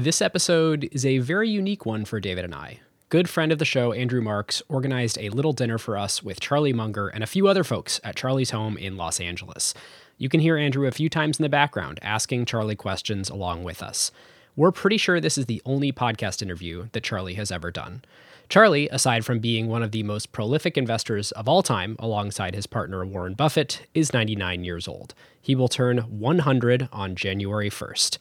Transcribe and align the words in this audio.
This 0.00 0.22
episode 0.22 0.88
is 0.92 1.04
a 1.04 1.18
very 1.18 1.50
unique 1.50 1.84
one 1.84 2.04
for 2.04 2.20
David 2.20 2.44
and 2.44 2.54
I. 2.54 2.78
Good 3.08 3.28
friend 3.28 3.50
of 3.50 3.58
the 3.58 3.64
show, 3.64 3.92
Andrew 3.92 4.22
Marks, 4.22 4.62
organized 4.68 5.18
a 5.18 5.30
little 5.30 5.52
dinner 5.52 5.76
for 5.76 5.96
us 5.96 6.22
with 6.22 6.38
Charlie 6.38 6.72
Munger 6.72 7.08
and 7.08 7.24
a 7.24 7.26
few 7.26 7.48
other 7.48 7.64
folks 7.64 8.00
at 8.04 8.14
Charlie's 8.14 8.52
home 8.52 8.76
in 8.76 8.96
Los 8.96 9.18
Angeles. 9.18 9.74
You 10.16 10.28
can 10.28 10.38
hear 10.38 10.56
Andrew 10.56 10.86
a 10.86 10.92
few 10.92 11.08
times 11.08 11.40
in 11.40 11.42
the 11.42 11.48
background 11.48 11.98
asking 12.00 12.44
Charlie 12.44 12.76
questions 12.76 13.28
along 13.28 13.64
with 13.64 13.82
us. 13.82 14.12
We're 14.54 14.70
pretty 14.70 14.98
sure 14.98 15.18
this 15.18 15.36
is 15.36 15.46
the 15.46 15.62
only 15.64 15.90
podcast 15.90 16.42
interview 16.42 16.90
that 16.92 17.02
Charlie 17.02 17.34
has 17.34 17.50
ever 17.50 17.72
done. 17.72 18.04
Charlie, 18.48 18.88
aside 18.90 19.24
from 19.24 19.40
being 19.40 19.66
one 19.66 19.82
of 19.82 19.90
the 19.90 20.04
most 20.04 20.30
prolific 20.30 20.78
investors 20.78 21.32
of 21.32 21.48
all 21.48 21.64
time, 21.64 21.96
alongside 21.98 22.54
his 22.54 22.68
partner 22.68 23.04
Warren 23.04 23.34
Buffett, 23.34 23.84
is 23.94 24.12
99 24.12 24.62
years 24.62 24.86
old. 24.86 25.14
He 25.42 25.56
will 25.56 25.66
turn 25.66 25.98
100 25.98 26.88
on 26.92 27.16
January 27.16 27.68
1st. 27.68 28.18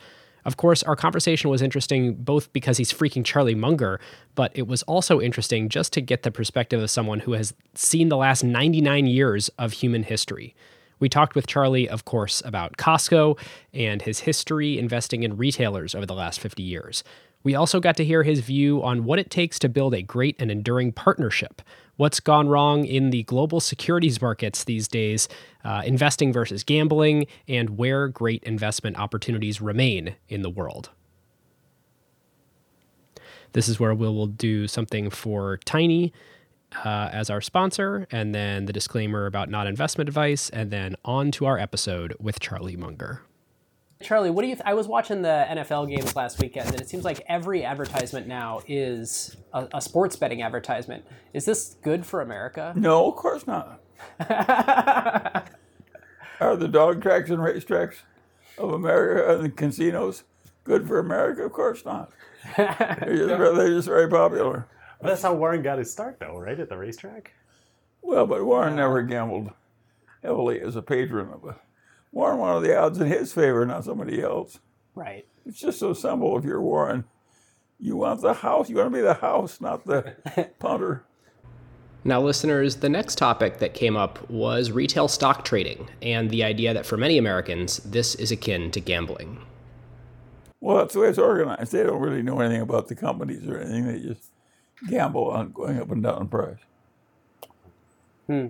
Of 0.48 0.56
course, 0.56 0.82
our 0.82 0.96
conversation 0.96 1.50
was 1.50 1.62
interesting 1.62 2.16
both 2.16 2.54
because 2.54 2.78
he's 2.78 2.94
freaking 2.94 3.26
Charlie 3.26 3.54
Munger, 3.54 4.00
but 4.34 4.54
it 4.56 4.66
was 4.66 4.82
also 4.84 5.20
interesting 5.20 5.68
just 5.68 5.92
to 5.92 6.02
get 6.02 6.24
the 6.24 6.32
perspective 6.32 6.82
of 6.82 6.90
someone 6.90 7.20
who 7.20 7.34
has 7.34 7.54
seen 7.76 8.08
the 8.08 8.16
last 8.16 8.46
99 8.46 9.08
years 9.08 9.50
of 9.60 9.74
human 9.74 10.04
history. 10.04 10.56
We 11.00 11.10
talked 11.10 11.36
with 11.36 11.48
Charlie, 11.48 11.90
of 11.90 12.06
course, 12.06 12.42
about 12.46 12.78
Costco 12.78 13.38
and 13.74 14.02
his 14.02 14.22
history 14.22 14.80
investing 14.80 15.24
in 15.24 15.36
retailers 15.36 15.94
over 15.94 16.06
the 16.06 16.16
last 16.16 16.40
50 16.40 16.64
years. 16.64 17.04
We 17.48 17.56
also 17.56 17.80
got 17.80 17.96
to 17.96 18.04
hear 18.04 18.24
his 18.24 18.42
view 18.42 18.84
on 18.84 19.06
what 19.06 19.20
it 19.20 19.30
takes 19.30 19.58
to 19.60 19.70
build 19.70 19.94
a 19.94 20.02
great 20.02 20.36
and 20.38 20.52
enduring 20.52 20.92
partnership 20.92 21.62
what's 21.96 22.20
gone 22.20 22.50
wrong 22.50 22.84
in 22.84 23.10
the 23.10 23.24
global 23.24 23.62
securities 23.62 24.22
markets 24.22 24.66
these 24.66 24.86
days, 24.90 25.30
uh, 25.64 25.82
investing 25.86 26.34
versus 26.34 26.66
gambling, 26.66 27.26
and 27.48 27.78
where 27.78 28.10
great 28.10 28.44
investment 28.44 29.00
opportunities 29.00 29.62
remain 29.62 30.18
in 30.28 30.42
the 30.42 30.50
world. 30.50 30.90
This 33.54 33.70
is 33.70 33.80
where 33.80 33.96
we 33.96 34.08
will 34.08 34.28
do 34.28 34.68
something 34.68 35.10
for 35.10 35.56
Tiny 35.64 36.12
uh, 36.84 37.08
as 37.14 37.30
our 37.30 37.40
sponsor, 37.40 38.10
and 38.12 38.36
then 38.36 38.66
the 38.66 38.74
disclaimer 38.74 39.26
about 39.26 39.50
not 39.50 39.68
investment 39.68 40.10
advice, 40.10 40.50
and 40.50 40.70
then 40.70 40.98
on 41.06 41.32
to 41.32 41.46
our 41.46 41.58
episode 41.58 42.14
with 42.20 42.42
Charlie 42.42 42.76
Munger. 42.76 43.22
Charlie, 44.02 44.30
what 44.30 44.44
do 44.44 44.48
you? 44.48 44.56
Th- 44.56 44.66
I 44.66 44.74
was 44.76 44.88
watching 44.88 45.22
the 45.24 45.46
NFL 45.50 45.90
games 45.90 46.16
last 46.16 46.40
weekend, 46.40 46.70
and 46.70 46.80
it 46.80 46.88
seems 46.88 47.04
like 47.04 47.24
every 47.28 47.64
advertisement 47.64 48.28
now 48.28 48.62
is 48.68 49.36
a, 49.54 49.68
a 49.74 49.82
sports 49.82 50.16
betting 50.16 50.44
advertisement. 50.44 51.04
Is 51.34 51.46
this 51.46 51.78
good 51.82 52.06
for 52.06 52.22
America? 52.22 52.74
No, 52.78 53.10
of 53.10 53.16
course 53.16 53.48
not. 53.48 53.82
Are 56.40 56.56
the 56.56 56.68
dog 56.68 57.02
tracks 57.02 57.30
and 57.32 57.40
racetracks 57.40 57.96
of 58.60 58.72
America 58.74 59.36
and 59.36 59.44
the 59.46 59.50
casinos 59.50 60.24
good 60.64 60.88
for 60.88 61.00
America? 61.00 61.44
Of 61.44 61.54
course 61.54 61.84
not. 61.84 62.12
They're 62.56 62.76
just, 63.18 63.28
they're 63.56 63.68
just 63.70 63.88
very 63.88 64.08
popular. 64.10 64.68
Well, 65.02 65.10
that's 65.10 65.24
how 65.24 65.34
Warren 65.34 65.64
got 65.64 65.80
his 65.80 65.92
start, 65.92 66.20
though, 66.20 66.38
right? 66.38 66.60
At 66.60 66.70
the 66.70 66.78
racetrack? 66.78 67.34
Well, 68.04 68.28
but 68.28 68.46
Warren 68.46 68.76
never 68.76 69.02
gambled 69.02 69.50
heavily 70.22 70.62
as 70.62 70.76
a 70.76 70.82
patron 70.84 71.30
of 71.34 71.44
it. 71.50 71.56
Warren 72.12 72.40
wanted 72.40 72.68
the 72.68 72.78
odds 72.78 73.00
in 73.00 73.08
his 73.08 73.34
favor, 73.34 73.66
not 73.66 73.84
somebody 73.84 74.22
else. 74.22 74.60
Right. 74.96 75.28
It's 75.46 75.60
just 75.60 75.80
so 75.80 75.94
simple 75.94 76.38
if 76.38 76.44
you're 76.44 76.62
Warren. 76.62 77.06
You 77.80 77.96
want 77.98 78.22
the 78.22 78.34
house. 78.34 78.70
You 78.70 78.78
want 78.78 78.92
to 78.92 78.98
be 78.98 79.02
the 79.02 79.14
house, 79.16 79.62
not 79.62 79.86
the 79.86 80.16
punter. 80.60 81.04
Now, 82.04 82.22
listeners, 82.22 82.78
the 82.78 82.90
next 82.90 83.18
topic 83.18 83.58
that 83.58 83.74
came 83.74 83.98
up 83.98 84.30
was 84.30 84.72
retail 84.72 85.08
stock 85.08 85.44
trading 85.44 85.90
and 86.02 86.30
the 86.30 86.44
idea 86.44 86.74
that 86.74 86.86
for 86.86 86.96
many 86.98 87.18
Americans, 87.18 87.78
this 87.80 88.16
is 88.16 88.32
akin 88.32 88.72
to 88.72 88.80
gambling. 88.80 89.40
Well, 90.62 90.78
that's 90.78 90.94
the 90.94 91.02
way 91.02 91.10
it's 91.10 91.18
organized. 91.18 91.72
They 91.72 91.84
don't 91.84 92.02
really 92.02 92.24
know 92.24 92.40
anything 92.40 92.62
about 92.62 92.88
the 92.88 92.96
companies 92.96 93.48
or 93.48 93.60
anything. 93.60 93.88
They 93.88 94.00
just 94.00 94.32
gamble 94.90 95.30
on 95.32 95.52
going 95.52 95.80
up 95.80 95.92
and 95.92 96.02
down 96.02 96.22
in 96.22 96.28
price. 96.28 96.58
Hmm. 98.28 98.48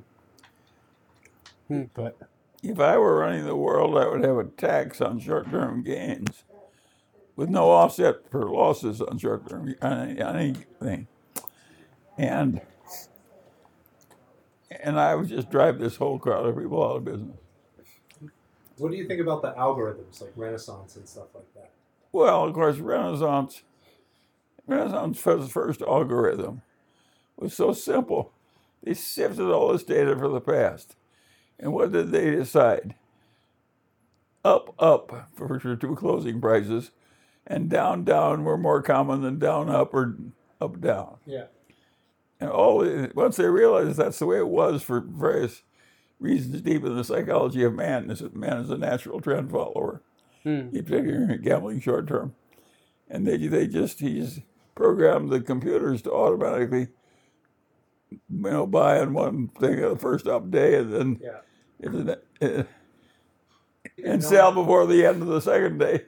Hmm. 1.68 1.84
But 1.94 2.18
if 2.64 2.80
I 2.80 2.98
were 2.98 3.20
running 3.20 3.46
the 3.46 3.56
world, 3.56 3.98
I 3.98 4.08
would 4.08 4.24
have 4.24 4.38
a 4.38 4.46
tax 4.46 5.02
on 5.02 5.20
short-term 5.20 5.84
gains 5.84 6.44
with 7.36 7.50
no 7.50 7.70
offset 7.70 8.30
for 8.32 8.50
losses 8.50 9.02
on 9.02 9.18
short-term 9.18 9.76
on 9.82 10.18
anything, 10.18 11.08
and 12.18 12.62
and 14.70 15.00
I 15.00 15.16
would 15.16 15.30
just 15.30 15.50
drive 15.50 15.80
this 15.80 15.98
whole 15.98 16.20
crowd 16.20 16.46
of 16.46 16.58
people 16.58 16.84
out 16.84 16.98
of 16.98 17.06
business. 17.06 17.38
What 18.78 18.92
do 18.92 18.98
you 18.98 19.08
think 19.08 19.22
about 19.22 19.42
the 19.42 19.54
algorithms 19.54 20.22
like 20.22 20.34
Renaissance 20.36 20.96
and 20.98 21.08
stuff 21.08 21.28
like 21.34 21.52
that? 21.56 21.72
Well, 22.12 22.44
of 22.46 22.54
course, 22.54 22.78
Renaissance, 22.78 23.64
Renaissance's 24.68 25.52
first 25.52 25.82
algorithm 25.82 26.62
was 27.38 27.56
so 27.56 27.74
simple. 27.74 28.32
They 28.84 28.94
sifted 28.94 29.50
all 29.50 29.72
this 29.72 29.84
data 29.84 30.16
for 30.16 30.28
the 30.28 30.42
past 30.42 30.96
and 31.60 31.74
what 31.74 31.92
did 31.92 32.12
they 32.12 32.32
decide? 32.32 32.96
Up, 34.46 34.74
up 34.80 35.30
for 35.36 35.60
two 35.76 35.96
closing 35.96 36.40
prices, 36.40 36.92
and 37.46 37.70
down, 37.70 38.04
down 38.04 38.44
were 38.44 38.58
more 38.58 38.82
common 38.82 39.22
than 39.22 39.40
down, 39.40 39.70
up, 39.70 39.94
or 39.94 40.16
up, 40.62 40.80
down. 40.80 41.18
Yeah. 41.26 41.46
And 42.40 42.50
all 42.50 42.86
once 43.16 43.38
they 43.38 43.46
realized 43.46 43.98
that's 43.98 44.20
the 44.20 44.26
way 44.26 44.38
it 44.38 44.48
was 44.48 44.84
for 44.84 45.02
various 45.02 45.64
reasons 46.20 46.62
deep 46.62 46.84
in 46.86 46.96
the 46.96 47.04
psychology 47.04 47.64
of 47.64 47.74
man, 47.74 48.10
is 48.10 48.20
that 48.20 48.36
man 48.36 48.58
is 48.58 48.70
a 48.70 48.78
natural 48.78 49.20
trend 49.20 49.52
follower. 49.52 50.02
Hmm. 50.44 50.70
He 50.70 50.82
figuring 50.82 51.42
gambling 51.42 51.82
short 51.82 52.08
term, 52.08 52.36
and 53.10 53.28
they 53.28 53.38
they 53.48 53.68
just 53.68 54.00
he 54.00 54.20
just 54.22 54.42
programmed 54.76 55.32
the 55.32 55.42
computers 55.42 56.04
to 56.04 56.14
automatically, 56.14 56.90
you 58.12 58.20
know, 58.30 58.66
buy 58.68 59.00
on 59.00 59.14
one 59.14 59.48
thing 59.60 59.82
the 59.82 59.96
first 59.98 60.28
up 60.28 60.50
day, 60.52 60.76
and 60.76 60.94
then 60.94 61.20
Yeah. 61.22 62.64
and 64.04 64.24
uh, 64.24 64.26
sell 64.28 64.52
before 64.52 64.86
the 64.86 65.06
end 65.06 65.22
of 65.22 65.28
the 65.28 65.42
second 65.42 65.78
day. 65.80 66.06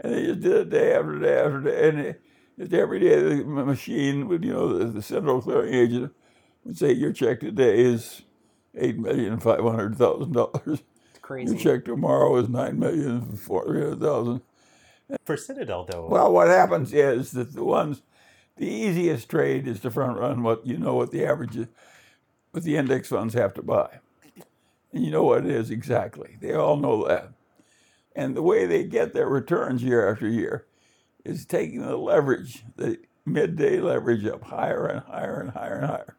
And 0.00 0.14
they 0.14 0.26
just 0.26 0.40
did 0.40 0.52
it 0.52 0.70
day 0.70 0.94
after 0.94 1.18
day 1.18 1.38
after 1.38 1.60
day. 1.60 1.88
And 1.88 1.98
it, 2.00 2.22
it, 2.58 2.72
every 2.72 3.00
day 3.00 3.20
the 3.20 3.44
machine 3.44 4.28
would, 4.28 4.44
you 4.44 4.52
know, 4.52 4.78
the, 4.78 4.84
the 4.86 5.02
central 5.02 5.40
clearing 5.42 5.74
agent 5.74 6.14
would 6.64 6.78
say, 6.78 6.92
Your 6.92 7.12
check 7.12 7.40
today 7.40 7.80
is 7.80 8.22
eight 8.76 8.98
million 8.98 9.38
five 9.40 9.60
hundred 9.60 9.96
thousand 9.96 10.32
dollars. 10.32 10.82
It's 11.10 11.18
crazy. 11.20 11.52
Your 11.54 11.60
check 11.60 11.84
tomorrow 11.84 12.36
is 12.36 12.48
nine 12.48 12.78
million 12.78 13.36
four 13.36 13.66
hundred 13.66 14.00
thousand. 14.00 14.40
for 15.24 15.36
Citadel, 15.36 15.84
though, 15.90 16.06
Well, 16.08 16.32
what 16.32 16.48
happens 16.48 16.92
is 16.94 17.32
that 17.32 17.52
the 17.52 17.64
ones, 17.64 18.02
the 18.60 18.68
easiest 18.68 19.30
trade 19.30 19.66
is 19.66 19.80
to 19.80 19.90
front 19.90 20.18
run 20.18 20.42
what 20.42 20.66
you 20.66 20.76
know 20.76 20.94
what 20.94 21.10
the 21.10 21.24
average, 21.24 21.56
is, 21.56 21.66
what 22.50 22.62
the 22.62 22.76
index 22.76 23.08
funds 23.08 23.32
have 23.32 23.54
to 23.54 23.62
buy. 23.62 24.00
And 24.92 25.02
you 25.02 25.10
know 25.10 25.24
what 25.24 25.46
it 25.46 25.50
is 25.50 25.70
exactly. 25.70 26.36
They 26.42 26.52
all 26.52 26.76
know 26.76 27.08
that. 27.08 27.32
And 28.14 28.36
the 28.36 28.42
way 28.42 28.66
they 28.66 28.84
get 28.84 29.14
their 29.14 29.28
returns 29.28 29.82
year 29.82 30.12
after 30.12 30.28
year 30.28 30.66
is 31.24 31.46
taking 31.46 31.80
the 31.80 31.96
leverage, 31.96 32.62
the 32.76 32.98
midday 33.24 33.80
leverage 33.80 34.26
up 34.26 34.44
higher 34.44 34.84
and 34.86 35.00
higher 35.06 35.40
and 35.40 35.50
higher 35.52 35.76
and 35.76 35.86
higher. 35.86 36.16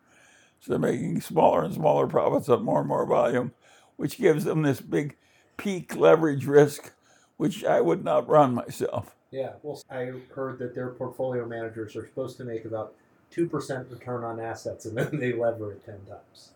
So 0.61 0.71
they're 0.71 0.79
making 0.79 1.21
smaller 1.21 1.63
and 1.63 1.73
smaller 1.75 2.07
profits 2.07 2.49
on 2.49 2.63
more 2.63 2.79
and 2.79 2.87
more 2.87 3.05
volume, 3.05 3.53
which 3.97 4.17
gives 4.17 4.45
them 4.45 4.63
this 4.63 4.81
big 4.81 5.15
peak 5.57 5.95
leverage 5.95 6.47
risk, 6.47 6.91
which 7.37 7.63
I 7.63 7.81
would 7.81 8.03
not 8.03 8.27
run 8.27 8.55
myself. 8.55 9.15
Yeah. 9.31 9.53
Well, 9.63 9.81
I 9.89 10.11
heard 10.35 10.59
that 10.59 10.75
their 10.75 10.89
portfolio 10.89 11.45
managers 11.45 11.95
are 11.95 12.05
supposed 12.05 12.37
to 12.37 12.43
make 12.43 12.65
about 12.65 12.93
two 13.29 13.47
percent 13.47 13.87
return 13.89 14.23
on 14.23 14.39
assets, 14.39 14.85
and 14.85 14.97
then 14.97 15.19
they 15.19 15.33
lever 15.33 15.71
it 15.71 15.85
ten 15.85 15.99
times, 16.07 16.51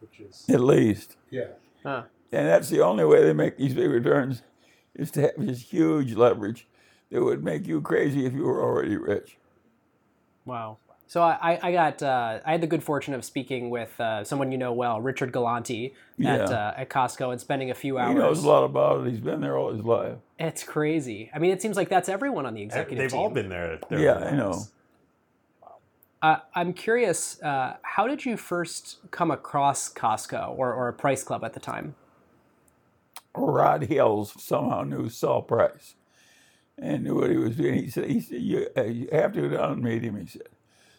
which 0.00 0.20
is 0.20 0.44
At 0.48 0.60
least. 0.60 1.16
yeah. 1.30 1.48
Huh. 1.82 2.02
And 2.32 2.46
that's 2.48 2.68
the 2.68 2.80
only 2.82 3.04
way 3.04 3.22
they 3.22 3.32
make 3.32 3.56
these 3.56 3.74
big 3.74 3.88
returns 3.90 4.42
is 4.94 5.10
to 5.12 5.22
have 5.22 5.32
this 5.38 5.62
huge 5.62 6.14
leverage 6.14 6.66
that 7.10 7.22
would 7.22 7.44
make 7.44 7.66
you 7.66 7.80
crazy 7.80 8.26
if 8.26 8.32
you 8.34 8.42
were 8.42 8.60
already 8.62 8.96
rich. 8.96 9.38
Wow. 10.44 10.78
So 11.08 11.22
I, 11.22 11.58
I 11.62 11.72
got 11.72 12.02
uh, 12.02 12.40
I 12.44 12.50
had 12.52 12.60
the 12.60 12.66
good 12.66 12.82
fortune 12.82 13.14
of 13.14 13.24
speaking 13.24 13.70
with 13.70 13.98
uh, 14.00 14.24
someone 14.24 14.50
you 14.50 14.58
know 14.58 14.72
well, 14.72 15.00
Richard 15.00 15.32
Galanti, 15.32 15.92
at 15.92 15.94
Yeah. 16.18 16.42
uh, 16.44 16.74
at 16.76 16.88
Costco, 16.90 17.30
and 17.30 17.40
spending 17.40 17.70
a 17.70 17.74
few 17.74 17.96
hours. 17.96 18.14
He 18.14 18.18
knows 18.18 18.42
a 18.44 18.48
lot 18.48 18.64
about 18.64 19.06
it. 19.06 19.10
He's 19.10 19.20
been 19.20 19.40
there 19.40 19.56
all 19.56 19.72
his 19.72 19.84
life. 19.84 20.16
It's 20.38 20.64
crazy. 20.64 21.30
I 21.32 21.38
mean, 21.38 21.52
it 21.52 21.62
seems 21.62 21.76
like 21.76 21.88
that's 21.88 22.08
everyone 22.08 22.44
on 22.44 22.54
the 22.54 22.62
executive 22.62 22.98
team. 22.98 22.98
they've 22.98 23.10
team. 23.12 23.20
all 23.20 23.30
been 23.30 23.48
there. 23.48 23.78
their 23.88 23.98
Yeah, 24.00 24.18
whole 24.18 24.28
I 24.28 24.30
know. 24.32 24.62
Uh, 26.22 26.38
I'm 26.54 26.72
curious, 26.72 27.40
uh, 27.42 27.76
how 27.82 28.08
did 28.08 28.24
you 28.24 28.36
first 28.36 28.98
come 29.12 29.30
across 29.30 29.92
Costco 29.92 30.58
or, 30.58 30.72
or 30.74 30.88
a 30.88 30.92
Price 30.92 31.22
Club 31.22 31.44
at 31.44 31.52
the 31.52 31.60
time? 31.60 31.94
Rod 33.36 33.84
Hills 33.84 34.32
somehow 34.42 34.82
knew 34.82 35.08
Saul 35.08 35.42
Price 35.42 35.94
and 36.78 37.04
knew 37.04 37.14
what 37.16 37.30
he 37.30 37.36
was 37.36 37.56
doing. 37.56 37.74
He 37.74 37.90
said, 37.90 38.10
he 38.10 38.20
said 38.20 38.40
you, 38.40 38.66
uh, 38.76 38.84
you 38.84 39.08
have 39.12 39.34
to 39.34 39.42
go 39.42 39.56
down 39.56 39.72
and 39.74 39.82
meet 39.82 40.02
him, 40.02 40.16
he 40.18 40.26
said. 40.26 40.48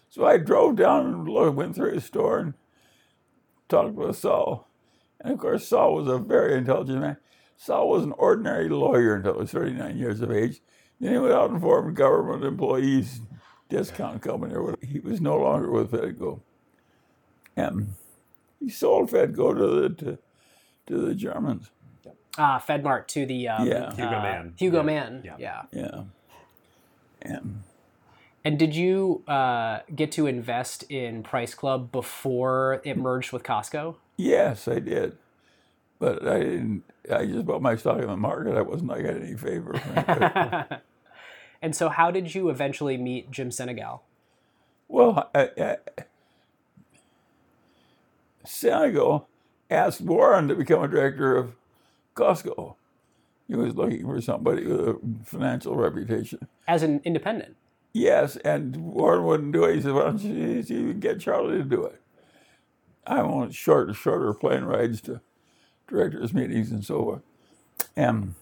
So 0.09 0.25
I 0.25 0.37
drove 0.37 0.75
down 0.77 1.05
and 1.05 1.27
looked, 1.29 1.55
went 1.55 1.75
through 1.75 1.93
his 1.93 2.05
store 2.05 2.39
and 2.39 2.53
talked 3.69 3.93
with 3.93 4.15
Saul. 4.17 4.67
And 5.19 5.33
of 5.33 5.39
course, 5.39 5.67
Saul 5.67 5.95
was 5.95 6.07
a 6.07 6.17
very 6.17 6.57
intelligent 6.57 7.01
man. 7.01 7.17
Saul 7.57 7.89
was 7.89 8.03
an 8.03 8.13
ordinary 8.13 8.69
lawyer 8.69 9.15
until 9.15 9.33
he 9.33 9.39
was 9.39 9.51
39 9.51 9.97
years 9.97 10.21
of 10.21 10.31
age 10.31 10.61
Then 10.99 11.13
he 11.13 11.19
went 11.19 11.33
out 11.33 11.49
and 11.49 11.59
formed 11.61 11.95
government 11.95 12.43
employees 12.43 13.21
discount 13.69 14.21
company 14.21 14.53
or 14.53 14.63
whatever. 14.63 14.85
He 14.85 14.99
was 14.99 15.19
no 15.19 15.37
longer 15.37 15.69
with 15.71 15.91
Fedco. 15.91 16.41
And 17.55 17.93
he 18.59 18.69
sold 18.69 19.09
Fedco 19.09 19.53
to 19.57 19.67
the 19.81 19.89
to, 20.05 20.17
to 20.87 20.97
the 21.05 21.15
Germans. 21.15 21.71
Ah, 22.37 22.63
Fedmart 22.65 23.07
to 23.07 23.25
the 23.25 23.47
um, 23.47 23.67
Yeah. 23.67 23.89
Hugo 23.95 24.17
uh, 24.17 24.21
Mann. 24.21 24.53
Hugo 24.57 24.77
Yeah. 24.77 24.83
Mann. 24.83 25.23
Yeah. 25.25 25.35
yeah. 25.39 25.63
Yeah. 25.73 26.03
And 27.23 27.63
And 28.47 28.57
did 28.57 28.73
you 28.73 29.23
uh, 29.27 29.79
get 29.93 30.13
to 30.13 30.25
invest 30.25 30.83
in 30.83 31.21
Price 31.21 31.53
Club 31.53 31.91
before 31.91 32.81
it 32.85 32.97
merged 32.97 33.33
with 33.33 33.43
Costco? 33.43 33.95
yes, 34.15 34.69
I 34.69 34.79
did. 34.79 35.17
But 35.99 36.25
I 36.25 36.39
didn't 36.39 36.83
I 37.11 37.25
just 37.25 37.45
bought 37.45 37.61
my 37.61 37.75
stock 37.75 37.99
in 37.99 38.07
the 38.07 38.15
market. 38.15 38.55
I 38.55 38.61
wasn't 38.61 38.91
I 38.91 39.01
got 39.01 39.15
any 39.15 39.35
favor. 39.35 40.79
And 41.61 41.75
so, 41.75 41.89
how 41.89 42.11
did 42.11 42.35
you 42.35 42.49
eventually 42.49 42.97
meet 42.97 43.31
Jim 43.31 43.49
Sinegal? 43.49 44.01
Well, 44.87 45.29
I, 45.33 45.49
I, 45.57 45.77
Sinegal 48.45 49.25
asked 49.69 50.01
Warren 50.01 50.47
to 50.47 50.55
become 50.55 50.83
a 50.83 50.87
director 50.87 51.35
of 51.35 51.55
Costco. 52.15 52.75
He 53.47 53.55
was 53.55 53.75
looking 53.75 54.05
for 54.05 54.21
somebody 54.21 54.67
with 54.67 54.79
a 54.79 54.99
financial 55.25 55.75
reputation. 55.75 56.47
As 56.67 56.83
an 56.83 57.01
independent. 57.03 57.55
Yes, 57.97 58.35
and 58.37 58.77
Warren 58.77 59.25
wouldn't 59.25 59.53
do 59.53 59.63
it. 59.63 59.75
He 59.75 59.81
said, 59.81 59.93
"Why 59.93 60.03
don't 60.03 60.21
you, 60.21 60.63
you 60.67 60.93
get 60.93 61.19
Charlie 61.19 61.57
to 61.57 61.63
do 61.63 61.83
it?" 61.85 61.99
I 63.07 63.23
want 63.23 63.55
shorter, 63.55 63.93
shorter 63.93 64.33
plane 64.33 64.65
rides 64.65 65.01
to 65.01 65.21
directors' 65.87 66.33
meetings 66.33 66.71
and 66.71 66.85
so 66.85 67.01
forth. 67.03 67.21
And 67.95 68.35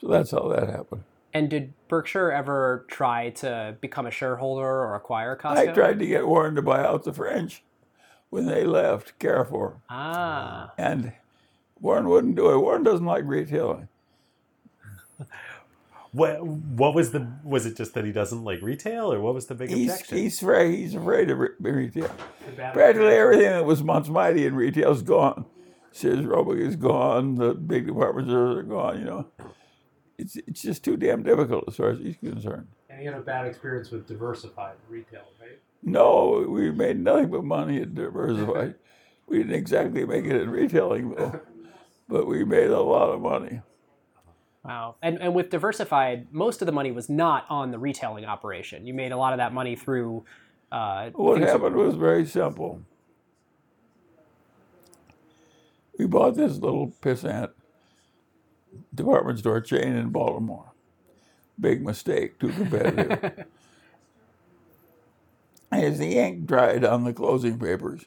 so 0.00 0.08
that's 0.08 0.30
how 0.30 0.48
that 0.48 0.68
happened. 0.68 1.02
And 1.34 1.48
did 1.48 1.72
Berkshire 1.88 2.30
ever 2.30 2.84
try 2.88 3.30
to 3.30 3.76
become 3.80 4.06
a 4.06 4.10
shareholder 4.10 4.66
or 4.66 4.94
acquire 4.94 5.36
Costco? 5.36 5.56
I 5.56 5.72
tried 5.72 5.98
to 5.98 6.06
get 6.06 6.28
Warren 6.28 6.54
to 6.54 6.62
buy 6.62 6.80
out 6.84 7.04
the 7.04 7.12
French 7.12 7.62
when 8.28 8.46
they 8.46 8.64
left 8.64 9.18
Carrefour. 9.18 9.80
Ah, 9.88 10.72
And 10.78 11.12
Warren 11.80 12.08
wouldn't 12.08 12.36
do 12.36 12.50
it. 12.52 12.58
Warren 12.58 12.82
doesn't 12.84 13.06
like 13.06 13.24
retailing. 13.24 13.88
What 16.12 16.44
what 16.44 16.94
was 16.94 17.12
the 17.12 17.30
was 17.44 17.66
it 17.66 17.76
just 17.76 17.94
that 17.94 18.04
he 18.04 18.10
doesn't 18.12 18.42
like 18.42 18.60
retail 18.62 19.12
or 19.12 19.20
what 19.20 19.32
was 19.34 19.46
the 19.46 19.54
big 19.54 19.70
He's 19.70 19.90
objection? 19.92 20.18
he's 20.18 20.42
afraid 20.42 20.76
he's 20.78 20.94
afraid 20.94 21.30
of 21.30 21.38
re- 21.38 21.48
retail. 21.60 22.10
The 22.56 22.70
Practically 22.72 23.14
everything 23.14 23.50
that 23.50 23.64
was 23.64 23.82
once 23.82 24.08
mighty 24.08 24.44
in 24.44 24.54
retail 24.56 24.90
is 24.90 25.02
gone. 25.02 25.44
Sears 25.92 26.24
Roebuck 26.24 26.56
is 26.58 26.76
gone. 26.76 27.36
The 27.36 27.54
big 27.54 27.86
department 27.86 28.28
stores 28.28 28.56
are 28.58 28.62
gone. 28.64 28.98
You 28.98 29.04
know, 29.04 29.26
it's 30.18 30.36
it's 30.36 30.62
just 30.62 30.82
too 30.84 30.96
damn 30.96 31.22
difficult 31.22 31.64
as 31.68 31.76
far 31.76 31.90
as 31.90 31.98
he's 32.00 32.16
concerned. 32.16 32.66
And 32.88 32.98
he 32.98 33.06
had 33.06 33.14
a 33.14 33.20
bad 33.20 33.46
experience 33.46 33.90
with 33.90 34.08
diversified 34.08 34.74
retail, 34.88 35.22
right? 35.40 35.60
No, 35.82 36.44
we 36.48 36.70
made 36.72 36.98
nothing 36.98 37.30
but 37.30 37.44
money 37.44 37.80
at 37.80 37.94
Diversified. 37.94 38.74
we 39.28 39.38
didn't 39.38 39.54
exactly 39.54 40.04
make 40.04 40.24
it 40.26 40.36
in 40.42 40.50
retailing 40.50 41.14
though, 41.14 41.40
but 42.08 42.26
we 42.26 42.44
made 42.44 42.70
a 42.70 42.80
lot 42.80 43.10
of 43.10 43.20
money. 43.20 43.62
Wow. 44.64 44.96
And 45.02 45.20
and 45.20 45.34
with 45.34 45.50
Diversified, 45.50 46.28
most 46.32 46.62
of 46.62 46.66
the 46.66 46.72
money 46.72 46.90
was 46.90 47.08
not 47.08 47.46
on 47.48 47.70
the 47.70 47.78
retailing 47.78 48.24
operation. 48.24 48.86
You 48.86 48.94
made 48.94 49.12
a 49.12 49.16
lot 49.16 49.32
of 49.32 49.38
that 49.38 49.52
money 49.52 49.76
through. 49.76 50.24
Uh, 50.70 51.10
What 51.14 51.40
happened 51.40 51.76
was 51.76 51.94
very 51.96 52.24
simple. 52.26 52.82
We 55.98 56.06
bought 56.06 56.36
this 56.36 56.58
little 56.58 56.92
pissant 57.02 57.50
department 58.94 59.38
store 59.40 59.60
chain 59.60 59.96
in 59.96 60.10
Baltimore. 60.10 60.72
Big 61.58 61.84
mistake, 61.84 62.38
too 62.38 62.48
competitive. 62.52 63.44
As 65.72 65.98
the 65.98 66.16
ink 66.18 66.46
dried 66.46 66.84
on 66.84 67.04
the 67.04 67.12
closing 67.12 67.58
papers, 67.58 68.06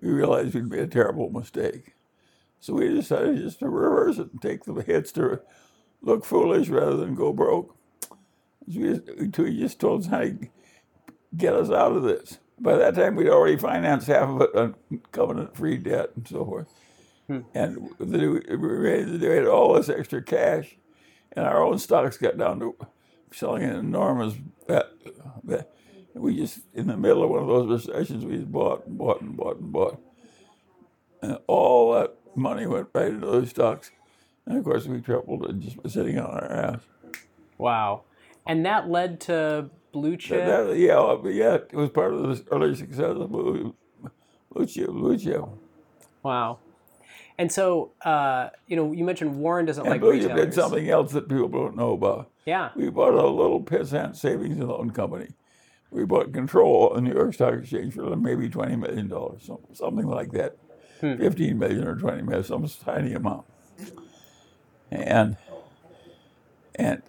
we 0.00 0.10
realized 0.10 0.54
we'd 0.54 0.70
made 0.70 0.80
a 0.80 0.86
terrible 0.86 1.28
mistake. 1.30 1.94
So 2.60 2.74
we 2.74 2.88
decided 2.88 3.38
just 3.38 3.58
to 3.58 3.68
reverse 3.68 4.18
it 4.18 4.32
and 4.32 4.40
take 4.40 4.64
the 4.64 4.74
hits 4.74 5.12
to 5.12 5.40
look 6.04 6.24
foolish 6.24 6.68
rather 6.68 6.96
than 6.96 7.14
go 7.14 7.32
broke. 7.32 7.76
So 8.72 8.80
we 8.80 9.58
just, 9.58 9.78
told 9.80 10.02
us 10.02 10.06
how 10.08 10.20
to 10.20 10.38
get 11.36 11.54
us 11.54 11.70
out 11.70 11.92
of 11.92 12.02
this. 12.02 12.38
By 12.58 12.76
that 12.76 12.94
time, 12.94 13.16
we'd 13.16 13.28
already 13.28 13.56
financed 13.56 14.06
half 14.06 14.28
of 14.28 14.40
it 14.40 14.54
on 14.54 14.74
covenant-free 15.12 15.78
debt 15.78 16.10
and 16.16 16.26
so 16.26 16.44
forth. 16.44 16.68
Hmm. 17.26 17.40
And 17.54 17.90
the, 17.98 18.28
we 18.28 18.90
had 18.90 19.20
we 19.20 19.26
had 19.26 19.46
all 19.46 19.74
this 19.74 19.88
extra 19.88 20.22
cash, 20.22 20.76
and 21.32 21.46
our 21.46 21.62
own 21.62 21.78
stocks 21.78 22.16
got 22.16 22.38
down 22.38 22.60
to 22.60 22.76
selling 23.32 23.64
an 23.64 23.76
enormous 23.76 24.34
bet. 24.66 24.86
bet. 25.42 25.70
We 26.14 26.36
just, 26.36 26.60
in 26.74 26.86
the 26.86 26.96
middle 26.96 27.24
of 27.24 27.30
one 27.30 27.42
of 27.42 27.48
those 27.48 27.88
recessions, 27.88 28.24
we 28.24 28.36
just 28.36 28.52
bought 28.52 28.86
and 28.86 28.96
bought 28.96 29.20
and 29.20 29.36
bought 29.36 29.56
and 29.56 29.72
bought. 29.72 30.00
And 31.22 31.38
all 31.48 31.92
that 31.94 32.14
money 32.36 32.66
went 32.66 32.88
right 32.94 33.08
into 33.08 33.26
those 33.26 33.50
stocks. 33.50 33.90
And 34.46 34.58
of 34.58 34.64
course, 34.64 34.86
we 34.86 35.00
tripled 35.00 35.46
and 35.46 35.62
just 35.62 35.82
was 35.82 35.92
sitting 35.94 36.18
on 36.18 36.26
our 36.26 36.50
ass. 36.52 36.80
Wow. 37.58 38.02
And 38.46 38.66
that 38.66 38.88
led 38.90 39.20
to 39.22 39.70
Blue 39.92 40.16
Chip. 40.16 40.44
That, 40.44 40.64
that- 40.64 40.76
yeah, 40.78 41.16
yeah, 41.30 41.54
it 41.54 41.72
was 41.74 41.90
part 41.90 42.12
of 42.12 42.22
the 42.22 42.44
early 42.54 42.74
success 42.74 43.16
of 43.16 43.30
Blue, 43.30 43.74
Blue 44.52 44.66
Chip. 44.66 44.88
Blue 44.88 45.16
Chip. 45.16 45.42
wow. 46.22 46.58
And 47.36 47.50
so, 47.50 47.90
uh, 48.04 48.50
you 48.68 48.76
know, 48.76 48.92
you 48.92 49.02
mentioned 49.02 49.36
Warren 49.40 49.66
doesn't 49.66 49.82
And 49.82 49.90
like 49.90 50.00
Blue 50.00 50.20
Chip 50.20 50.36
did 50.36 50.54
something 50.54 50.88
else 50.88 51.10
that 51.12 51.28
people 51.28 51.48
don't 51.48 51.74
know 51.76 51.94
about. 51.94 52.30
Yeah. 52.44 52.70
We 52.76 52.90
bought 52.90 53.14
a 53.14 53.26
little 53.26 53.60
pissant 53.60 54.14
savings 54.14 54.56
and 54.56 54.68
loan 54.68 54.90
company. 54.92 55.30
We 55.90 56.04
bought 56.04 56.32
control 56.32 56.90
of 56.90 56.96
the 56.96 57.00
New 57.02 57.12
York 57.14 57.34
Stock 57.34 57.54
Exchange 57.54 57.94
for 57.94 58.14
maybe 58.14 58.48
twenty 58.48 58.76
million 58.76 59.08
dollars, 59.08 59.42
some- 59.46 59.58
something 59.72 60.06
like 60.06 60.30
that, 60.32 60.56
fifteen 61.00 61.58
million 61.58 61.86
or 61.88 61.96
twenty 61.96 62.22
million, 62.22 62.44
some 62.44 62.68
tiny 62.84 63.14
amount. 63.14 63.46
And 64.94 65.36
and 66.76 67.02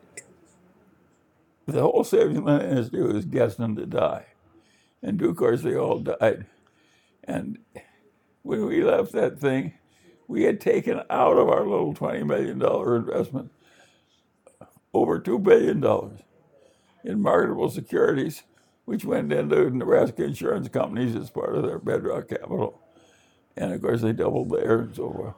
the 1.67 1.81
whole 1.81 2.05
and 2.13 2.45
loan 2.45 2.61
industry 2.61 3.03
was 3.03 3.25
destined 3.25 3.77
to 3.77 3.85
die. 3.87 4.27
In 5.03 5.17
due 5.17 5.33
course, 5.35 5.61
they 5.63 5.75
all 5.75 5.99
died. 5.99 6.47
And 7.25 7.59
when 8.43 8.65
we 8.65 8.83
left 8.83 9.13
that 9.13 9.39
thing, 9.39 9.73
we 10.27 10.43
had 10.43 10.61
taken 10.61 11.01
out 11.09 11.37
of 11.37 11.49
our 11.49 11.65
little 11.67 11.93
twenty 11.93 12.23
million 12.23 12.59
dollar 12.59 12.97
investment 12.97 13.51
over 14.93 15.19
$2 15.19 15.43
billion 15.43 15.83
in 17.05 17.21
marketable 17.21 17.69
securities, 17.69 18.43
which 18.85 19.05
went 19.05 19.33
into 19.33 19.69
Nebraska 19.71 20.23
insurance 20.25 20.69
companies 20.69 21.15
as 21.15 21.29
part 21.31 21.55
of 21.55 21.63
their 21.63 21.79
bedrock 21.79 22.29
capital. 22.29 22.81
And 23.57 23.73
of 23.73 23.81
course, 23.81 24.01
they 24.01 24.13
doubled 24.13 24.51
there 24.51 24.81
and 24.81 24.95
so 24.95 25.11
forth. 25.11 25.35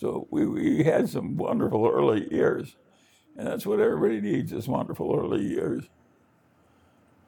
So 0.00 0.26
we, 0.30 0.46
we 0.46 0.82
had 0.82 1.10
some 1.10 1.36
wonderful 1.36 1.86
early 1.86 2.26
years. 2.32 2.74
And 3.36 3.46
that's 3.46 3.66
what 3.66 3.80
everybody 3.80 4.22
needs 4.22 4.50
is 4.50 4.66
wonderful 4.66 5.14
early 5.14 5.44
years. 5.44 5.84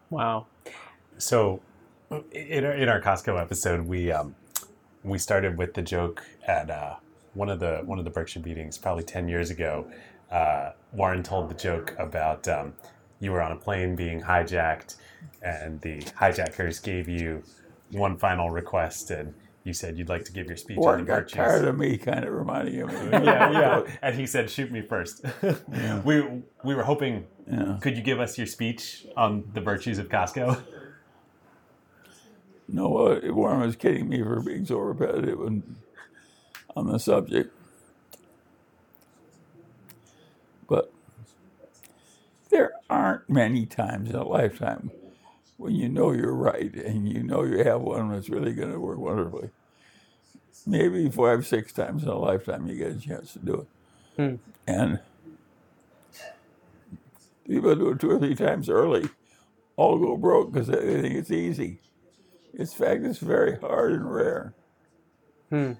Wow. 0.08 0.46
So, 1.18 1.60
in 2.32 2.64
our, 2.64 2.72
in 2.72 2.88
our 2.88 2.98
Costco 2.98 3.38
episode, 3.38 3.86
we 3.86 4.10
um, 4.10 4.34
we 5.04 5.18
started 5.18 5.58
with 5.58 5.74
the 5.74 5.82
joke 5.82 6.24
at 6.46 6.70
uh, 6.70 6.96
one 7.34 7.50
of 7.50 7.60
the 7.60 7.82
one 7.84 7.98
of 7.98 8.06
the 8.06 8.10
Berkshire 8.10 8.40
meetings, 8.40 8.78
probably 8.78 9.04
ten 9.04 9.28
years 9.28 9.50
ago. 9.50 9.86
Uh, 10.30 10.72
Warren 10.92 11.22
told 11.22 11.50
the 11.50 11.54
joke 11.54 11.94
about 11.98 12.48
um, 12.48 12.72
you 13.20 13.32
were 13.32 13.42
on 13.42 13.52
a 13.52 13.56
plane 13.56 13.94
being 13.94 14.22
hijacked, 14.22 14.96
and 15.42 15.78
the 15.82 16.02
hijackers 16.16 16.80
gave 16.80 17.06
you 17.06 17.42
one 17.90 18.16
final 18.16 18.50
request, 18.50 19.10
and 19.10 19.34
you 19.64 19.72
said 19.72 19.96
you'd 19.96 20.08
like 20.08 20.24
to 20.24 20.32
give 20.32 20.48
your 20.48 20.56
speech 20.56 20.76
Warren 20.76 21.00
on 21.00 21.06
the 21.06 21.12
got 21.12 21.16
virtues. 21.22 21.36
tired 21.36 21.64
of 21.64 21.78
me 21.78 21.96
kind 21.96 22.24
of 22.24 22.32
reminding 22.32 22.74
him. 22.74 22.88
yeah, 23.12 23.50
yeah. 23.50 23.82
And 24.02 24.18
he 24.18 24.26
said, 24.26 24.50
"Shoot 24.50 24.72
me 24.72 24.82
first. 24.82 25.24
we 26.04 26.22
we 26.64 26.74
were 26.74 26.82
hoping. 26.82 27.26
Yeah. 27.50 27.78
Could 27.80 27.96
you 27.96 28.02
give 28.02 28.20
us 28.20 28.36
your 28.36 28.46
speech 28.46 29.06
on 29.16 29.44
the 29.52 29.60
virtues 29.60 29.98
of 29.98 30.08
Costco? 30.08 30.60
No, 32.68 32.96
uh, 32.96 33.20
Warren 33.24 33.60
was 33.60 33.76
kidding 33.76 34.08
me 34.08 34.22
for 34.22 34.40
being 34.40 34.64
so 34.64 34.78
repetitive 34.78 35.38
and, 35.42 35.76
on 36.74 36.86
the 36.86 36.98
subject. 36.98 37.52
But 40.66 40.90
there 42.48 42.72
aren't 42.88 43.28
many 43.28 43.66
times 43.66 44.08
in 44.08 44.16
a 44.16 44.26
lifetime 44.26 44.90
when 45.62 45.76
you 45.76 45.88
know 45.88 46.10
you're 46.10 46.34
right 46.34 46.74
and 46.74 47.08
you 47.08 47.22
know 47.22 47.44
you 47.44 47.62
have 47.62 47.80
one 47.80 48.10
that's 48.10 48.28
really 48.28 48.52
going 48.52 48.72
to 48.72 48.80
work 48.80 48.98
wonderfully. 48.98 49.50
Maybe 50.66 51.08
five, 51.08 51.46
six 51.46 51.72
times 51.72 52.02
in 52.02 52.08
a 52.08 52.18
lifetime 52.18 52.66
you 52.66 52.76
get 52.76 52.96
a 52.96 52.98
chance 52.98 53.32
to 53.34 53.38
do 53.38 53.54
it. 53.54 53.68
Hmm. 54.16 54.34
And 54.66 55.00
people 57.46 57.74
do 57.76 57.90
it 57.90 58.00
two 58.00 58.10
or 58.10 58.18
three 58.18 58.34
times 58.34 58.68
early, 58.68 59.08
all 59.76 59.98
go 59.98 60.16
broke 60.16 60.52
because 60.52 60.66
they 60.66 61.00
think 61.00 61.14
it's 61.14 61.30
easy. 61.30 61.80
In 62.54 62.66
fact, 62.66 63.04
it's 63.04 63.18
very 63.18 63.58
hard 63.58 63.92
and 63.92 64.12
rare. 64.12 64.54
Hmm. 65.50 65.72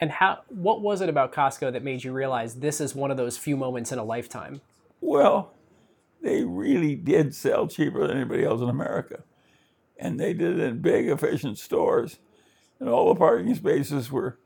And 0.00 0.10
how? 0.12 0.40
What 0.48 0.80
was 0.80 1.00
it 1.00 1.08
about 1.08 1.32
Costco 1.32 1.72
that 1.72 1.82
made 1.82 2.04
you 2.04 2.12
realize 2.12 2.54
this 2.54 2.80
is 2.80 2.94
one 2.94 3.10
of 3.10 3.16
those 3.16 3.36
few 3.36 3.56
moments 3.56 3.92
in 3.92 3.98
a 3.98 4.04
lifetime? 4.04 4.62
Well, 5.00 5.52
they 6.22 6.44
really 6.44 6.94
did 6.94 7.34
sell 7.34 7.66
cheaper 7.66 8.06
than 8.06 8.16
anybody 8.16 8.44
else 8.44 8.60
in 8.60 8.68
America. 8.68 9.22
And 9.98 10.18
they 10.18 10.32
did 10.32 10.58
it 10.58 10.64
in 10.64 10.80
big, 10.80 11.08
efficient 11.08 11.58
stores. 11.58 12.18
And 12.78 12.88
all 12.88 13.12
the 13.12 13.18
parking 13.18 13.54
spaces 13.54 14.10
were 14.10 14.38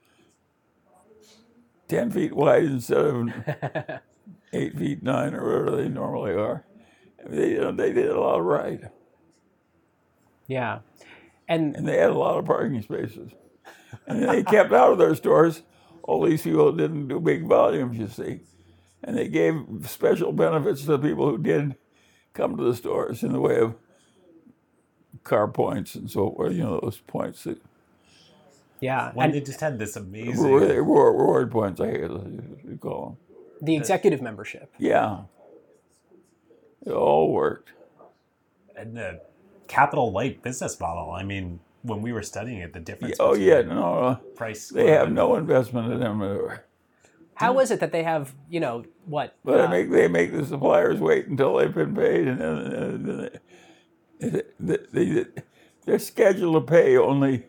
10 1.88 2.10
feet 2.10 2.34
wide 2.34 2.64
instead 2.64 2.98
of 2.98 3.28
8 4.52 4.78
feet 4.78 5.02
9 5.02 5.34
or 5.34 5.46
whatever 5.46 5.82
they 5.82 5.88
normally 5.88 6.32
are. 6.32 6.64
They, 7.26 7.52
you 7.52 7.60
know, 7.60 7.72
they 7.72 7.92
did 7.92 8.10
a 8.10 8.20
lot 8.20 8.44
right. 8.44 8.82
Yeah. 10.46 10.80
And 11.48 11.76
And 11.76 11.86
they 11.86 11.98
had 11.98 12.10
a 12.10 12.18
lot 12.18 12.38
of 12.38 12.44
parking 12.44 12.82
spaces. 12.82 13.30
And 14.06 14.28
they 14.28 14.42
kept 14.42 14.72
out 14.72 14.92
of 14.92 14.98
their 14.98 15.14
stores 15.14 15.62
all 16.06 16.22
these 16.22 16.42
people 16.42 16.70
didn't 16.72 17.08
do 17.08 17.18
big 17.18 17.46
volumes, 17.46 17.98
you 17.98 18.08
see. 18.08 18.40
And 19.06 19.18
they 19.18 19.28
gave 19.28 19.62
special 19.87 20.32
benefits 20.32 20.80
to 20.82 20.96
the 20.96 20.99
people 20.99 21.28
who 21.28 21.38
did 21.38 21.76
come 22.32 22.56
to 22.56 22.64
the 22.64 22.75
stores 22.75 23.23
in 23.23 23.32
the 23.32 23.40
way 23.40 23.58
of 23.58 23.75
car 25.25 25.46
points 25.46 25.94
and 25.94 26.11
so 26.11 26.30
forth, 26.30 26.52
you 26.52 26.62
know, 26.62 26.80
those 26.82 26.99
points 27.06 27.44
that 27.44 27.58
yeah, 28.80 29.12
When 29.14 29.26
and 29.26 29.34
they 29.34 29.40
just 29.40 29.61
had 29.61 29.78
this 29.78 29.96
amazing. 29.96 30.42
reward, 30.42 30.62
reward, 30.70 31.14
reward 31.16 31.50
points, 31.50 31.80
I 31.80 31.90
guess 31.92 32.11
you 32.11 32.78
call 32.80 33.06
them. 33.06 33.37
the 33.62 33.76
executive 33.76 34.20
membership. 34.20 34.73
Yeah. 34.78 35.20
It 36.84 36.92
all 36.92 37.32
worked. 37.32 37.70
and 38.76 38.96
the 38.96 39.20
capital 39.68 40.12
light 40.12 40.42
business 40.42 40.78
model. 40.80 41.12
I 41.12 41.23
mean, 41.23 41.61
when 41.82 42.02
we 42.02 42.12
were 42.12 42.23
studying 42.23 42.58
it, 42.58 42.73
the 42.73 42.80
difference. 42.80 43.16
Oh, 43.20 43.34
yeah, 43.34 43.62
no, 43.62 43.94
uh, 43.99 44.14
price. 44.37 44.68
they 44.68 44.90
have 44.90 45.12
no 45.12 45.37
investment 45.37 45.92
in 45.92 46.00
them. 46.00 46.20
How 47.36 47.58
is 47.60 47.70
it 47.70 47.80
that 47.80 47.92
they 47.92 48.02
have, 48.02 48.34
you 48.48 48.60
know, 48.60 48.84
what? 49.06 49.36
But 49.44 49.60
uh, 49.60 49.66
they 49.66 49.82
make 49.82 49.90
they 49.90 50.08
make 50.08 50.32
the 50.32 50.44
suppliers 50.46 51.00
wait 51.00 51.26
until 51.26 51.56
they've 51.56 51.74
been 51.74 51.94
paid, 51.94 52.28
and 52.28 52.40
then, 52.40 52.56
and 52.56 53.08
then 53.08 53.30
they, 54.20 54.42
they, 54.60 54.76
they, 54.92 55.26
they're 55.84 55.98
scheduled 55.98 56.54
to 56.54 56.72
pay 56.72 56.96
only 56.96 57.46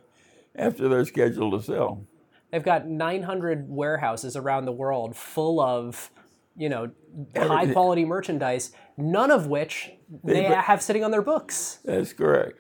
after 0.56 0.88
they're 0.90 1.06
scheduled 1.06 1.60
to 1.60 1.66
sell. 1.66 2.06
They've 2.52 2.64
got 2.64 2.88
900 2.88 3.70
warehouses 3.70 4.36
around 4.36 4.66
the 4.66 4.72
world 4.72 5.16
full 5.16 5.60
of, 5.60 6.10
you 6.56 6.70
know, 6.70 6.92
high 7.36 7.72
quality 7.72 8.06
merchandise, 8.06 8.72
none 8.98 9.30
of 9.30 9.48
which 9.48 9.92
they 10.24 10.34
They- 10.34 10.44
have 10.44 10.82
sitting 10.82 11.04
on 11.04 11.12
their 11.12 11.22
books. 11.22 11.80
That's 11.84 12.14
correct. 12.14 12.60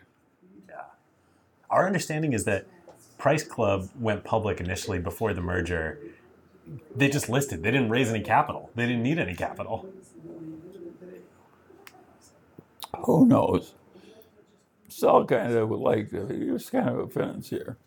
Our 1.69 1.87
understanding 1.87 2.33
is 2.33 2.43
that 2.45 2.67
Price 3.17 3.43
Club 3.43 3.89
went 3.99 4.23
public 4.23 4.59
initially 4.59 4.99
before 4.99 5.33
the 5.33 5.41
merger. 5.41 5.99
They 6.95 7.09
just 7.09 7.29
listed. 7.29 7.63
They 7.63 7.71
didn't 7.71 7.89
raise 7.89 8.09
any 8.09 8.21
capital. 8.23 8.71
They 8.75 8.85
didn't 8.87 9.03
need 9.03 9.19
any 9.19 9.35
capital. 9.35 9.87
Who 13.05 13.25
knows? 13.25 13.73
It's 14.85 15.03
all 15.03 15.25
kind 15.25 15.53
of 15.53 15.71
like 15.71 16.13
uh, 16.13 16.27
he 16.27 16.51
was 16.51 16.69
kind 16.69 16.89
of 16.89 16.99
a 16.99 17.07
financier. 17.07 17.77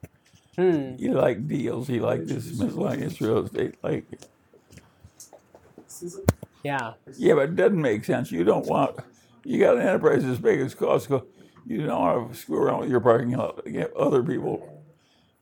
Hmm. 0.56 0.97
He 0.97 1.08
liked 1.08 1.49
deals. 1.49 1.88
He 1.88 2.00
liked 2.00 2.28
this 2.28 2.47
miscellaneous 2.58 3.20
real 3.20 3.44
estate. 3.44 3.76
Like, 3.82 4.04
Yeah. 6.62 6.94
yeah, 7.16 7.35
but 7.35 7.50
it 7.50 7.56
doesn't 7.56 7.80
make 7.80 8.04
sense. 8.04 8.30
You 8.32 8.44
don't 8.44 8.66
want. 8.66 8.97
You 9.44 9.61
got 9.61 9.76
an 9.76 9.82
enterprise 9.82 10.25
as 10.25 10.38
big 10.38 10.61
as 10.61 10.75
Costco. 10.75 11.25
You 11.66 11.87
don't 11.87 12.00
want 12.00 12.32
to 12.32 12.38
screw 12.38 12.58
around 12.62 12.80
with 12.80 12.90
your 12.90 13.00
parking 13.00 13.32
lot. 13.32 13.64
Get 13.64 13.94
other 13.97 14.23
people 14.23 14.82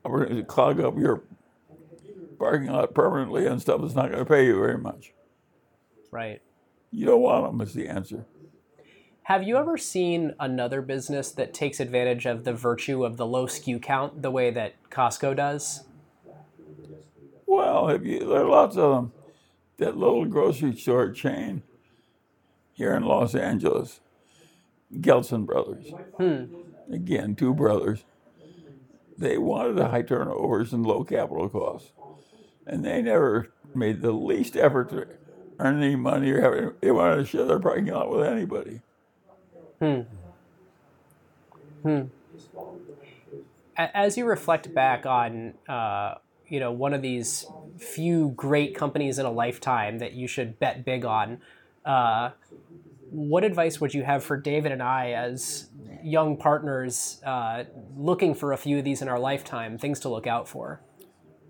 are 0.05 0.25
going 0.27 0.37
to 0.37 0.45
clog 0.45 0.81
up 0.81 0.97
your 0.99 1.23
parking 2.39 2.69
lot 2.69 2.95
permanently 2.95 3.47
and 3.47 3.61
stuff 3.61 3.81
that's 3.81 3.95
not 3.95 4.11
going 4.11 4.19
to 4.19 4.25
pay 4.25 4.47
you 4.47 4.59
very 4.59 4.79
much. 4.79 5.13
Right. 6.11 6.41
You 6.91 7.07
don't 7.07 7.21
want 7.21 7.47
them. 7.47 7.61
Is 7.61 7.75
the 7.75 7.89
answer. 7.89 8.25
Have 9.25 9.43
you 9.43 9.57
ever 9.57 9.77
seen 9.77 10.35
another 10.39 10.81
business 10.81 11.33
that 11.33 11.53
takes 11.53 11.81
advantage 11.81 12.27
of 12.27 12.45
the 12.45 12.53
virtue 12.53 13.05
of 13.05 13.17
the 13.17 13.27
low 13.27 13.47
SKU 13.47 13.83
count 13.83 14.23
the 14.23 14.31
way 14.31 14.53
that 14.53 14.75
Costco 14.89 15.35
does? 15.35 15.83
Well, 17.45 18.01
you, 18.05 18.21
there 18.21 18.43
are 18.43 18.49
lots 18.49 18.77
of 18.77 18.95
them. 18.95 19.13
That 19.79 19.97
little 19.97 20.25
grocery 20.27 20.77
store 20.77 21.11
chain 21.11 21.65
here 22.73 22.95
in 22.95 23.03
Los 23.03 23.35
Angeles, 23.35 24.01
Gelson 24.95 25.45
Brothers. 25.45 25.87
Hmm. 26.19 26.45
Again, 26.93 27.35
two 27.35 27.53
brothers. 27.53 28.05
They 29.19 29.39
wanted 29.39 29.79
a 29.79 29.89
high 29.89 30.03
turnovers 30.03 30.73
and 30.73 30.87
low 30.87 31.03
capital 31.03 31.49
costs, 31.49 31.93
and 32.67 32.85
they 32.85 33.03
never 33.03 33.49
made 33.75 34.03
the 34.03 34.13
least 34.13 34.57
effort 34.57 34.91
to 34.91 35.07
earn 35.59 35.83
any 35.83 35.97
money 35.97 36.31
or 36.31 36.41
have. 36.41 36.75
They 36.81 36.91
wanted 36.91 37.17
to 37.17 37.25
share 37.27 37.45
their 37.45 37.59
parking 37.61 37.87
lot 37.87 38.11
with 38.11 38.27
anybody. 38.27 38.81
A- 43.77 43.97
As 43.97 44.17
you 44.17 44.25
reflect 44.25 44.73
back 44.75 45.07
on, 45.07 45.55
uh, 45.69 46.15
you 46.49 46.61
know, 46.61 46.73
one 46.73 46.95
of 46.95 47.03
these 47.03 47.47
few 47.79 48.31
great 48.31 48.75
companies 48.75 49.19
in 49.19 49.27
a 49.27 49.31
lifetime 49.31 49.99
that 49.99 50.13
you 50.13 50.27
should 50.27 50.59
bet 50.59 50.85
big 50.85 51.05
on, 51.05 51.41
uh, 51.85 52.31
what 53.11 53.45
advice 53.45 53.81
would 53.81 53.95
you 53.95 54.03
have 54.03 54.25
for 54.25 54.37
David 54.37 54.73
and 54.73 54.83
I 54.83 55.11
as 55.13 55.69
young 56.03 56.37
partners 56.37 57.21
uh, 57.25 57.65
looking 57.97 58.35
for 58.35 58.53
a 58.53 58.57
few 58.57 58.79
of 58.79 58.85
these 58.85 59.03
in 59.03 59.09
our 59.09 59.19
lifetime, 59.19 59.79
things 59.79 60.01
to 60.01 60.09
look 60.09 60.27
out 60.27 60.49
for? 60.49 60.81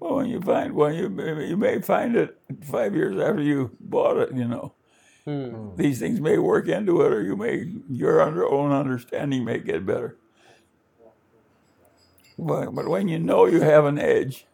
Well, 0.00 0.16
when 0.16 0.26
you 0.26 0.40
find 0.40 0.74
one, 0.74 0.94
you 0.94 1.08
may, 1.08 1.46
you 1.46 1.56
may 1.56 1.80
find 1.80 2.16
it 2.16 2.38
five 2.62 2.94
years 2.94 3.18
after 3.18 3.42
you 3.42 3.70
bought 3.80 4.18
it. 4.18 4.32
You 4.34 4.46
know, 4.46 4.74
hmm. 5.24 5.74
these 5.76 5.98
things 5.98 6.20
may 6.20 6.38
work 6.38 6.68
into 6.68 7.00
it, 7.02 7.12
or 7.12 7.22
you 7.22 7.36
may 7.36 7.72
your 7.88 8.20
under, 8.20 8.46
own 8.46 8.72
understanding 8.72 9.44
may 9.44 9.58
get 9.58 9.86
better. 9.86 10.16
But 12.38 12.74
but 12.74 12.88
when 12.88 13.08
you 13.08 13.18
know 13.18 13.46
you 13.46 13.60
have 13.62 13.86
an 13.86 13.98
edge, 13.98 14.46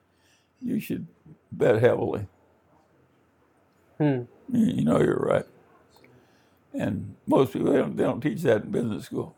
you 0.60 0.78
should 0.78 1.08
bet 1.50 1.82
heavily. 1.82 2.28
Hmm. 3.98 4.22
You, 4.48 4.66
you 4.66 4.84
know 4.84 5.00
you're 5.00 5.16
right, 5.16 5.46
and 6.72 7.16
most 7.26 7.52
people 7.52 7.72
they 7.72 7.78
don't 7.78 7.96
they 7.96 8.04
don't 8.04 8.20
teach 8.20 8.42
that 8.42 8.64
in 8.64 8.70
business 8.70 9.06
school. 9.06 9.34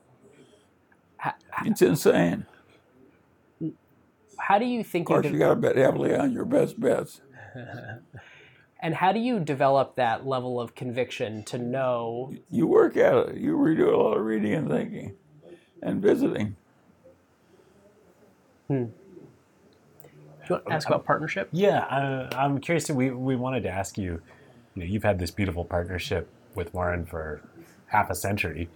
It's 1.65 1.81
insane. 1.81 2.47
How 4.39 4.59
do 4.59 4.65
you 4.65 4.83
think 4.85 5.09
Of 5.09 5.11
you, 5.11 5.15
course, 5.17 5.27
de- 5.27 5.33
you 5.33 5.39
got 5.39 5.49
to 5.51 5.57
bet 5.57 5.77
heavily 5.77 6.15
on 6.15 6.33
your 6.33 6.45
best 6.45 6.79
bets. 6.81 7.21
and 8.81 8.95
how 8.95 9.13
do 9.13 9.19
you 9.21 9.41
develop 9.41 9.97
that 9.97 10.27
level 10.27 10.61
of 10.61 10.75
conviction 10.75 11.43
to 11.45 11.59
know? 11.59 12.35
you 12.51 12.67
work 12.67 12.97
at 12.97 13.15
it. 13.15 13.37
You 13.37 13.57
re- 13.57 13.77
do 13.77 13.95
a 13.95 13.97
lot 13.97 14.17
of 14.17 14.25
reading 14.25 14.53
and 14.55 14.69
thinking 14.69 15.15
and 15.83 16.01
visiting. 16.03 16.57
Do 18.69 18.75
you 20.49 20.57
want 20.57 20.67
to 20.67 20.73
ask 20.73 20.89
about 20.89 21.05
partnership? 21.05 21.49
Yeah, 21.53 21.81
uh, 21.85 22.29
I'm 22.37 22.59
curious. 22.61 22.91
We 22.91 23.11
we 23.11 23.37
wanted 23.37 23.63
to 23.65 23.71
ask 23.71 23.97
you. 23.97 24.21
You 24.75 24.83
know, 24.83 24.85
you've 24.85 25.05
had 25.05 25.19
this 25.19 25.31
beautiful 25.31 25.65
partnership 25.65 26.29
with 26.55 26.75
Warren 26.75 27.07
for 27.07 27.41
half 27.87 28.11
a 28.11 28.15
century. 28.15 28.69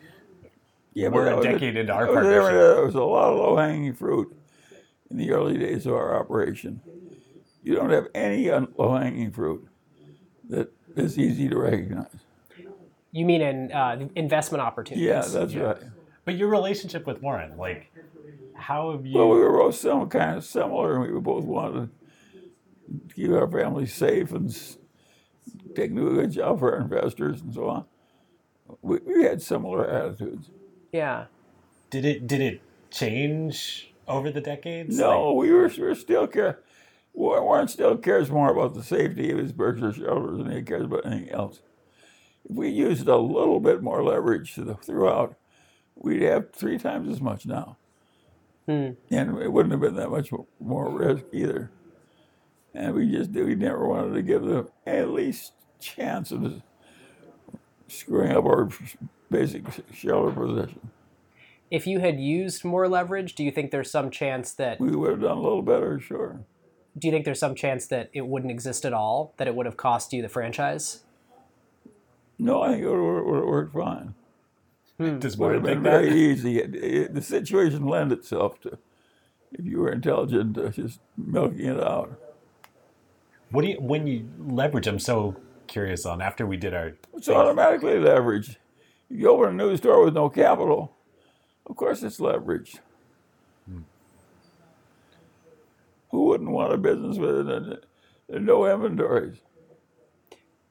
Yeah, 0.95 1.09
We're 1.09 1.31
a 1.31 1.37
was 1.37 1.45
decade 1.45 1.77
into 1.77 1.93
our 1.93 2.07
partnership. 2.07 2.53
There 2.53 2.85
was 2.85 2.95
a 2.95 3.03
lot 3.03 3.33
of 3.33 3.39
low 3.39 3.57
hanging 3.57 3.95
fruit 3.95 4.35
in 5.11 5.17
the 5.17 5.31
early 5.33 5.57
days 5.57 5.87
of 5.87 5.95
our 5.95 6.19
operation. 6.19 6.81
You 7.63 7.75
don't 7.75 7.91
have 7.91 8.09
any 8.15 8.51
low 8.51 8.97
hanging 8.97 9.31
fruit 9.31 9.67
that 10.49 10.73
is 10.97 11.19
easy 11.19 11.49
to 11.49 11.59
recognize. 11.59 12.07
You 13.13 13.25
mean 13.25 13.41
in 13.41 13.73
uh, 13.73 14.09
investment 14.15 14.63
opportunities? 14.63 15.07
Yeah, 15.07 15.23
that's 15.23 15.55
right. 15.55 15.77
But 16.25 16.37
your 16.37 16.49
relationship 16.49 17.07
with 17.07 17.23
Warren, 17.23 17.57
like, 17.57 17.91
how 18.55 18.93
have 18.93 19.07
you? 19.07 19.17
Well, 19.17 19.31
we 19.31 19.39
were 19.39 19.51
both 19.59 19.77
some 19.77 20.09
kind 20.09 20.37
of 20.37 20.45
similar, 20.45 21.03
and 21.03 21.15
we 21.15 21.21
both 21.21 21.45
wanted 21.45 21.89
to 23.09 23.15
keep 23.15 23.31
our 23.31 23.51
family 23.51 23.87
safe 23.87 24.33
and 24.33 24.51
s- 24.51 24.77
take 25.75 25.91
a 25.91 25.95
good 25.95 26.31
job 26.33 26.59
for 26.59 26.75
our 26.75 26.81
investors 26.83 27.41
and 27.41 27.55
so 27.55 27.69
on. 27.69 27.85
We, 28.83 28.99
we 29.07 29.23
had 29.25 29.41
similar 29.41 29.89
attitudes. 29.89 30.51
Yeah. 30.93 31.27
did 31.91 32.05
it 32.05 32.27
did 32.27 32.41
it 32.43 32.61
change 32.91 33.88
over 34.09 34.31
the 34.31 34.41
decades? 34.41 34.99
No, 34.99 35.33
we 35.33 35.53
were, 35.53 35.69
we 35.69 35.83
were 35.83 35.95
still 35.95 36.27
care. 36.27 36.61
Warren 37.13 37.69
still 37.69 37.97
cares 37.97 38.31
more 38.31 38.51
about 38.51 38.75
the 38.75 38.83
safety 38.83 39.31
of 39.31 39.39
his 39.39 39.53
Berkshire 39.53 39.93
shareholders 39.93 40.39
than 40.39 40.51
he 40.51 40.63
cares 40.63 40.85
about 40.85 41.07
anything 41.07 41.31
else. 41.31 41.61
If 42.49 42.57
we 42.57 42.69
used 42.69 43.09
a 43.09 43.17
little 43.17 43.61
bit 43.61 43.83
more 43.83 44.03
leverage 44.05 44.55
throughout, 44.83 45.35
we'd 45.97 46.23
have 46.23 46.53
three 46.53 46.79
times 46.79 47.09
as 47.09 47.21
much 47.21 47.45
now, 47.45 47.77
hmm. 48.67 48.91
and 49.11 49.39
it 49.39 49.53
wouldn't 49.53 49.73
have 49.73 49.81
been 49.81 49.97
that 49.97 50.11
much 50.11 50.31
more 50.61 50.91
risk 50.91 51.25
either. 51.33 51.71
And 52.73 52.95
we 52.95 53.11
just 53.11 53.33
do 53.33 53.47
we 53.47 53.57
never 53.57 53.87
wanted 53.87 54.15
to 54.15 54.23
give 54.23 54.43
them 54.43 54.69
at 54.87 55.11
least 55.11 55.53
chance 55.81 56.31
of 56.31 56.63
screwing 57.89 58.33
up 58.33 58.45
our 58.45 58.69
basic 59.31 59.65
shareholder 59.93 60.33
position. 60.33 60.91
If 61.71 61.87
you 61.87 62.01
had 62.01 62.19
used 62.19 62.65
more 62.65 62.89
leverage, 62.89 63.35
do 63.35 63.45
you 63.45 63.51
think 63.51 63.71
there's 63.71 63.91
some 63.91 64.11
chance 64.11 64.53
that 64.55 64.81
We 64.81 64.97
would 64.97 65.11
have 65.11 65.21
done 65.21 65.37
a 65.39 65.41
little 65.43 65.63
better, 65.63 66.01
sure. 66.01 66.41
do 66.99 67.07
you 67.09 67.13
think 67.13 67.25
there's 67.25 67.39
some 67.41 67.55
chance 67.55 67.87
that 67.89 68.09
it 68.13 68.27
wouldn't 68.27 68.51
exist 68.51 68.85
at 68.87 68.93
all, 68.95 69.35
that 69.37 69.47
it 69.47 69.55
would 69.55 69.67
have 69.67 69.77
cost 69.77 70.13
you 70.13 70.23
the 70.23 70.29
franchise? 70.29 71.05
No, 72.39 72.63
I 72.63 72.71
think 72.73 72.85
it 72.85 72.89
would 72.91 73.37
have 73.37 73.45
worked 73.45 73.75
fine. 73.75 74.15
Does 74.99 75.37
Would 75.37 75.55
have 75.55 75.63
Warren 75.63 75.63
been 75.63 75.73
think 75.75 75.83
very 75.83 76.09
that? 76.11 76.17
easy. 76.17 76.59
It, 76.59 76.75
it, 76.75 77.15
the 77.15 77.23
situation 77.23 77.87
lent 77.87 78.11
itself 78.13 78.61
to, 78.63 78.79
if 79.53 79.65
you 79.65 79.79
were 79.81 79.93
intelligent, 79.93 80.59
uh, 80.59 80.71
just 80.71 81.01
milking 81.17 81.67
it 81.67 81.81
out. 81.81 82.19
What 83.51 83.63
do 83.63 83.69
you 83.69 83.77
when 83.81 84.07
you 84.09 84.29
leverage? 84.39 84.87
I'm 84.89 84.99
so 84.99 85.37
curious 85.69 86.05
on 86.05 86.21
after 86.21 86.47
we 86.47 86.57
did 86.57 86.75
our. 86.75 86.97
It's 87.15 87.29
automatically 87.29 87.93
leveraged. 87.95 88.57
If 89.09 89.19
you 89.21 89.29
open 89.31 89.51
a 89.51 89.53
new 89.53 89.77
store 89.77 90.05
with 90.05 90.15
no 90.15 90.29
capital, 90.29 90.93
of 91.69 91.77
course 91.77 92.03
it's 92.03 92.19
leveraged. 92.19 92.79
Who 96.11 96.25
wouldn't 96.25 96.51
want 96.51 96.73
a 96.73 96.79
business 96.79 97.19
with 97.19 97.49
it 97.49 97.85
no 98.31 98.67
inventories? 98.67 99.39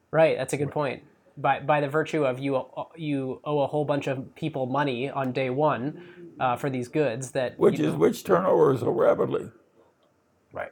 Right, 0.10 0.36
that's 0.38 0.54
a 0.54 0.58
good 0.58 0.72
point. 0.72 1.04
By 1.38 1.60
by 1.60 1.82
the 1.82 1.88
virtue 1.88 2.26
of 2.26 2.40
you 2.40 2.66
you 2.96 3.40
owe 3.44 3.60
a 3.60 3.68
whole 3.68 3.86
bunch 3.86 4.08
of 4.08 4.34
people 4.36 4.66
money 4.66 5.10
on 5.12 5.32
day 5.34 5.52
one 5.52 6.34
uh, 6.40 6.56
for 6.56 6.70
these 6.72 6.88
goods 6.88 7.32
that 7.32 7.60
Which 7.60 7.80
is 7.80 7.94
know- 7.94 8.00
which 8.00 8.24
turnover 8.24 8.76
so 8.78 8.90
rapidly. 8.90 9.52
Right. 10.52 10.72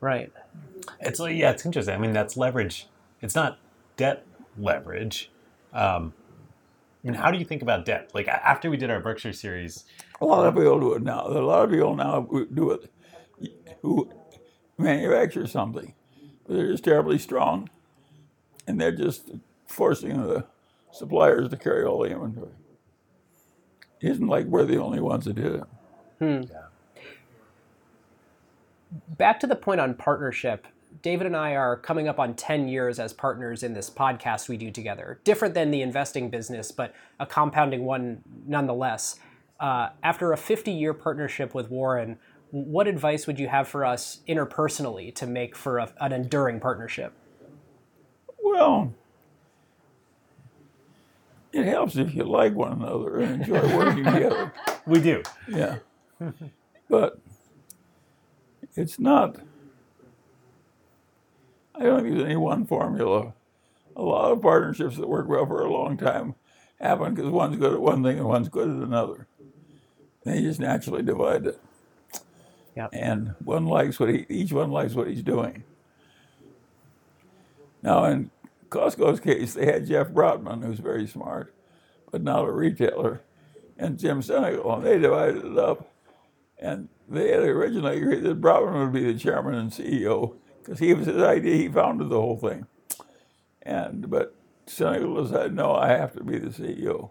right. 0.00 0.32
It's 1.00 1.18
yeah, 1.18 1.50
it's 1.50 1.66
interesting. 1.66 1.94
I 1.94 1.98
mean, 1.98 2.12
that's 2.12 2.36
leverage. 2.36 2.86
It's 3.20 3.34
not 3.34 3.58
debt 3.96 4.24
leverage. 4.56 5.30
Um, 5.72 6.12
I 7.02 7.06
mean, 7.06 7.14
how 7.14 7.30
do 7.30 7.38
you 7.38 7.44
think 7.44 7.62
about 7.62 7.84
debt? 7.86 8.10
Like 8.14 8.28
after 8.28 8.70
we 8.70 8.76
did 8.76 8.90
our 8.90 9.00
Berkshire 9.00 9.32
series, 9.32 9.84
A 10.20 10.24
lot 10.26 10.46
of 10.46 10.54
people 10.54 10.78
do 10.78 10.92
it 10.94 11.02
now. 11.02 11.26
A 11.26 11.40
lot 11.40 11.64
of 11.64 11.70
people 11.70 11.96
now 11.96 12.20
do 12.52 12.70
it 12.70 12.92
who 13.82 14.10
manufacture 14.76 15.46
something. 15.46 15.94
They're 16.46 16.70
just 16.72 16.84
terribly 16.84 17.18
strong, 17.18 17.70
and 18.66 18.80
they're 18.80 18.92
just 18.92 19.30
forcing 19.66 20.22
the 20.22 20.44
suppliers 20.92 21.48
to 21.50 21.56
carry 21.56 21.84
all 21.84 22.02
the 22.02 22.10
inventory. 22.10 22.50
It 24.00 24.10
isn't 24.10 24.26
like 24.26 24.46
we're 24.46 24.64
the 24.64 24.78
only 24.78 25.00
ones 25.00 25.24
that 25.24 25.34
did 25.36 25.54
it. 25.54 25.64
Hmm. 26.18 26.40
Back 29.16 29.40
to 29.40 29.46
the 29.46 29.56
point 29.56 29.80
on 29.80 29.94
partnership. 29.94 30.66
David 31.02 31.26
and 31.26 31.36
I 31.36 31.56
are 31.56 31.76
coming 31.76 32.08
up 32.08 32.18
on 32.18 32.34
10 32.34 32.68
years 32.68 32.98
as 32.98 33.12
partners 33.12 33.62
in 33.62 33.72
this 33.72 33.88
podcast 33.88 34.48
we 34.48 34.56
do 34.56 34.70
together. 34.70 35.18
Different 35.24 35.54
than 35.54 35.70
the 35.70 35.80
investing 35.80 36.28
business, 36.28 36.70
but 36.70 36.94
a 37.18 37.26
compounding 37.26 37.84
one 37.84 38.22
nonetheless. 38.46 39.18
Uh, 39.58 39.90
after 40.02 40.32
a 40.32 40.36
50 40.36 40.70
year 40.70 40.92
partnership 40.92 41.54
with 41.54 41.70
Warren, 41.70 42.18
what 42.50 42.86
advice 42.86 43.26
would 43.26 43.38
you 43.38 43.48
have 43.48 43.68
for 43.68 43.84
us 43.84 44.20
interpersonally 44.28 45.14
to 45.14 45.26
make 45.26 45.56
for 45.56 45.78
a, 45.78 45.92
an 46.00 46.12
enduring 46.12 46.60
partnership? 46.60 47.12
Well, 48.42 48.92
it 51.52 51.64
helps 51.64 51.96
if 51.96 52.14
you 52.14 52.24
like 52.24 52.54
one 52.54 52.72
another 52.72 53.20
and 53.20 53.42
enjoy 53.42 53.76
working 53.76 54.04
together. 54.04 54.52
we 54.86 55.00
do. 55.00 55.22
Yeah. 55.48 55.78
But 56.88 57.20
it's 58.76 58.98
not, 58.98 59.36
I 61.80 61.84
don't 61.84 62.08
there's 62.08 62.24
any 62.24 62.36
one 62.36 62.66
formula. 62.66 63.32
A 63.96 64.02
lot 64.02 64.32
of 64.32 64.42
partnerships 64.42 64.98
that 64.98 65.08
work 65.08 65.26
well 65.28 65.46
for 65.46 65.62
a 65.62 65.72
long 65.72 65.96
time 65.96 66.34
happen 66.78 67.14
because 67.14 67.30
one's 67.30 67.56
good 67.56 67.72
at 67.72 67.80
one 67.80 68.02
thing 68.02 68.18
and 68.18 68.28
one's 68.28 68.50
good 68.50 68.68
at 68.68 68.76
another. 68.76 69.26
They 70.24 70.42
just 70.42 70.60
naturally 70.60 71.02
divide 71.02 71.46
it. 71.46 71.58
Yep. 72.76 72.90
And 72.92 73.34
one 73.42 73.64
likes 73.64 73.98
what 73.98 74.10
he, 74.10 74.26
each 74.28 74.52
one 74.52 74.70
likes 74.70 74.94
what 74.94 75.08
he's 75.08 75.22
doing. 75.22 75.64
Now, 77.82 78.04
in 78.04 78.30
Costco's 78.68 79.20
case, 79.20 79.54
they 79.54 79.64
had 79.64 79.86
Jeff 79.86 80.08
Brotman, 80.08 80.62
who's 80.62 80.80
very 80.80 81.06
smart, 81.06 81.54
but 82.10 82.22
not 82.22 82.46
a 82.46 82.52
retailer, 82.52 83.22
and 83.78 83.98
Jim 83.98 84.20
Sinegal, 84.20 84.76
and 84.76 84.86
they 84.86 84.98
divided 84.98 85.44
it 85.46 85.58
up. 85.58 85.90
And 86.58 86.90
they 87.08 87.30
had 87.30 87.40
originally 87.40 87.96
agreed 87.96 88.22
that 88.22 88.40
Brotman 88.40 88.84
would 88.84 88.92
be 88.92 89.10
the 89.10 89.18
chairman 89.18 89.54
and 89.54 89.70
CEO 89.70 90.36
because 90.62 90.78
he 90.78 90.94
was 90.94 91.06
his 91.06 91.22
idea. 91.22 91.56
He 91.56 91.68
founded 91.68 92.08
the 92.10 92.20
whole 92.20 92.36
thing. 92.36 92.66
And 93.62 94.10
but 94.10 94.34
Sinegal 94.66 95.24
decided, 95.26 95.54
no, 95.54 95.72
I 95.74 95.88
have 95.88 96.14
to 96.14 96.24
be 96.24 96.38
the 96.38 96.48
CEO. 96.48 97.10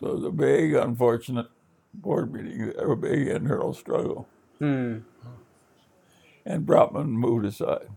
So 0.00 0.08
it 0.08 0.14
was 0.14 0.24
a 0.24 0.30
big, 0.30 0.74
unfortunate 0.74 1.46
board 1.94 2.32
meeting, 2.32 2.72
a 2.78 2.96
big 2.96 3.28
internal 3.28 3.72
struggle. 3.74 4.26
And 6.44 6.66
Brotman 6.66 7.08
moved 7.10 7.44
aside. 7.46 7.88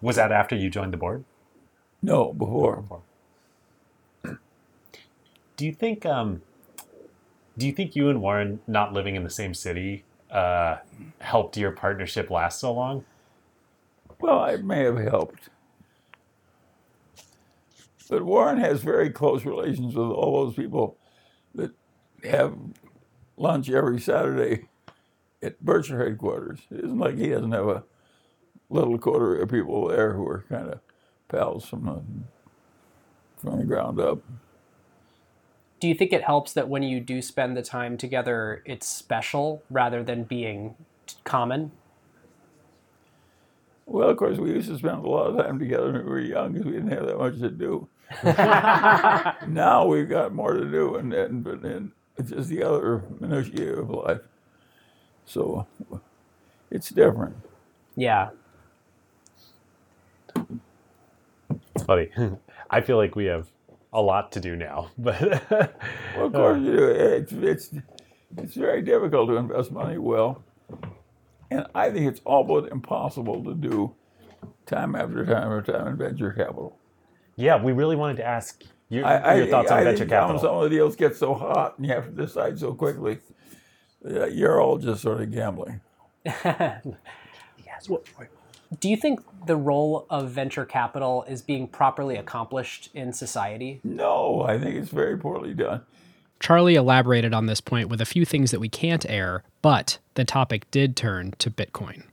Was 0.00 0.16
that 0.16 0.30
after 0.32 0.54
you 0.54 0.70
joined 0.70 0.92
the 0.92 0.96
board? 0.96 1.24
No, 2.02 2.32
before. 2.32 2.84
Do 5.56 5.66
you 5.66 5.72
think? 5.72 6.04
Um, 6.06 6.42
do 7.56 7.66
you 7.66 7.72
think 7.72 7.94
you 7.94 8.08
and 8.08 8.20
Warren 8.22 8.60
not 8.66 8.92
living 8.92 9.14
in 9.16 9.24
the 9.24 9.30
same 9.30 9.54
city 9.54 10.04
uh, 10.32 10.78
helped 11.20 11.56
your 11.56 11.72
partnership 11.72 12.30
last 12.30 12.58
so 12.58 12.72
long? 12.72 13.04
Well, 14.20 14.44
it 14.46 14.64
may 14.64 14.84
have 14.84 14.98
helped. 14.98 15.50
But 18.08 18.24
Warren 18.24 18.58
has 18.58 18.82
very 18.82 19.08
close 19.08 19.46
relations 19.46 19.94
with 19.94 20.08
all 20.08 20.44
those 20.44 20.54
people 20.54 20.98
that 21.54 21.70
have 22.24 22.54
lunch 23.38 23.70
every 23.70 24.00
Saturday 24.00 24.68
at 25.42 25.58
Berkshire 25.64 26.04
headquarters. 26.04 26.60
It 26.70 26.84
isn't 26.84 26.98
like 26.98 27.16
he 27.16 27.30
doesn't 27.30 27.52
have 27.52 27.68
a 27.68 27.84
little 28.68 28.98
coterie 28.98 29.40
of 29.40 29.50
people 29.50 29.88
there 29.88 30.12
who 30.12 30.28
are 30.28 30.44
kind 30.48 30.68
of 30.68 30.80
pals 31.28 31.64
from 31.66 31.86
the, 31.86 32.02
from 33.38 33.58
the 33.58 33.64
ground 33.64 33.98
up. 33.98 34.18
Do 35.82 35.88
you 35.88 35.96
think 35.96 36.12
it 36.12 36.22
helps 36.22 36.52
that 36.52 36.68
when 36.68 36.84
you 36.84 37.00
do 37.00 37.20
spend 37.20 37.56
the 37.56 37.62
time 37.62 37.96
together, 37.96 38.62
it's 38.64 38.86
special 38.86 39.64
rather 39.68 40.04
than 40.04 40.22
being 40.22 40.76
t- 41.08 41.16
common? 41.24 41.72
Well, 43.84 44.08
of 44.08 44.16
course, 44.16 44.38
we 44.38 44.50
used 44.52 44.68
to 44.68 44.78
spend 44.78 45.04
a 45.04 45.08
lot 45.08 45.30
of 45.30 45.44
time 45.44 45.58
together 45.58 45.90
when 45.90 46.04
we 46.04 46.08
were 46.08 46.20
young 46.20 46.52
because 46.52 46.66
we 46.66 46.72
didn't 46.74 46.92
have 46.92 47.06
that 47.06 47.18
much 47.18 47.40
to 47.40 47.50
do. 47.50 47.88
now 49.48 49.84
we've 49.84 50.08
got 50.08 50.32
more 50.32 50.52
to 50.52 50.70
do, 50.70 50.94
and, 50.94 51.12
and, 51.12 51.42
but 51.42 51.64
and 51.64 51.90
it's 52.16 52.30
just 52.30 52.48
the 52.48 52.62
other 52.62 53.02
minutiae 53.18 53.80
of 53.80 53.90
life. 53.90 54.20
So 55.24 55.66
it's 56.70 56.90
different. 56.90 57.34
Yeah. 57.96 58.30
It's 61.74 61.84
funny. 61.84 62.08
I 62.70 62.80
feel 62.82 62.98
like 62.98 63.16
we 63.16 63.24
have 63.24 63.48
a 63.92 64.00
lot 64.00 64.32
to 64.32 64.40
do 64.40 64.56
now, 64.56 64.90
but 64.98 65.20
Well, 65.50 66.26
of 66.26 66.32
course 66.32 66.60
you 66.60 66.76
do. 66.76 66.84
It's, 66.88 67.32
it's, 67.32 67.70
it's 68.38 68.54
very 68.54 68.82
difficult 68.82 69.28
to 69.28 69.36
invest 69.36 69.70
money 69.70 69.98
well. 69.98 70.42
And 71.50 71.66
I 71.74 71.90
think 71.90 72.06
it's 72.06 72.20
almost 72.24 72.72
impossible 72.72 73.44
to 73.44 73.54
do 73.54 73.94
time 74.64 74.96
after 74.96 75.24
time 75.26 75.52
after 75.52 75.72
time 75.72 75.86
in 75.88 75.96
venture 75.96 76.32
capital. 76.32 76.78
yeah, 77.36 77.62
we 77.62 77.72
really 77.72 77.96
wanted 77.96 78.16
to 78.18 78.24
ask 78.24 78.62
your, 78.88 79.04
I, 79.04 79.16
I, 79.16 79.34
your 79.34 79.46
thoughts 79.48 79.70
on 79.70 79.78
I 79.78 79.84
venture 79.84 79.98
think 80.00 80.10
capital. 80.10 80.40
Some 80.40 80.54
of 80.56 80.62
the 80.64 80.70
deals 80.70 80.96
get 80.96 81.16
so 81.16 81.34
hot 81.34 81.76
and 81.78 81.86
you 81.86 81.92
have 81.92 82.06
to 82.06 82.26
decide 82.26 82.58
so 82.58 82.72
quickly. 82.74 83.18
You're 84.04 84.60
all 84.60 84.78
just 84.78 85.02
sort 85.02 85.20
of 85.20 85.30
gambling. 85.30 85.80
Do 88.78 88.88
you 88.88 88.96
think 88.96 89.20
the 89.46 89.56
role 89.56 90.06
of 90.08 90.30
venture 90.30 90.64
capital 90.64 91.24
is 91.28 91.42
being 91.42 91.68
properly 91.68 92.16
accomplished 92.16 92.90
in 92.94 93.12
society? 93.12 93.80
No, 93.84 94.42
I 94.42 94.58
think 94.58 94.76
it's 94.76 94.90
very 94.90 95.18
poorly 95.18 95.54
done. 95.54 95.82
Charlie 96.40 96.74
elaborated 96.74 97.32
on 97.32 97.46
this 97.46 97.60
point 97.60 97.88
with 97.88 98.00
a 98.00 98.04
few 98.04 98.24
things 98.24 98.50
that 98.50 98.60
we 98.60 98.68
can't 98.68 99.08
air, 99.08 99.44
but 99.62 99.98
the 100.14 100.24
topic 100.24 100.68
did 100.70 100.96
turn 100.96 101.34
to 101.38 101.50
Bitcoin. 101.50 102.04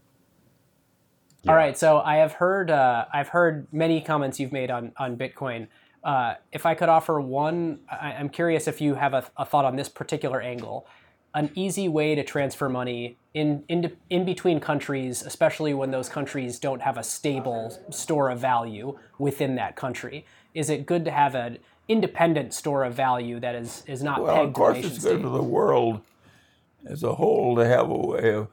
All 1.47 1.55
right, 1.55 1.77
so 1.77 1.99
I 1.99 2.17
have 2.17 2.33
heard 2.33 2.69
uh, 2.69 3.05
I've 3.13 3.29
heard 3.29 3.67
many 3.71 4.01
comments 4.01 4.39
you've 4.39 4.51
made 4.51 4.69
on 4.69 4.91
on 4.97 5.17
Bitcoin. 5.17 5.67
Uh, 6.03 6.35
if 6.51 6.65
I 6.65 6.75
could 6.75 6.89
offer 6.89 7.19
one, 7.19 7.79
I, 7.89 8.13
I'm 8.13 8.29
curious 8.29 8.67
if 8.67 8.81
you 8.81 8.95
have 8.95 9.13
a, 9.13 9.25
a 9.37 9.45
thought 9.45 9.65
on 9.65 9.75
this 9.75 9.89
particular 9.89 10.41
angle. 10.41 10.85
An 11.33 11.51
easy 11.55 11.87
way 11.87 12.15
to 12.15 12.23
transfer 12.23 12.67
money 12.69 13.17
in, 13.33 13.63
in 13.67 13.91
in 14.09 14.25
between 14.25 14.59
countries, 14.59 15.21
especially 15.21 15.73
when 15.73 15.91
those 15.91 16.09
countries 16.09 16.59
don't 16.59 16.81
have 16.81 16.97
a 16.97 17.03
stable 17.03 17.77
store 17.91 18.29
of 18.29 18.39
value 18.39 18.97
within 19.19 19.55
that 19.55 19.75
country. 19.75 20.25
Is 20.55 20.69
it 20.69 20.85
good 20.87 21.05
to 21.05 21.11
have 21.11 21.35
an 21.35 21.59
independent 21.87 22.53
store 22.53 22.83
of 22.83 22.93
value 22.93 23.39
that 23.39 23.55
is 23.55 23.83
is 23.85 24.01
not 24.01 24.23
Well, 24.23 24.35
pegged 24.35 24.47
of 24.49 24.53
course, 24.53 24.77
it's 24.79 25.03
good 25.03 25.21
for 25.21 25.29
the 25.29 25.43
world 25.43 26.01
as 26.85 27.03
a 27.03 27.15
whole 27.15 27.55
to 27.55 27.65
have 27.65 27.89
a 27.89 27.97
way 27.97 28.33
of 28.33 28.47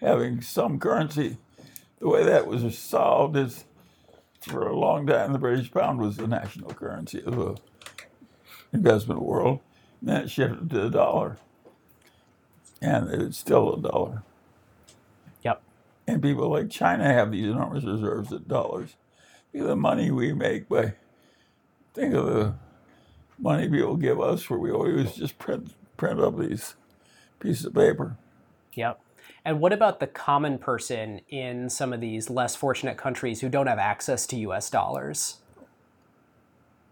having 0.00 0.40
some 0.40 0.78
currency. 0.78 1.38
The 1.98 2.08
way 2.08 2.24
that 2.24 2.46
was 2.46 2.78
solved 2.78 3.36
is 3.36 3.64
for 4.40 4.66
a 4.66 4.76
long 4.76 5.06
time 5.06 5.32
the 5.32 5.38
British 5.38 5.70
pound 5.70 6.00
was 6.00 6.16
the 6.16 6.26
national 6.26 6.70
currency 6.70 7.22
of 7.22 7.36
the 7.36 7.56
investment 8.72 9.22
world. 9.22 9.60
And 10.00 10.10
then 10.10 10.22
it 10.22 10.30
shifted 10.30 10.70
to 10.70 10.80
the 10.80 10.90
dollar. 10.90 11.38
And 12.82 13.08
it's 13.10 13.38
still 13.38 13.74
a 13.74 13.80
dollar. 13.80 14.22
Yep. 15.42 15.62
And 16.06 16.20
people 16.20 16.50
like 16.50 16.68
China 16.68 17.04
have 17.04 17.30
these 17.30 17.46
enormous 17.46 17.84
reserves 17.84 18.32
of 18.32 18.48
dollars. 18.48 18.96
Think 19.52 19.62
of 19.62 19.68
the 19.68 19.76
money 19.76 20.10
we 20.10 20.32
make 20.32 20.68
by, 20.68 20.94
think 21.94 22.14
of 22.14 22.26
the 22.26 22.54
money 23.38 23.68
people 23.68 23.96
give 23.96 24.20
us 24.20 24.50
where 24.50 24.58
we 24.58 24.70
always 24.70 25.14
just 25.14 25.38
print, 25.38 25.74
print 25.96 26.20
up 26.20 26.38
these 26.38 26.74
pieces 27.38 27.66
of 27.66 27.74
paper. 27.74 28.16
Yep. 28.74 29.00
And 29.44 29.60
what 29.60 29.72
about 29.72 30.00
the 30.00 30.06
common 30.06 30.58
person 30.58 31.20
in 31.28 31.68
some 31.68 31.92
of 31.92 32.00
these 32.00 32.30
less 32.30 32.56
fortunate 32.56 32.96
countries 32.96 33.40
who 33.40 33.48
don't 33.48 33.66
have 33.66 33.78
access 33.78 34.26
to 34.28 34.36
US 34.36 34.70
dollars? 34.70 35.38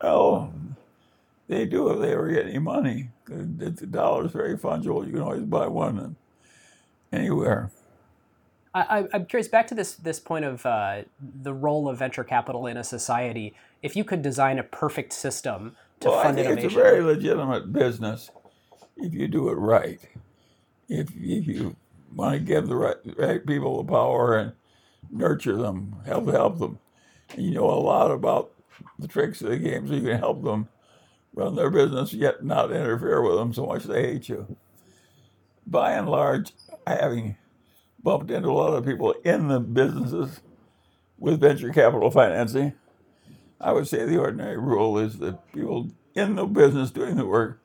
Oh, 0.00 0.52
they 1.48 1.66
do 1.66 1.90
if 1.90 2.00
they 2.00 2.12
ever 2.12 2.28
get 2.28 2.46
any 2.46 2.58
money. 2.58 3.10
The 3.30 3.86
dollar 3.86 4.26
is 4.26 4.32
very 4.32 4.56
fungible. 4.56 5.06
You 5.06 5.12
can 5.12 5.22
always 5.22 5.42
buy 5.42 5.68
one 5.68 6.16
anywhere. 7.12 7.70
I, 8.72 9.08
am 9.12 9.26
curious. 9.26 9.48
Back 9.48 9.66
to 9.68 9.74
this 9.74 9.94
this 9.94 10.20
point 10.20 10.44
of 10.44 10.64
uh, 10.64 11.02
the 11.20 11.52
role 11.52 11.88
of 11.88 11.98
venture 11.98 12.22
capital 12.22 12.66
in 12.66 12.76
a 12.76 12.84
society. 12.84 13.54
If 13.82 13.96
you 13.96 14.04
could 14.04 14.22
design 14.22 14.58
a 14.58 14.62
perfect 14.62 15.12
system 15.12 15.76
to 16.00 16.08
well, 16.08 16.22
fund 16.22 16.38
I 16.38 16.42
think 16.42 16.46
innovation, 16.46 16.66
it's 16.66 16.76
a 16.76 16.82
very 16.82 17.02
legitimate 17.02 17.72
business 17.72 18.30
if 18.96 19.12
you 19.14 19.28
do 19.28 19.48
it 19.48 19.54
right. 19.54 20.00
If, 20.88 21.10
if 21.16 21.46
you 21.46 21.76
want 22.14 22.34
to 22.34 22.40
give 22.40 22.68
the 22.68 22.76
right, 22.76 22.96
right 23.16 23.44
people 23.44 23.82
the 23.82 23.90
power 23.90 24.36
and 24.36 24.52
nurture 25.10 25.56
them, 25.56 25.96
help 26.06 26.28
help 26.28 26.58
them, 26.58 26.78
and 27.34 27.44
you 27.44 27.52
know 27.52 27.70
a 27.70 27.80
lot 27.80 28.10
about 28.10 28.52
the 28.98 29.08
tricks 29.08 29.40
of 29.42 29.50
the 29.50 29.58
game, 29.58 29.88
so 29.88 29.94
you 29.94 30.02
can 30.02 30.18
help 30.18 30.42
them 30.42 30.68
run 31.34 31.54
their 31.54 31.70
business 31.70 32.12
yet 32.12 32.44
not 32.44 32.72
interfere 32.72 33.22
with 33.22 33.36
them 33.36 33.54
so 33.54 33.66
much 33.66 33.84
they 33.84 34.02
hate 34.02 34.28
you. 34.28 34.56
By 35.66 35.92
and 35.92 36.08
large, 36.08 36.52
having 36.86 37.36
bumped 38.02 38.30
into 38.30 38.48
a 38.48 38.52
lot 38.52 38.74
of 38.74 38.84
people 38.84 39.14
in 39.24 39.48
the 39.48 39.60
businesses 39.60 40.40
with 41.18 41.40
venture 41.40 41.70
capital 41.70 42.10
financing, 42.10 42.72
I 43.60 43.72
would 43.72 43.86
say 43.86 44.04
the 44.04 44.18
ordinary 44.18 44.58
rule 44.58 44.98
is 44.98 45.18
that 45.18 45.52
people 45.52 45.90
in 46.14 46.34
the 46.34 46.46
business 46.46 46.90
doing 46.90 47.16
the 47.16 47.26
work, 47.26 47.62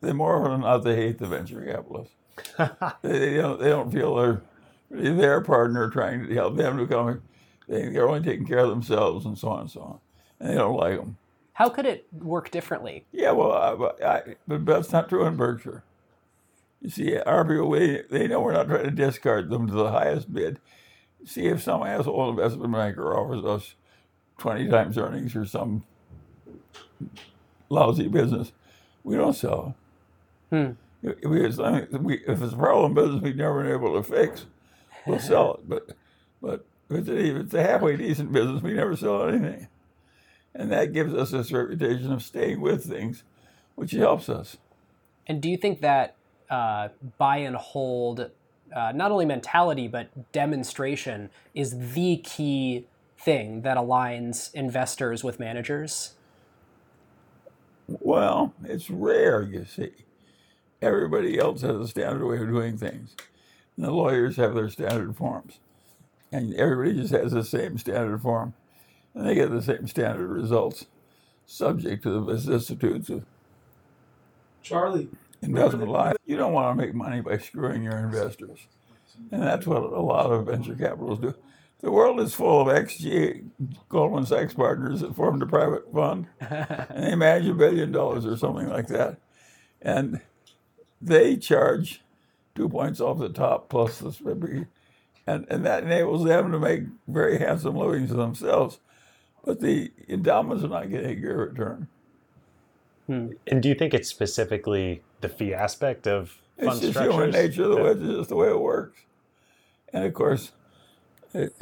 they 0.00 0.12
more 0.12 0.40
often 0.40 0.52
than 0.52 0.60
not 0.62 0.78
they 0.78 0.96
hate 0.96 1.18
the 1.18 1.26
venture 1.26 1.62
capitalists. 1.62 2.14
they, 3.02 3.18
they, 3.18 3.34
don't 3.36 3.60
they 3.60 3.68
don't 3.68 3.92
feel 3.92 4.14
they're 4.14 4.42
really 4.90 5.16
their 5.16 5.40
partner 5.40 5.88
trying 5.90 6.26
to 6.26 6.34
help 6.34 6.56
them 6.56 6.76
to 6.78 6.86
come. 6.86 7.22
They, 7.68 7.88
they're 7.88 8.08
only 8.08 8.22
taking 8.22 8.46
care 8.46 8.60
of 8.60 8.70
themselves 8.70 9.26
and 9.26 9.38
so 9.38 9.48
on 9.48 9.60
and 9.62 9.70
so 9.70 9.80
on, 9.80 9.98
and 10.40 10.50
they 10.50 10.54
don't 10.54 10.76
like 10.76 10.98
them. 10.98 11.16
How 11.56 11.70
could 11.70 11.86
it 11.86 12.06
work 12.12 12.50
differently? 12.50 13.06
Yeah, 13.12 13.30
well, 13.30 13.50
I, 14.02 14.04
I, 14.06 14.22
but 14.46 14.66
that's 14.66 14.92
not 14.92 15.08
true 15.08 15.24
in 15.24 15.36
Berkshire. 15.36 15.84
You 16.82 16.90
see, 16.90 17.18
our 17.18 17.46
people, 17.46 17.70
they, 17.70 18.02
they 18.10 18.28
know 18.28 18.42
we're 18.42 18.52
not 18.52 18.68
trying 18.68 18.84
to 18.84 18.90
discard 18.90 19.48
them 19.48 19.66
to 19.66 19.72
the 19.72 19.90
highest 19.90 20.30
bid. 20.30 20.60
See, 21.24 21.46
if 21.46 21.62
some 21.62 21.82
asshole 21.82 22.28
investment 22.28 22.74
banker 22.74 23.16
offers 23.16 23.42
us 23.42 23.74
20 24.36 24.68
times 24.68 24.98
earnings 24.98 25.34
or 25.34 25.46
some 25.46 25.84
lousy 27.70 28.08
business, 28.08 28.52
we 29.02 29.16
don't 29.16 29.32
sell. 29.32 29.74
Hmm. 30.50 30.72
We, 31.02 31.08
if 31.08 32.42
it's 32.42 32.52
a 32.52 32.56
problem 32.56 32.92
business 32.92 33.22
we've 33.22 33.34
never 33.34 33.62
been 33.62 33.72
able 33.72 33.94
to 33.94 34.02
fix, 34.02 34.44
we'll 35.06 35.20
sell 35.20 35.54
it. 35.54 35.66
But 35.66 35.96
but 36.42 36.66
if 36.90 37.08
it's 37.08 37.54
a 37.54 37.62
halfway 37.62 37.96
decent 37.96 38.30
business, 38.30 38.62
we 38.62 38.74
never 38.74 38.94
sell 38.94 39.26
anything. 39.26 39.68
And 40.58 40.72
that 40.72 40.94
gives 40.94 41.12
us 41.12 41.30
this 41.32 41.52
reputation 41.52 42.10
of 42.10 42.22
staying 42.22 42.62
with 42.62 42.84
things, 42.86 43.22
which 43.74 43.92
helps 43.92 44.30
us. 44.30 44.56
And 45.26 45.42
do 45.42 45.50
you 45.50 45.58
think 45.58 45.82
that 45.82 46.16
uh, 46.48 46.88
buy 47.18 47.38
and 47.38 47.56
hold, 47.56 48.30
uh, 48.74 48.92
not 48.94 49.12
only 49.12 49.26
mentality, 49.26 49.86
but 49.86 50.32
demonstration 50.32 51.28
is 51.54 51.92
the 51.92 52.16
key 52.18 52.86
thing 53.18 53.62
that 53.62 53.76
aligns 53.76 54.52
investors 54.54 55.22
with 55.22 55.38
managers? 55.38 56.14
Well, 57.86 58.54
it's 58.64 58.88
rare, 58.88 59.42
you 59.42 59.66
see. 59.66 59.92
Everybody 60.80 61.38
else 61.38 61.60
has 61.60 61.76
a 61.76 61.86
standard 61.86 62.26
way 62.26 62.38
of 62.38 62.48
doing 62.48 62.78
things. 62.78 63.14
And 63.76 63.84
the 63.84 63.90
lawyers 63.90 64.36
have 64.36 64.54
their 64.54 64.70
standard 64.70 65.16
forms. 65.16 65.58
And 66.32 66.54
everybody 66.54 66.94
just 66.94 67.12
has 67.12 67.32
the 67.32 67.44
same 67.44 67.76
standard 67.76 68.22
form 68.22 68.54
and 69.16 69.26
they 69.26 69.34
get 69.34 69.50
the 69.50 69.62
same 69.62 69.88
standard 69.88 70.28
results, 70.28 70.86
subject 71.46 72.02
to 72.02 72.10
the 72.10 72.20
vicissitudes 72.20 73.08
of 73.08 73.24
Charlie 74.62 75.08
investment 75.42 75.88
life. 75.88 76.16
You 76.26 76.36
don't 76.36 76.52
want 76.52 76.76
to 76.76 76.84
make 76.84 76.94
money 76.94 77.22
by 77.22 77.38
screwing 77.38 77.82
your 77.82 77.96
investors, 77.96 78.58
and 79.32 79.42
that's 79.42 79.66
what 79.66 79.82
a 79.82 80.00
lot 80.00 80.30
of 80.30 80.46
venture 80.46 80.74
capitalists 80.74 81.22
do. 81.22 81.34
The 81.80 81.90
world 81.90 82.20
is 82.20 82.34
full 82.34 82.60
of 82.60 82.68
XG 82.68 83.48
Goldman 83.88 84.26
Sachs 84.26 84.54
partners 84.54 85.00
that 85.00 85.16
formed 85.16 85.42
a 85.42 85.46
private 85.46 85.90
fund, 85.92 86.26
and 86.40 87.04
they 87.04 87.14
manage 87.14 87.48
a 87.48 87.54
billion 87.54 87.92
dollars 87.92 88.26
or 88.26 88.36
something 88.36 88.68
like 88.68 88.88
that, 88.88 89.18
and 89.80 90.20
they 91.00 91.36
charge 91.36 92.02
two 92.54 92.68
points 92.68 93.00
off 93.00 93.18
the 93.18 93.28
top 93.30 93.68
plus 93.70 93.98
the 93.98 94.66
and, 95.26 95.44
and 95.50 95.66
that 95.66 95.84
enables 95.84 96.24
them 96.24 96.52
to 96.52 96.58
make 96.58 96.84
very 97.08 97.38
handsome 97.38 97.76
livings 97.76 98.10
themselves 98.10 98.78
but 99.46 99.60
the 99.60 99.90
endowments 100.08 100.64
are 100.64 100.68
not 100.68 100.90
getting 100.90 101.10
a 101.10 101.14
good 101.14 101.36
return. 101.36 101.88
Hmm. 103.06 103.28
And 103.46 103.62
do 103.62 103.68
you 103.70 103.74
think 103.76 103.94
it's 103.94 104.08
specifically 104.08 105.02
the 105.20 105.28
fee 105.30 105.54
aspect 105.54 106.06
of 106.06 106.40
fund 106.58 106.72
it's 106.72 106.80
just 106.80 106.92
structures? 106.92 107.14
human 107.14 107.30
nature. 107.30 107.68
The 107.68 107.76
way, 107.76 107.90
it's 107.92 108.00
just 108.00 108.28
the 108.28 108.36
way 108.36 108.48
it 108.48 108.60
works. 108.60 109.00
And 109.92 110.04
of 110.04 110.12
course, 110.12 110.50
it, 111.32 111.54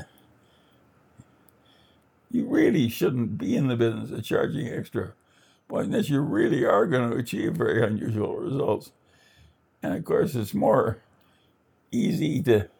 you 2.30 2.46
really 2.46 2.88
shouldn't 2.88 3.36
be 3.36 3.54
in 3.54 3.68
the 3.68 3.76
business 3.76 4.10
of 4.10 4.24
charging 4.24 4.66
extra, 4.66 5.12
but 5.68 5.84
unless 5.84 6.08
you 6.08 6.20
really 6.20 6.64
are 6.64 6.86
going 6.86 7.10
to 7.10 7.16
achieve 7.16 7.52
very 7.52 7.84
unusual 7.84 8.36
results. 8.36 8.92
And 9.82 9.92
of 9.92 10.04
course, 10.04 10.34
it's 10.34 10.54
more 10.54 11.02
easy 11.92 12.42
to 12.44 12.70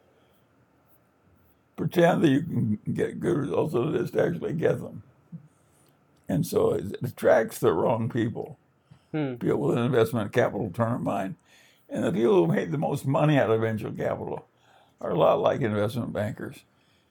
pretend 1.77 2.23
that 2.23 2.29
you 2.29 2.43
can 2.43 2.79
get 2.93 3.21
good 3.21 3.37
results 3.37 3.73
than 3.73 3.95
it 3.95 4.01
is 4.01 4.11
to 4.13 4.25
actually 4.25 4.53
get 4.53 4.81
them. 4.81 5.03
And 6.29 6.47
so 6.47 6.73
it 6.73 6.97
attracts 7.03 7.59
the 7.59 7.73
wrong 7.73 8.09
people, 8.09 8.59
hmm. 9.13 9.35
people 9.35 9.61
with 9.61 9.77
an 9.77 9.85
investment 9.85 10.33
capital 10.33 10.71
turn 10.71 10.95
of 10.95 11.01
mind. 11.03 11.37
And 11.89 12.05
the 12.05 12.13
people 12.13 12.47
who 12.47 12.53
made 12.53 12.73
the 12.73 12.79
most 12.79 13.07
money 13.07 13.39
out 13.39 13.51
of 13.51 13.61
venture 13.61 13.91
capital 13.91 14.47
are 15.01 15.11
a 15.11 15.19
lot 15.19 15.41
like 15.41 15.61
investment 15.61 16.13
bankers, 16.13 16.65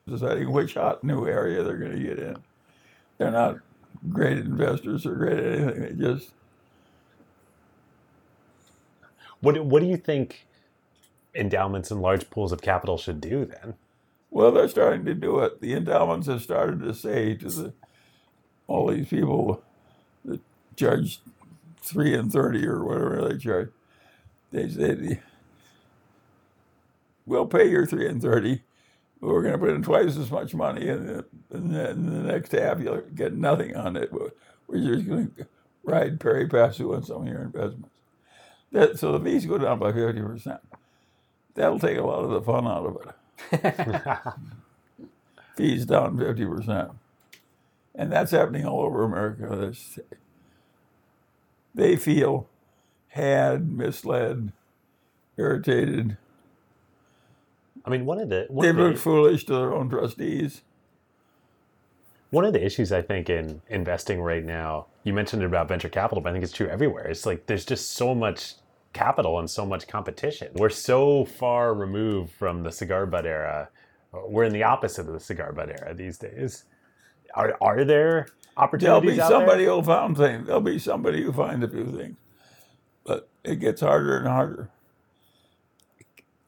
deciding 0.07 0.51
which 0.51 0.73
hot 0.73 1.03
new 1.03 1.27
area 1.27 1.63
they're 1.63 1.77
going 1.77 1.97
to 1.97 2.03
get 2.03 2.19
in. 2.19 2.37
They're 3.17 3.31
not 3.31 3.57
great 4.09 4.39
investors 4.39 5.05
or 5.05 5.13
great 5.13 5.39
at 5.39 5.59
anything. 5.59 5.97
They 5.97 6.03
just. 6.03 6.31
What, 9.41 9.63
what 9.63 9.81
do 9.81 9.85
you 9.85 9.97
think 9.97 10.47
endowments 11.35 11.91
and 11.91 12.01
large 12.01 12.29
pools 12.29 12.51
of 12.51 12.61
capital 12.61 12.97
should 12.97 13.21
do 13.21 13.45
then? 13.45 13.75
Well, 14.33 14.51
they're 14.51 14.67
starting 14.67 15.05
to 15.05 15.13
do 15.13 15.41
it. 15.41 15.61
The 15.61 15.73
endowments 15.73 16.25
have 16.25 16.41
started 16.41 16.79
to 16.79 16.95
say 16.95 17.35
to 17.35 17.49
the, 17.49 17.73
all 18.67 18.87
these 18.87 19.07
people 19.07 19.61
that 20.25 20.41
charge 20.75 21.19
three 21.83 22.15
and 22.15 22.31
thirty 22.31 22.65
or 22.65 22.83
whatever 22.83 23.29
they 23.29 23.37
charge, 23.37 23.69
they 24.51 24.67
say, 24.67 25.19
"We'll 27.27 27.45
pay 27.45 27.69
your 27.69 27.85
three 27.85 28.07
and 28.09 28.19
thirty, 28.19 28.63
but 29.21 29.27
we're 29.27 29.43
going 29.43 29.53
to 29.53 29.59
put 29.59 29.69
in 29.69 29.83
twice 29.83 30.17
as 30.17 30.31
much 30.31 30.55
money, 30.55 30.89
and 30.89 31.23
in 31.51 31.71
the 31.71 31.93
next 31.93 32.53
half 32.53 32.79
you'll 32.79 33.01
get 33.01 33.35
nothing 33.35 33.75
on 33.75 33.95
it. 33.95 34.11
We're 34.11 34.95
just 34.95 35.07
going 35.07 35.29
to 35.37 35.45
ride 35.83 36.19
pari 36.19 36.47
passu 36.47 36.95
on 36.95 37.03
some 37.03 37.21
of 37.21 37.27
your 37.27 37.43
investments." 37.43 37.89
That, 38.71 38.97
so 38.97 39.15
the 39.15 39.23
fees 39.23 39.45
go 39.45 39.59
down 39.59 39.77
by 39.77 39.91
fifty 39.91 40.21
percent. 40.21 40.61
That'll 41.53 41.77
take 41.77 41.99
a 41.99 42.03
lot 42.03 42.23
of 42.23 42.31
the 42.31 42.41
fun 42.41 42.65
out 42.65 42.87
of 42.87 42.95
it. 42.95 43.13
Fees 45.55 45.85
down 45.85 46.17
50%. 46.17 46.95
And 47.95 48.11
that's 48.11 48.31
happening 48.31 48.65
all 48.65 48.81
over 48.81 49.03
America. 49.03 49.73
they 51.75 51.95
feel 51.95 52.47
had, 53.09 53.71
misled, 53.71 54.51
irritated. 55.37 56.17
I 57.85 57.89
mean, 57.89 58.05
one 58.05 58.19
of 58.19 58.29
the 58.29 58.47
one 58.49 58.65
they've 58.65 58.75
looked 58.75 58.97
foolish 58.97 59.45
to 59.45 59.53
their 59.53 59.73
own 59.73 59.89
trustees. 59.89 60.61
One 62.31 62.45
of 62.45 62.53
the 62.53 62.65
issues 62.65 62.91
I 62.91 63.03
think 63.03 63.29
in 63.29 63.61
investing 63.69 64.19
right 64.19 64.43
now, 64.43 64.87
you 65.03 65.13
mentioned 65.13 65.43
it 65.43 65.45
about 65.45 65.67
venture 65.67 65.89
capital, 65.89 66.21
but 66.21 66.29
I 66.29 66.31
think 66.33 66.43
it's 66.43 66.53
true 66.53 66.67
everywhere. 66.67 67.05
It's 67.05 67.27
like 67.27 67.45
there's 67.45 67.65
just 67.65 67.91
so 67.91 68.15
much 68.15 68.55
capital 68.93 69.39
and 69.39 69.49
so 69.49 69.65
much 69.65 69.87
competition. 69.87 70.49
We're 70.55 70.69
so 70.69 71.25
far 71.25 71.73
removed 71.73 72.31
from 72.31 72.63
the 72.63 72.71
cigar 72.71 73.05
butt 73.05 73.25
era. 73.25 73.69
We're 74.11 74.43
in 74.43 74.53
the 74.53 74.63
opposite 74.63 75.07
of 75.07 75.13
the 75.13 75.19
cigar 75.19 75.51
butt 75.51 75.69
era 75.69 75.93
these 75.93 76.17
days. 76.17 76.65
Are, 77.35 77.57
are 77.61 77.83
there 77.83 78.27
opportunities? 78.55 79.17
There'll 79.17 79.29
be 79.29 79.33
somebody 79.33 79.65
who'll 79.65 79.83
find 79.83 80.15
things. 80.15 80.45
There'll 80.45 80.61
be 80.61 80.79
somebody 80.79 81.23
who 81.23 81.33
finds 81.33 81.65
a 81.65 81.69
few 81.69 81.85
things, 81.85 82.17
but 83.03 83.29
it 83.43 83.59
gets 83.59 83.81
harder 83.81 84.17
and 84.17 84.27
harder. 84.27 84.69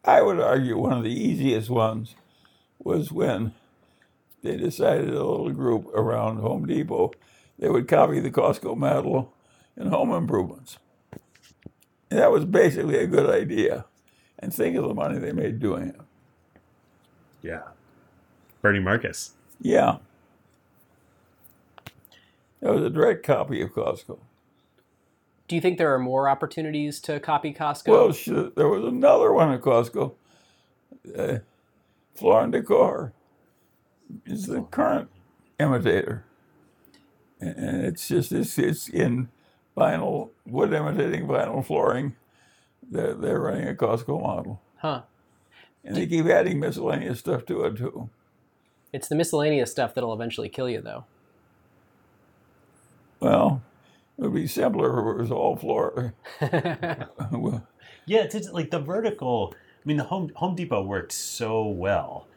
I 0.04 0.22
would 0.22 0.40
argue 0.40 0.78
one 0.78 0.94
of 0.94 1.04
the 1.04 1.10
easiest 1.10 1.70
ones 1.70 2.16
was 2.78 3.12
when 3.12 3.56
they 4.44 4.56
decided 4.56 5.10
a 5.10 5.24
little 5.24 5.52
group 5.52 5.88
around 5.96 6.38
Home 6.38 6.68
Depot 6.68 7.12
they 7.58 7.70
would 7.70 7.88
copy 7.88 8.20
the 8.20 8.32
Costco 8.32 8.78
model 8.78 9.34
in 9.78 9.88
home 9.88 10.12
improvements. 10.12 10.78
And 12.10 12.20
that 12.20 12.32
was 12.32 12.46
basically 12.46 12.98
a 12.98 13.08
good 13.08 13.30
idea. 13.30 13.86
And 14.40 14.54
think 14.54 14.76
of 14.76 14.84
the 14.88 14.94
money 14.94 15.18
they 15.18 15.32
made 15.32 15.60
doing 15.60 15.90
it. 15.90 16.02
Yeah. 17.42 17.62
Bernie 18.62 18.80
Marcus. 18.80 19.34
Yeah. 19.62 19.98
That 22.62 22.74
was 22.74 22.84
a 22.84 22.90
direct 22.90 23.26
copy 23.26 23.62
of 23.62 23.72
Costco. 23.72 24.20
Do 25.48 25.56
you 25.56 25.62
think 25.62 25.78
there 25.78 25.94
are 25.94 26.00
more 26.00 26.28
opportunities 26.28 27.00
to 27.02 27.20
copy 27.20 27.54
Costco? 27.54 27.88
Well, 27.88 28.52
there 28.56 28.68
was 28.68 28.84
another 28.84 29.32
one 29.32 29.52
at 29.52 29.62
Costco. 29.62 30.14
Uh, 31.16 31.38
Floor 32.16 32.42
and 32.42 32.52
Decor 32.52 33.14
is 34.26 34.48
the 34.48 34.62
current 34.64 35.10
imitator. 35.60 36.26
And 37.40 37.56
and 37.58 37.86
it's 37.86 38.08
just, 38.08 38.32
it's, 38.32 38.58
it's 38.58 38.90
in 38.90 39.30
vinyl, 39.76 40.30
wood 40.46 40.74
imitating 40.74 41.28
vinyl 41.28 41.66
flooring. 41.66 42.16
They're, 42.90 43.14
they're 43.14 43.40
running 43.40 43.68
a 43.68 43.74
Costco 43.74 44.22
model. 44.22 44.62
huh. 44.78 45.02
And 45.84 45.96
they 45.96 46.08
keep 46.08 46.26
adding 46.26 46.60
miscellaneous 46.60 47.20
stuff 47.20 47.46
to 47.46 47.64
it, 47.66 47.78
too. 47.78 48.10
It's 48.92 49.08
the 49.08 49.16
miscellaneous 49.16 49.70
stuff 49.72 49.94
that'll 49.94 50.14
eventually 50.14 50.50
kill 50.50 50.68
you, 50.70 50.82
though. 50.82 51.06
Well, 53.20 53.62
it 54.18 54.24
would 54.24 54.34
be 54.34 54.48
simpler 54.48 55.00
if 55.00 55.16
it 55.16 55.22
was 55.22 55.32
all 55.32 55.56
floor. 55.56 56.14
Yeah, 58.08 58.20
it's, 58.22 58.36
it's 58.36 58.52
like 58.52 58.70
the 58.70 58.80
vertical. 58.80 59.54
I 59.56 59.88
mean, 59.88 59.98
the 59.98 60.04
Home 60.04 60.32
Home 60.36 60.56
Depot 60.56 60.84
worked 60.84 61.12
so 61.12 61.66
well, 61.68 62.28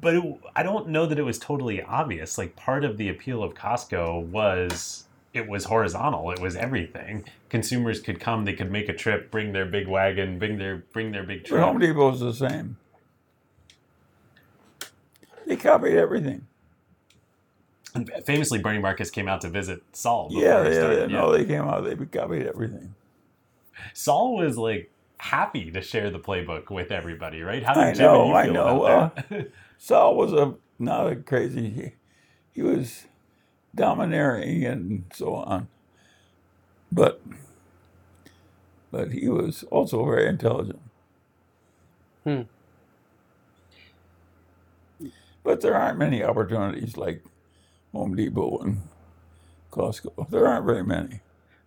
but 0.00 0.14
it, 0.14 0.40
I 0.54 0.62
don't 0.62 0.88
know 0.88 1.04
that 1.06 1.18
it 1.18 1.22
was 1.24 1.38
totally 1.38 1.82
obvious. 1.82 2.38
Like 2.38 2.54
part 2.54 2.84
of 2.84 2.96
the 2.96 3.08
appeal 3.08 3.42
of 3.42 3.54
Costco 3.54 4.26
was 4.26 5.04
it 5.38 5.48
was 5.48 5.64
horizontal. 5.66 6.30
It 6.32 6.40
was 6.40 6.56
everything. 6.56 7.24
Consumers 7.48 8.00
could 8.00 8.18
come, 8.20 8.44
they 8.44 8.52
could 8.52 8.70
make 8.70 8.88
a 8.88 8.92
trip, 8.94 9.30
bring 9.30 9.52
their 9.52 9.64
big 9.64 9.86
wagon, 9.86 10.38
bring 10.38 10.58
their 10.58 10.78
bring 10.92 11.12
their 11.12 11.22
big 11.22 11.48
But 11.48 11.60
Home 11.60 11.78
truck. 11.78 11.88
Depot's 11.88 12.20
the 12.20 12.34
same. 12.34 12.76
They 15.46 15.56
copied 15.56 15.96
everything. 15.96 16.46
And 17.94 18.10
famously, 18.26 18.58
Bernie 18.58 18.80
Marcus 18.80 19.10
came 19.10 19.28
out 19.28 19.40
to 19.40 19.48
visit 19.48 19.82
Saul. 19.92 20.28
before 20.28 20.42
Yeah, 20.42 20.72
started. 20.72 21.08
they, 21.08 21.12
no, 21.12 21.32
they 21.32 21.44
came 21.44 21.62
out. 21.62 21.84
They 21.84 21.96
copied 22.06 22.46
everything. 22.46 22.94
Saul 23.94 24.36
was 24.36 24.58
like 24.58 24.90
happy 25.18 25.70
to 25.70 25.80
share 25.80 26.10
the 26.10 26.18
playbook 26.18 26.70
with 26.70 26.90
everybody, 26.92 27.42
right? 27.42 27.62
How 27.62 27.74
I 27.80 27.92
Jim 27.92 28.04
know, 28.04 28.26
you 28.26 28.34
I 28.34 28.44
feel 28.44 28.52
know. 28.52 28.84
that? 28.84 29.24
Uh, 29.32 29.42
Saul 29.78 30.16
was 30.16 30.32
a 30.32 30.54
not 30.78 31.10
a 31.10 31.16
crazy. 31.16 31.70
He, 31.70 31.92
he 32.52 32.62
was 32.62 33.04
domineering 33.74 34.64
and 34.64 35.04
so 35.12 35.34
on, 35.34 35.68
but 36.90 37.20
but 38.90 39.12
he 39.12 39.28
was 39.28 39.64
also 39.64 40.04
very 40.04 40.26
intelligent. 40.26 40.80
Hmm. 42.24 42.42
But 45.42 45.60
there 45.60 45.74
aren't 45.74 45.98
many 45.98 46.22
opportunities 46.22 46.96
like 46.96 47.24
Home 47.92 48.14
Depot 48.16 48.58
and 48.58 48.82
Costco. 49.70 50.28
There 50.30 50.46
aren't 50.46 50.66
very 50.66 50.84
many. 50.84 51.20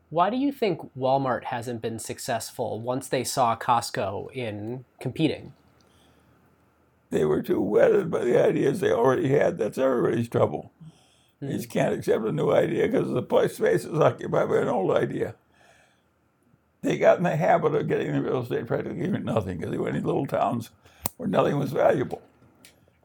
Why 0.10 0.30
do 0.30 0.38
you 0.38 0.52
think 0.52 0.82
Walmart 0.96 1.46
hasn't 1.46 1.82
been 1.82 1.98
successful 1.98 2.82
once 2.82 3.08
they 3.08 3.24
saw 3.24 3.56
Costco 3.56 4.32
in 4.34 4.84
competing? 5.00 5.54
They 7.12 7.26
were 7.26 7.42
too 7.42 7.62
wedded 7.62 8.12
by 8.12 8.26
the 8.26 8.44
ideas 8.44 8.80
they 8.80 8.92
already 8.92 9.30
had. 9.30 9.58
That's 9.58 9.78
everybody's 9.78 10.30
trouble. 10.30 10.72
Hmm. 11.42 11.48
They 11.48 11.54
just 11.58 11.70
can't 11.70 11.94
accept 11.94 12.24
a 12.24 12.32
new 12.32 12.52
idea 12.52 12.88
because 12.88 13.12
the 13.12 13.22
place 13.22 13.58
space 13.58 13.84
is 13.84 14.00
occupied 14.00 14.48
by 14.48 14.60
an 14.60 14.70
old 14.70 14.96
idea. 14.96 15.36
They 16.82 16.98
got 16.98 17.18
in 17.18 17.24
the 17.24 17.36
habit 17.36 17.76
of 17.76 17.88
getting 17.88 18.14
the 18.14 18.22
real 18.22 18.42
estate 18.42 18.68
practically 18.68 19.12
for 19.12 19.20
nothing 19.20 19.58
because 19.58 19.72
they 19.72 19.78
went 19.78 19.98
in 19.98 20.04
little 20.04 20.26
towns 20.26 20.72
where 21.18 21.30
nothing 21.30 21.60
was 21.60 21.72
valuable. 21.72 22.22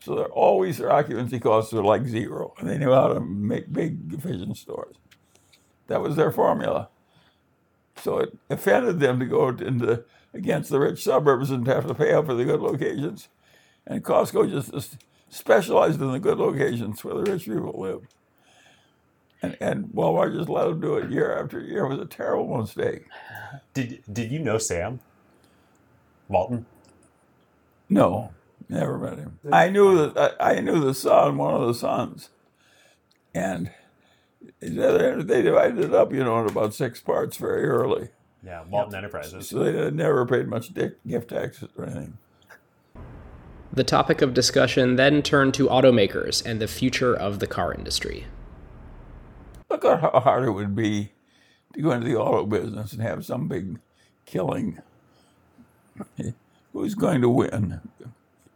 So 0.01 0.15
they're 0.15 0.27
always 0.27 0.79
their 0.79 0.93
occupancy 0.93 1.41
costs 1.41 1.75
are 1.75 1.83
like 1.83 2.07
zero, 2.07 2.55
and 2.59 2.69
they 2.71 2.79
knew 2.79 2.93
how 2.93 3.09
to 3.09 3.21
make 3.21 3.73
big 3.73 4.13
efficient 4.15 4.57
stores. 4.57 4.97
That 5.89 6.01
was 6.01 6.17
their 6.17 6.31
formula. 6.31 6.89
So 7.97 8.19
it 8.19 8.39
offended 8.49 9.01
them 9.01 9.19
to 9.19 9.27
go 9.27 9.49
into 9.49 10.05
against 10.33 10.71
the 10.71 10.79
rich 10.79 11.03
suburbs 11.03 11.51
and 11.51 11.67
have 11.67 11.87
to 11.87 11.95
pay 11.95 12.13
up 12.13 12.27
for 12.27 12.35
the 12.35 12.45
good 12.45 12.61
locations. 12.61 13.29
And 13.87 14.05
Costco 14.05 14.51
just 14.51 14.97
specialized 15.29 16.01
in 16.01 16.13
the 16.13 16.19
good 16.19 16.39
locations 16.39 17.03
where 17.03 17.15
the 17.15 17.31
rich 17.31 17.47
people 17.47 17.75
live. 17.79 18.07
And, 19.47 19.57
and 19.61 19.85
Walmart 19.87 20.37
just 20.37 20.49
let 20.49 20.65
them 20.65 20.81
do 20.81 20.97
it 20.97 21.11
year 21.11 21.39
after 21.39 21.61
year. 21.61 21.85
It 21.85 21.89
was 21.89 22.01
a 22.01 22.07
terrible 22.07 22.59
mistake. 22.59 23.05
Did 23.75 24.03
Did 24.13 24.33
you 24.33 24.39
know 24.39 24.59
Sam 24.59 25.01
Walton? 26.29 26.67
No, 27.89 28.33
never 28.69 28.99
met 28.99 29.19
him. 29.19 29.39
I 29.53 29.69
knew 29.69 30.09
that 30.09 30.37
I, 30.41 30.57
I 30.57 30.61
knew 30.61 30.81
the 30.81 30.95
son, 30.95 31.39
one 31.39 31.55
of 31.55 31.67
the 31.67 31.75
sons, 31.75 32.31
and 33.35 33.71
they 34.61 35.15
they 35.23 35.43
divided 35.43 35.85
it 35.85 35.95
up, 35.95 36.13
you 36.13 36.25
know, 36.25 36.41
in 36.41 36.51
about 36.51 36.75
six 36.75 37.01
parts 37.01 37.37
very 37.37 37.65
early. 37.65 38.09
Yeah, 38.43 38.65
Walton 38.69 38.95
Enterprises. 38.95 39.49
So 39.49 39.65
they 39.65 39.91
never 39.91 40.27
paid 40.27 40.49
much 40.49 40.73
gift 40.75 41.31
taxes 41.31 41.69
or 41.77 41.85
anything. 41.85 42.19
The 43.73 43.85
topic 43.85 44.23
of 44.23 44.33
discussion 44.33 44.97
then 44.97 45.23
turned 45.23 45.53
to 45.55 45.67
automakers 45.69 46.45
and 46.47 46.61
the 46.61 46.69
future 46.69 47.15
of 47.15 47.41
the 47.41 47.47
car 47.47 47.75
industry. 47.75 48.27
Look 49.69 49.85
at 49.85 50.01
how 50.01 50.21
hard 50.21 50.45
it 50.45 50.53
would 50.53 50.75
be 50.77 51.13
to 51.75 51.83
go 51.83 51.91
into 51.91 52.07
the 52.07 52.17
auto 52.17 52.47
business 52.47 52.93
and 52.93 53.03
have 53.03 53.25
some 53.25 53.49
big 53.49 53.79
killing. 54.25 54.79
Who's 56.73 56.95
going 56.95 57.21
to 57.23 57.29
win? 57.29 57.81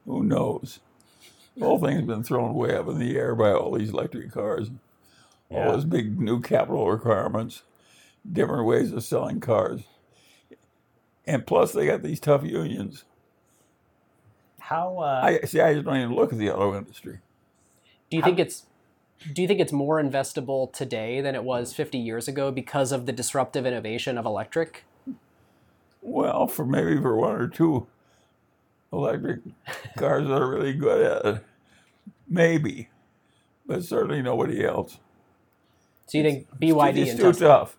Who 0.07 0.23
knows? 0.23 0.81
The 1.57 1.65
whole 1.65 1.79
thing's 1.79 2.03
been 2.07 2.23
thrown 2.23 2.55
way 2.55 2.75
up 2.75 2.89
in 2.89 2.99
the 2.99 3.17
air 3.17 3.35
by 3.35 3.51
all 3.53 3.73
these 3.73 3.91
electric 3.91 4.31
cars, 4.33 4.71
all 5.51 5.59
Yeah. 5.59 5.73
those 5.73 5.85
big 5.85 6.21
new 6.21 6.41
capital 6.41 6.91
requirements, 6.91 7.63
different 8.31 8.67
ways 8.67 8.93
of 8.93 9.03
selling 9.03 9.41
cars. 9.41 9.83
And 11.27 11.47
plus, 11.47 11.73
they 11.73 11.87
got 11.87 12.03
these 12.03 12.21
tough 12.21 12.45
unions. 12.45 13.05
How? 14.59 14.99
Uh, 14.99 15.21
I 15.23 15.47
see. 15.47 15.61
I 15.61 15.75
just 15.75 15.85
don't 15.85 15.97
even 15.97 16.15
look 16.15 16.33
at 16.33 16.39
the 16.39 16.51
auto 16.51 16.77
industry. 16.79 17.19
Do 18.11 18.17
you 18.17 18.23
think 18.23 18.39
it's 18.39 18.67
do 19.33 19.43
you 19.43 19.49
think 19.49 19.61
it's 19.61 19.73
more 19.73 20.03
investable 20.03 20.73
today 20.73 21.21
than 21.21 21.35
it 21.35 21.45
was 21.45 21.75
50 21.75 21.99
years 21.99 22.29
ago 22.29 22.51
because 22.51 22.93
of 22.93 23.07
the 23.07 23.13
disruptive 23.13 23.67
innovation 23.67 24.17
of 24.17 24.25
electric? 24.25 24.85
Well, 26.03 26.47
for 26.47 26.65
maybe 26.65 27.01
for 27.01 27.17
one 27.17 27.37
or 27.37 27.49
two 27.49 27.87
electric 28.93 29.41
cars 29.97 30.27
that 30.27 30.41
are 30.43 30.49
really 30.49 30.73
good 30.73 31.03
at 31.05 31.27
it, 31.37 31.45
maybe, 32.29 32.89
but 33.67 33.85
certainly 33.85 34.23
nobody 34.23 34.65
else. 34.65 34.99
So 36.07 36.19
you 36.19 36.25
think 36.25 36.49
BYD 36.59 36.97
it's 36.97 37.11
and 37.13 37.21
too 37.21 37.27
Tesla? 37.27 37.49
tough. 37.49 37.77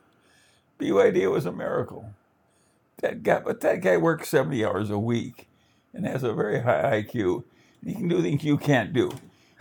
BYD 0.80 1.30
was 1.32 1.46
a 1.46 1.52
miracle. 1.52 2.14
That 3.02 3.24
guy, 3.24 3.40
but 3.40 3.62
that 3.62 3.82
guy 3.82 3.98
works 3.98 4.30
seventy 4.30 4.64
hours 4.64 4.90
a 4.90 5.00
week 5.00 5.48
and 5.94 6.06
has 6.06 6.24
a 6.24 6.34
very 6.34 6.62
high 6.62 7.04
IQ. 7.04 7.44
He 7.84 7.94
can 7.94 8.08
do 8.08 8.22
things 8.22 8.44
you 8.44 8.58
can't 8.58 8.94
do. 8.94 9.12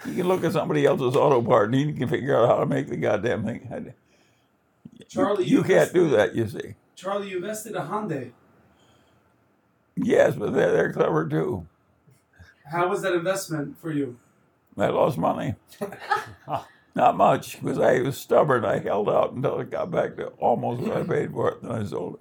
He 0.04 0.14
can 0.14 0.28
look 0.28 0.44
at 0.44 0.52
somebody 0.52 0.86
else's 0.86 1.16
auto 1.16 1.42
part 1.42 1.72
and 1.72 1.80
you 1.80 1.92
can 1.94 2.08
figure 2.08 2.36
out 2.36 2.48
how 2.48 2.56
to 2.58 2.66
make 2.66 2.88
the 2.88 2.96
goddamn 2.96 3.44
thing. 3.44 3.94
Charlie, 5.08 5.44
you, 5.44 5.58
you 5.58 5.62
can't 5.62 5.80
missed- 5.80 5.94
do 5.94 6.08
that. 6.10 6.34
You 6.34 6.48
see. 6.48 6.74
Charlie, 6.94 7.28
you 7.30 7.36
invested 7.36 7.74
a 7.76 7.80
Hyundai. 7.80 8.32
Yes, 9.96 10.34
but 10.36 10.52
they're, 10.52 10.72
they're 10.72 10.92
clever 10.92 11.28
too. 11.28 11.66
How 12.70 12.88
was 12.88 13.02
that 13.02 13.14
investment 13.14 13.80
for 13.80 13.90
you? 13.90 14.18
I 14.78 14.86
lost 14.88 15.18
money. 15.18 15.56
Not 16.94 17.16
much, 17.16 17.60
because 17.60 17.78
I 17.78 18.00
was 18.00 18.16
stubborn. 18.16 18.64
I 18.64 18.78
held 18.78 19.08
out 19.08 19.32
until 19.32 19.60
it 19.60 19.70
got 19.70 19.90
back 19.90 20.16
to 20.16 20.26
almost 20.38 20.82
what 20.82 20.96
I 20.96 21.02
paid 21.02 21.32
for 21.32 21.50
it, 21.50 21.62
then 21.62 21.72
I 21.72 21.84
sold 21.84 22.14
it. 22.14 22.20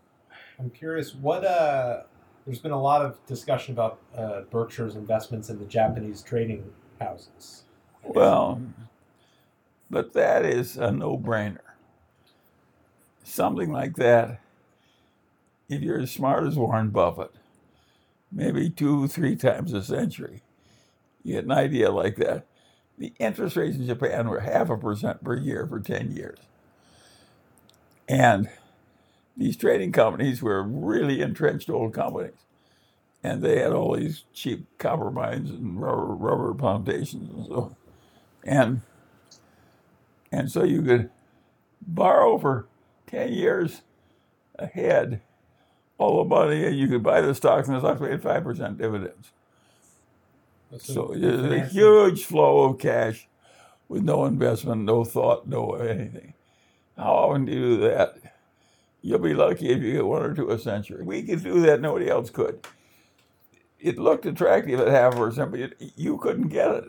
I'm 0.59 0.69
curious, 0.69 1.15
what 1.15 1.43
uh, 1.45 2.01
there's 2.45 2.59
been 2.59 2.71
a 2.71 2.81
lot 2.81 3.03
of 3.03 3.23
discussion 3.25 3.73
about 3.73 3.99
uh, 4.15 4.41
Berkshire's 4.49 4.95
investments 4.95 5.49
in 5.49 5.59
the 5.59 5.65
Japanese 5.65 6.21
trading 6.21 6.71
houses. 6.99 7.63
Well, 8.09 8.51
um, 8.53 8.73
but 9.89 10.13
that 10.13 10.45
is 10.45 10.77
a 10.77 10.91
no 10.91 11.17
brainer. 11.17 11.59
Something 13.23 13.71
like 13.71 13.95
that, 13.95 14.41
if 15.69 15.81
you're 15.81 15.99
as 15.99 16.11
smart 16.11 16.45
as 16.47 16.55
Warren 16.57 16.89
Buffett, 16.89 17.31
maybe 18.31 18.69
two, 18.69 19.07
three 19.07 19.35
times 19.35 19.73
a 19.73 19.83
century, 19.83 20.41
you 21.23 21.35
get 21.35 21.45
an 21.45 21.51
idea 21.51 21.91
like 21.91 22.17
that. 22.17 22.45
The 22.97 23.13
interest 23.19 23.57
rates 23.57 23.77
in 23.77 23.87
Japan 23.87 24.29
were 24.29 24.41
half 24.41 24.69
a 24.69 24.77
percent 24.77 25.23
per 25.23 25.35
year 25.37 25.67
for 25.67 25.79
10 25.79 26.11
years. 26.11 26.39
And 28.07 28.49
these 29.37 29.57
trading 29.57 29.91
companies 29.93 30.41
were 30.41 30.63
really 30.63 31.21
entrenched 31.21 31.69
old 31.69 31.93
companies. 31.93 32.33
and 33.23 33.41
they 33.43 33.59
had 33.59 33.73
all 33.73 33.95
these 33.95 34.25
cheap 34.33 34.65
copper 34.79 35.11
mines 35.11 35.49
and 35.51 35.81
rubber, 35.81 36.05
rubber 36.15 36.53
plantations 36.53 37.29
and 37.31 37.47
so, 37.47 37.75
and 38.43 38.81
and 40.31 40.51
so 40.51 40.63
you 40.63 40.81
could 40.81 41.09
borrow 41.81 42.37
for 42.37 42.67
ten 43.07 43.31
years 43.33 43.81
ahead 44.57 45.21
all 45.97 46.23
the 46.23 46.29
money, 46.29 46.65
and 46.65 46.77
you 46.77 46.87
could 46.87 47.03
buy 47.03 47.19
the 47.21 47.33
stocks, 47.35 47.67
and 47.67 47.75
the 47.75 47.81
stocks 47.81 47.99
paid 47.99 48.21
five 48.21 48.43
percent 48.43 48.77
dividends. 48.77 49.31
So 50.77 51.13
there's 51.15 51.41
a 51.41 51.49
huge 51.73 52.25
flow 52.25 52.63
of 52.65 52.77
cash 52.79 53.27
with 53.87 54.03
no 54.03 54.25
investment, 54.25 54.83
no 54.83 55.03
thought, 55.03 55.47
no 55.47 55.73
anything. 55.73 56.33
How 56.95 57.11
often 57.13 57.45
do 57.45 57.51
you 57.53 57.59
do 57.59 57.77
that? 57.89 58.17
You'll 59.01 59.19
be 59.19 59.33
lucky 59.33 59.69
if 59.69 59.81
you 59.81 59.93
get 59.93 60.05
one 60.05 60.21
or 60.21 60.33
two 60.35 60.51
a 60.51 60.59
century. 60.59 61.03
We 61.03 61.23
could 61.23 61.43
do 61.43 61.61
that, 61.61 61.81
nobody 61.81 62.09
else 62.09 62.29
could. 62.29 62.65
It 63.79 63.97
looked 63.97 64.25
attractive 64.25 64.79
at 64.79 64.89
half 64.89 65.15
percent, 65.15 65.51
but 65.51 65.59
you- 65.61 65.91
you 65.95 66.17
couldn't 66.17 66.49
get 66.49 66.69
it. 66.69 66.83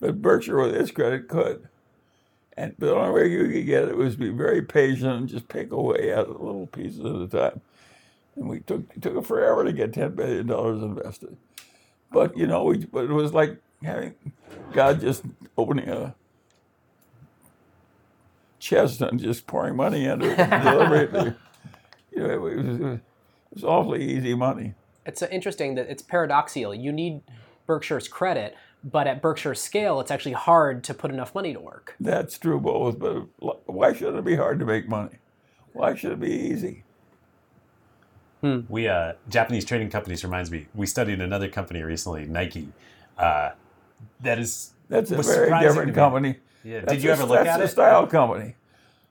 But 0.00 0.22
Berkshire, 0.22 0.58
with 0.58 0.74
its 0.74 0.90
credit, 0.90 1.28
could. 1.28 1.68
And 2.56 2.74
the 2.78 2.94
only 2.94 3.12
way 3.12 3.28
you 3.28 3.48
could 3.48 3.66
get 3.66 3.88
it 3.88 3.96
was 3.96 4.16
be 4.16 4.30
very 4.30 4.62
patient 4.62 5.06
and 5.06 5.28
just 5.28 5.48
pick 5.48 5.70
away 5.70 6.12
at 6.12 6.26
it 6.26 6.40
little 6.40 6.66
pieces 6.66 7.00
at 7.00 7.14
a 7.14 7.28
time. 7.28 7.60
And 8.36 8.48
we 8.48 8.60
took 8.60 8.82
it 8.94 9.02
took 9.02 9.16
it 9.16 9.26
forever 9.26 9.64
to 9.64 9.72
get 9.72 9.92
ten 9.92 10.14
billion 10.14 10.46
dollars 10.46 10.82
invested. 10.82 11.36
But 12.10 12.36
you 12.36 12.46
know, 12.46 12.64
we 12.64 12.84
but 12.86 13.04
it 13.04 13.12
was 13.12 13.32
like 13.32 13.60
having 13.82 14.14
God 14.72 15.00
just 15.00 15.24
opening 15.56 15.88
a 15.88 16.14
chest 18.58 19.00
and 19.02 19.20
just 19.20 19.46
pouring 19.46 19.76
money 19.76 20.04
into 20.04 20.30
it 20.30 20.38
and 20.38 20.62
delivering 20.62 21.14
it. 21.28 21.36
You 22.10 22.26
know, 22.26 22.30
it 22.30 22.40
was, 22.40 22.52
it 22.54 22.66
was, 22.66 22.80
it 22.80 23.00
was 23.52 23.64
awfully 23.64 24.02
easy 24.02 24.34
money. 24.34 24.74
It's 25.06 25.22
interesting 25.22 25.76
that 25.76 25.88
it's 25.88 26.02
paradoxical. 26.02 26.74
You 26.74 26.90
need 26.90 27.20
Berkshire's 27.66 28.08
credit, 28.08 28.56
but 28.84 29.06
at 29.06 29.20
Berkshire 29.20 29.54
scale, 29.54 30.00
it's 30.00 30.10
actually 30.10 30.32
hard 30.32 30.84
to 30.84 30.94
put 30.94 31.10
enough 31.10 31.34
money 31.34 31.52
to 31.52 31.60
work. 31.60 31.94
That's 32.00 32.38
true 32.38 32.60
both, 32.60 32.98
but 32.98 33.26
why 33.66 33.92
should 33.92 34.14
it 34.14 34.24
be 34.24 34.36
hard 34.36 34.58
to 34.60 34.64
make 34.64 34.88
money? 34.88 35.16
Why 35.72 35.94
should 35.94 36.12
it 36.12 36.20
be 36.20 36.30
easy? 36.32 36.84
We 38.68 38.86
uh, 38.86 39.14
Japanese 39.28 39.64
trading 39.64 39.90
companies 39.90 40.22
reminds 40.22 40.50
me. 40.50 40.68
We 40.72 40.86
studied 40.86 41.20
another 41.20 41.48
company 41.48 41.82
recently, 41.82 42.24
Nike. 42.24 42.68
Uh, 43.18 43.50
that 44.20 44.38
is 44.38 44.74
That's 44.88 45.10
a 45.10 45.20
very 45.22 45.58
different 45.60 45.92
company. 45.94 46.36
Yeah. 46.62 46.80
That's 46.80 46.92
Did 46.92 47.02
you 47.02 47.10
a- 47.10 47.12
ever 47.14 47.24
look 47.24 47.38
that's 47.38 47.48
at 47.48 47.60
a 47.60 47.64
it? 47.64 47.68
style 47.68 48.06
company. 48.06 48.54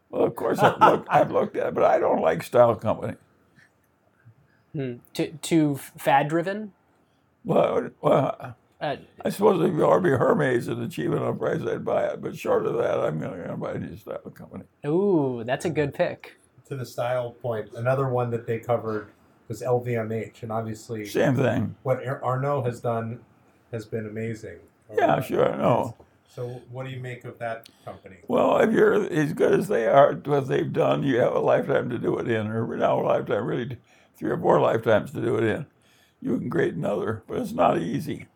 Well, 0.09 0.23
of 0.23 0.35
course 0.35 0.59
I've 0.59 0.79
looked, 0.79 1.07
I've 1.11 1.29
looked 1.31 1.57
at 1.57 1.67
it, 1.67 1.73
but 1.73 1.83
I 1.83 1.99
don't 1.99 2.21
like 2.21 2.41
style 2.41 2.73
company. 2.75 3.15
To, 4.73 5.27
to 5.31 5.75
fad 5.75 6.29
driven? 6.29 6.71
Well, 7.43 7.89
well 7.99 8.55
Uh, 8.79 8.95
I 9.25 9.29
suppose 9.29 9.67
if 9.67 9.75
you 9.75 9.83
ought 9.83 9.95
to 9.97 10.01
be 10.01 10.09
Hermes 10.11 10.67
at 10.69 10.77
a 10.77 10.87
cheap 10.87 11.07
enough 11.07 11.39
price, 11.39 11.61
I'd 11.61 11.83
buy 11.83 12.05
it. 12.05 12.21
But 12.21 12.37
short 12.37 12.65
of 12.67 12.75
that, 12.77 12.99
I'm 12.99 13.19
going 13.19 13.43
to 13.47 13.57
buy 13.57 13.73
any 13.73 13.97
style 13.97 14.19
company. 14.33 14.65
ooh, 14.85 15.43
that's 15.45 15.65
a 15.65 15.69
good 15.69 15.93
pick. 15.93 16.37
To 16.67 16.75
the 16.75 16.85
style 16.85 17.31
point, 17.31 17.69
another 17.75 18.07
one 18.09 18.29
that 18.31 18.45
they 18.45 18.59
covered 18.59 19.07
was 19.47 19.61
LVMH, 19.61 20.43
and 20.43 20.51
obviously 20.51 21.05
Same 21.05 21.35
thing. 21.35 21.75
what 21.83 22.05
Ar- 22.05 22.23
Arnaud 22.23 22.63
has 22.63 22.81
done 22.81 23.19
has 23.71 23.85
been 23.85 24.05
amazing. 24.05 24.57
Yeah, 24.95 25.21
sure, 25.21 25.53
I 25.53 25.57
know. 25.57 25.95
So, 26.27 26.61
what 26.69 26.85
do 26.85 26.91
you 26.91 26.99
make 26.99 27.23
of 27.25 27.39
that 27.39 27.67
company? 27.83 28.17
Well, 28.27 28.57
if 28.59 28.71
you're 28.71 29.05
as 29.11 29.33
good 29.33 29.53
as 29.59 29.67
they 29.69 29.87
are 29.87 30.11
at 30.11 30.27
what 30.27 30.47
they've 30.47 30.71
done, 30.71 31.01
you 31.03 31.17
have 31.19 31.33
a 31.33 31.39
lifetime 31.39 31.89
to 31.89 31.97
do 31.97 32.17
it 32.19 32.27
in, 32.29 32.47
or 32.47 32.75
now 32.77 32.99
a 32.99 33.01
lifetime, 33.01 33.45
really 33.45 33.77
three 34.17 34.29
or 34.29 34.37
four 34.37 34.59
lifetimes 34.59 35.11
to 35.13 35.21
do 35.21 35.37
it 35.37 35.43
in. 35.45 35.65
You 36.21 36.37
can 36.37 36.49
create 36.49 36.75
another, 36.75 37.23
but 37.27 37.37
it's 37.39 37.53
not 37.53 37.79
easy. 37.79 38.27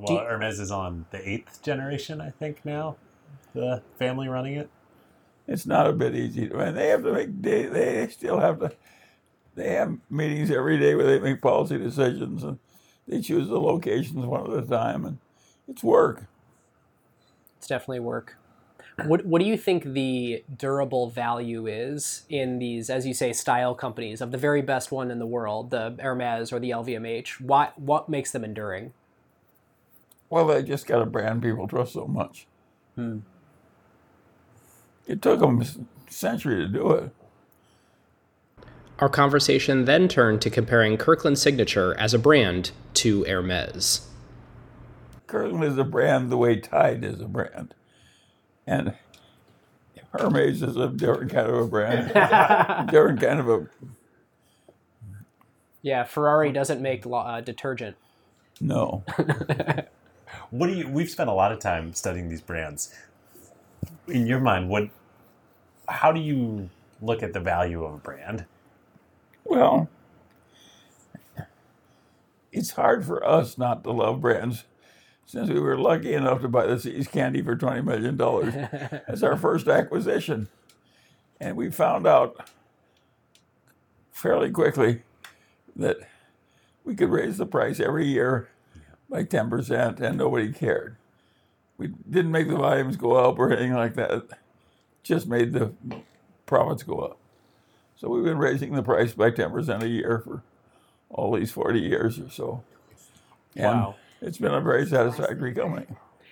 Well, 0.00 0.18
Hermes 0.18 0.60
is 0.60 0.70
on 0.70 1.06
the 1.10 1.28
eighth 1.28 1.62
generation, 1.62 2.20
I 2.20 2.30
think 2.30 2.64
now. 2.64 2.96
The 3.54 3.82
family 3.98 4.28
running 4.28 4.54
it. 4.54 4.70
It's 5.46 5.66
not 5.66 5.86
a 5.86 5.92
bit 5.92 6.14
easy. 6.14 6.52
I 6.52 6.66
mean, 6.66 6.74
they 6.74 6.88
have 6.88 7.02
to 7.02 7.12
make 7.12 7.42
they, 7.42 7.66
they 7.66 8.08
still 8.08 8.38
have 8.38 8.60
to 8.60 8.72
they 9.54 9.70
have 9.70 9.96
meetings 10.10 10.50
every 10.50 10.78
day 10.78 10.94
where 10.94 11.06
they 11.06 11.18
make 11.18 11.42
policy 11.42 11.78
decisions 11.78 12.44
and 12.44 12.58
they 13.06 13.20
choose 13.20 13.48
the 13.48 13.58
locations 13.58 14.24
one 14.24 14.50
at 14.50 14.64
a 14.64 14.66
time 14.66 15.04
and 15.04 15.18
it's 15.66 15.82
work. 15.82 16.26
It's 17.56 17.66
definitely 17.66 18.00
work. 18.00 18.36
What, 19.04 19.24
what 19.24 19.40
do 19.40 19.46
you 19.46 19.56
think 19.56 19.84
the 19.84 20.42
durable 20.56 21.08
value 21.08 21.66
is 21.68 22.24
in 22.28 22.58
these, 22.58 22.90
as 22.90 23.06
you 23.06 23.14
say, 23.14 23.32
style 23.32 23.74
companies 23.74 24.20
of 24.20 24.32
the 24.32 24.38
very 24.38 24.60
best 24.60 24.90
one 24.90 25.10
in 25.12 25.20
the 25.20 25.26
world, 25.26 25.70
the 25.70 25.96
Hermes 26.00 26.52
or 26.52 26.58
the 26.58 26.70
LVMH? 26.70 27.40
What 27.40 27.78
what 27.78 28.08
makes 28.08 28.32
them 28.32 28.44
enduring? 28.44 28.92
Well, 30.30 30.46
they 30.46 30.62
just 30.62 30.86
got 30.86 31.02
a 31.02 31.06
brand 31.06 31.42
people 31.42 31.66
trust 31.68 31.94
so 31.94 32.06
much. 32.06 32.46
It 35.06 35.22
took 35.22 35.40
them 35.40 35.62
a 35.62 35.66
century 36.10 36.56
to 36.56 36.68
do 36.68 36.90
it. 36.92 37.10
Our 38.98 39.08
conversation 39.08 39.84
then 39.84 40.08
turned 40.08 40.42
to 40.42 40.50
comparing 40.50 40.96
Kirkland 40.96 41.38
Signature 41.38 41.94
as 41.98 42.12
a 42.12 42.18
brand 42.18 42.72
to 42.94 43.22
Hermes. 43.24 44.08
Kirkland 45.28 45.64
is 45.64 45.78
a 45.78 45.84
brand 45.84 46.30
the 46.30 46.36
way 46.36 46.56
Tide 46.56 47.04
is 47.04 47.20
a 47.20 47.28
brand. 47.28 47.74
And 48.66 48.94
Hermes 50.12 50.62
is 50.62 50.76
a 50.76 50.88
different 50.88 51.30
kind 51.30 51.48
of 51.48 51.54
a 51.54 51.66
brand, 51.66 52.08
different 52.90 53.20
kind 53.20 53.38
of 53.40 53.48
a 53.48 53.68
Yeah, 55.82 56.02
Ferrari 56.04 56.50
doesn't 56.50 56.82
make 56.82 57.06
uh, 57.06 57.40
detergent. 57.40 57.96
no. 58.60 59.04
What 60.50 60.68
do 60.68 60.74
you? 60.74 60.88
We've 60.88 61.10
spent 61.10 61.28
a 61.28 61.34
lot 61.34 61.52
of 61.52 61.58
time 61.58 61.92
studying 61.94 62.28
these 62.28 62.40
brands. 62.40 62.94
In 64.06 64.26
your 64.26 64.40
mind, 64.40 64.68
what? 64.68 64.88
How 65.88 66.12
do 66.12 66.20
you 66.20 66.70
look 67.00 67.22
at 67.22 67.32
the 67.32 67.40
value 67.40 67.84
of 67.84 67.94
a 67.94 67.98
brand? 67.98 68.46
Well, 69.44 69.88
it's 72.52 72.72
hard 72.72 73.04
for 73.04 73.26
us 73.26 73.58
not 73.58 73.84
to 73.84 73.92
love 73.92 74.20
brands 74.20 74.64
since 75.26 75.50
we 75.50 75.60
were 75.60 75.76
lucky 75.76 76.14
enough 76.14 76.40
to 76.40 76.48
buy 76.48 76.66
the 76.66 76.78
See's 76.80 77.06
candy 77.06 77.42
for 77.42 77.54
$20 77.54 77.84
million 77.84 79.02
as 79.06 79.22
our 79.22 79.36
first 79.36 79.68
acquisition. 79.68 80.48
And 81.38 81.56
we 81.56 81.70
found 81.70 82.06
out 82.06 82.50
fairly 84.10 84.50
quickly 84.50 85.02
that 85.76 85.98
we 86.84 86.94
could 86.94 87.10
raise 87.10 87.36
the 87.36 87.46
price 87.46 87.78
every 87.78 88.06
year 88.06 88.48
by 89.08 89.24
10% 89.24 90.00
and 90.00 90.18
nobody 90.18 90.52
cared. 90.52 90.96
We 91.76 91.88
didn't 92.08 92.32
make 92.32 92.48
the 92.48 92.56
volumes 92.56 92.96
go 92.96 93.12
up 93.14 93.38
or 93.38 93.52
anything 93.52 93.74
like 93.74 93.94
that, 93.94 94.24
just 95.02 95.26
made 95.28 95.52
the 95.52 95.72
profits 96.46 96.82
go 96.82 96.98
up. 96.98 97.18
So 97.96 98.08
we've 98.08 98.24
been 98.24 98.38
raising 98.38 98.74
the 98.74 98.82
price 98.82 99.12
by 99.12 99.30
10% 99.30 99.82
a 99.82 99.88
year 99.88 100.20
for 100.24 100.42
all 101.10 101.34
these 101.36 101.50
40 101.50 101.80
years 101.80 102.18
or 102.18 102.30
so. 102.30 102.62
And 103.56 103.80
Wow. 103.80 103.94
it's 104.20 104.38
been 104.38 104.54
a 104.54 104.60
very 104.60 104.86
satisfactory 104.86 105.54
company. 105.54 105.86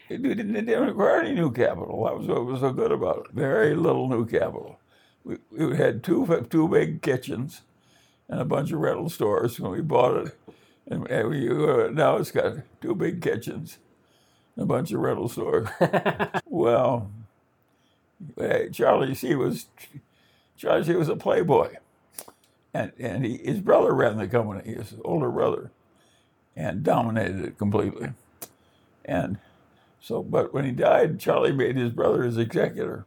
It 0.08 0.22
didn't, 0.22 0.54
it 0.54 0.66
didn't 0.66 0.86
require 0.86 1.20
any 1.20 1.34
new 1.34 1.50
capital. 1.50 2.04
That 2.04 2.16
was 2.18 2.28
what 2.28 2.44
was 2.44 2.60
so 2.60 2.72
good 2.72 2.92
about 2.92 3.26
it. 3.26 3.32
Very 3.32 3.74
little 3.74 4.08
new 4.08 4.24
capital. 4.26 4.78
We, 5.24 5.38
we 5.50 5.76
had 5.76 6.04
two, 6.04 6.46
two 6.50 6.68
big 6.68 7.02
kitchens 7.02 7.62
and 8.28 8.40
a 8.40 8.44
bunch 8.44 8.70
of 8.70 8.78
rental 8.80 9.08
stores 9.08 9.58
when 9.58 9.72
we 9.72 9.80
bought 9.80 10.26
it. 10.28 10.38
And, 10.88 11.10
and 11.10 11.28
we, 11.28 11.48
uh, 11.50 11.88
now 11.90 12.16
it's 12.16 12.30
got 12.30 12.58
two 12.80 12.94
big 12.94 13.20
kitchens 13.20 13.78
and 14.56 14.64
a 14.64 14.66
bunch 14.66 14.92
of 14.92 15.00
rental 15.00 15.28
stores. 15.28 15.68
well, 16.46 17.10
eh, 18.40 18.68
Charlie 18.72 19.14
See 19.14 19.34
was 19.34 19.66
Charlie 20.56 20.84
See 20.84 20.94
was 20.94 21.08
a 21.08 21.16
playboy, 21.16 21.74
and 22.72 22.92
and 22.98 23.24
he, 23.24 23.38
his 23.38 23.60
brother 23.60 23.92
ran 23.92 24.18
the 24.18 24.28
company, 24.28 24.74
his 24.74 24.94
older 25.04 25.30
brother, 25.30 25.70
and 26.56 26.82
dominated 26.82 27.44
it 27.44 27.58
completely. 27.58 28.10
And 29.04 29.38
so, 30.00 30.22
but 30.22 30.54
when 30.54 30.64
he 30.64 30.72
died, 30.72 31.20
Charlie 31.20 31.52
made 31.52 31.76
his 31.76 31.92
brother 31.92 32.22
his 32.22 32.38
executor, 32.38 33.06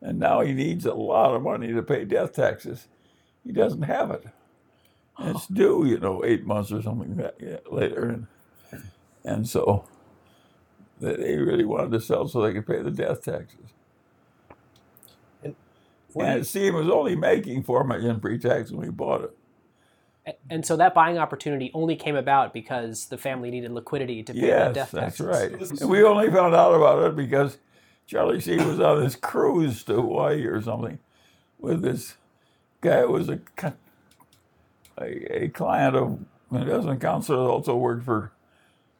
and 0.00 0.18
now 0.18 0.40
he 0.40 0.52
needs 0.52 0.86
a 0.86 0.94
lot 0.94 1.34
of 1.34 1.42
money 1.42 1.72
to 1.72 1.82
pay 1.82 2.04
death 2.04 2.34
taxes. 2.34 2.88
He 3.44 3.52
doesn't 3.52 3.82
have 3.82 4.10
it. 4.10 4.26
And 5.20 5.36
it's 5.36 5.46
due, 5.46 5.84
you 5.86 5.98
know, 5.98 6.24
eight 6.24 6.46
months 6.46 6.72
or 6.72 6.82
something 6.82 7.16
that, 7.16 7.72
later, 7.72 8.08
and 8.08 8.26
and 9.24 9.48
so 9.48 9.84
they 11.00 11.14
they 11.16 11.36
really 11.36 11.64
wanted 11.64 11.92
to 11.92 12.00
sell 12.00 12.26
so 12.26 12.40
they 12.42 12.52
could 12.52 12.66
pay 12.66 12.82
the 12.82 12.90
death 12.90 13.24
taxes. 13.24 13.74
What 16.12 16.26
And 16.26 16.34
do 16.36 16.40
it 16.40 16.44
seemed 16.46 16.74
it 16.74 16.78
was 16.78 16.88
only 16.88 17.16
making 17.16 17.62
four 17.64 17.84
million 17.84 18.20
pre-tax 18.20 18.70
when 18.70 18.86
we 18.86 18.90
bought 18.90 19.24
it. 19.24 19.36
And 20.48 20.64
so 20.64 20.76
that 20.76 20.94
buying 20.94 21.18
opportunity 21.18 21.70
only 21.74 21.96
came 21.96 22.16
about 22.16 22.52
because 22.52 23.06
the 23.06 23.18
family 23.18 23.50
needed 23.50 23.72
liquidity 23.72 24.22
to 24.22 24.34
pay 24.34 24.40
the 24.40 24.46
death 24.46 24.92
taxes 24.92 24.96
Yes, 24.96 25.18
that's 25.18 25.20
right. 25.20 25.80
And 25.80 25.90
we 25.90 26.02
only 26.04 26.30
found 26.30 26.54
out 26.54 26.74
about 26.74 27.02
it 27.02 27.16
because 27.16 27.58
Charlie 28.06 28.40
See 28.40 28.56
was 28.56 28.80
on 28.80 29.00
this 29.02 29.16
cruise 29.16 29.82
to 29.84 29.94
Hawaii 29.94 30.44
or 30.44 30.60
something 30.62 30.98
with 31.58 31.82
this 31.82 32.16
guy 32.80 33.02
who 33.02 33.12
was 33.12 33.28
a, 33.28 33.38
co- 33.56 33.74
a, 35.00 35.44
a 35.44 35.48
client 35.48 35.96
of 35.96 36.18
investment 36.52 37.00
counselor 37.00 37.38
that 37.38 37.50
also 37.50 37.76
worked 37.76 38.04
for 38.04 38.32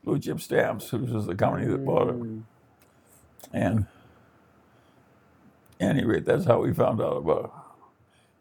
Blue 0.04 0.18
Chip 0.18 0.40
Stamps, 0.40 0.92
which 0.92 1.10
is 1.10 1.26
the 1.26 1.34
company 1.34 1.66
that 1.66 1.84
bought 1.84 2.08
it. 2.08 2.20
Mm. 2.20 2.42
And 3.52 3.86
any 5.80 6.04
rate, 6.04 6.24
that's 6.26 6.44
how 6.46 6.60
we 6.60 6.72
found 6.72 7.00
out 7.00 7.18
about 7.18 7.44
it. 7.44 7.50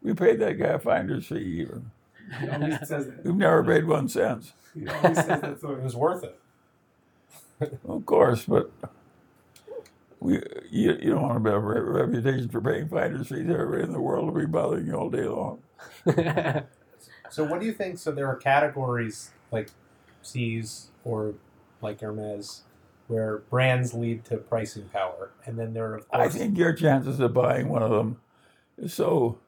We 0.02 0.14
paid 0.14 0.40
that 0.40 0.58
guy 0.58 0.68
a 0.68 0.78
finder's 0.78 1.26
fee 1.26 1.36
even. 1.62 1.90
He 2.40 2.48
always 2.48 2.78
says 2.88 3.06
that. 3.06 3.24
We've 3.24 3.34
never 3.34 3.64
paid 3.64 3.86
one 3.86 4.08
cent. 4.08 4.52
He 4.74 4.88
always 4.88 5.16
says 5.16 5.42
that 5.42 5.58
It 5.62 5.82
was 5.82 5.96
worth 5.96 6.24
it. 6.24 6.40
Of 7.88 8.06
course, 8.06 8.44
but 8.46 8.70
we 10.20 10.34
you, 10.70 10.96
you 11.00 11.10
don't 11.10 11.22
want 11.22 11.34
to 11.36 11.40
better 11.40 11.58
a 11.58 12.06
reputation 12.06 12.48
for 12.48 12.60
paying 12.60 12.88
finder's 12.88 13.28
fees. 13.28 13.48
Everybody 13.50 13.84
in 13.84 13.92
the 13.92 14.00
world 14.00 14.26
will 14.26 14.40
be 14.40 14.46
bothering 14.46 14.86
you 14.86 14.94
all 14.94 15.10
day 15.10 15.24
long. 15.24 15.62
So, 17.30 17.44
what 17.44 17.60
do 17.60 17.66
you 17.66 17.72
think? 17.72 17.98
So, 17.98 18.10
there 18.12 18.26
are 18.26 18.36
categories 18.36 19.30
like 19.50 19.70
See's 20.22 20.88
or 21.04 21.34
like 21.80 22.00
Hermes 22.00 22.62
where 23.08 23.38
brands 23.50 23.92
lead 23.94 24.24
to 24.26 24.36
pricing 24.36 24.84
power, 24.92 25.30
and 25.46 25.58
then 25.58 25.72
there 25.74 25.86
are 25.92 25.96
of 25.96 26.06
I 26.12 26.28
think 26.28 26.56
your 26.58 26.72
chances 26.72 27.18
of 27.20 27.34
buying 27.34 27.68
one 27.68 27.82
of 27.82 27.90
them 27.90 28.20
is 28.78 28.94
so 28.94 29.38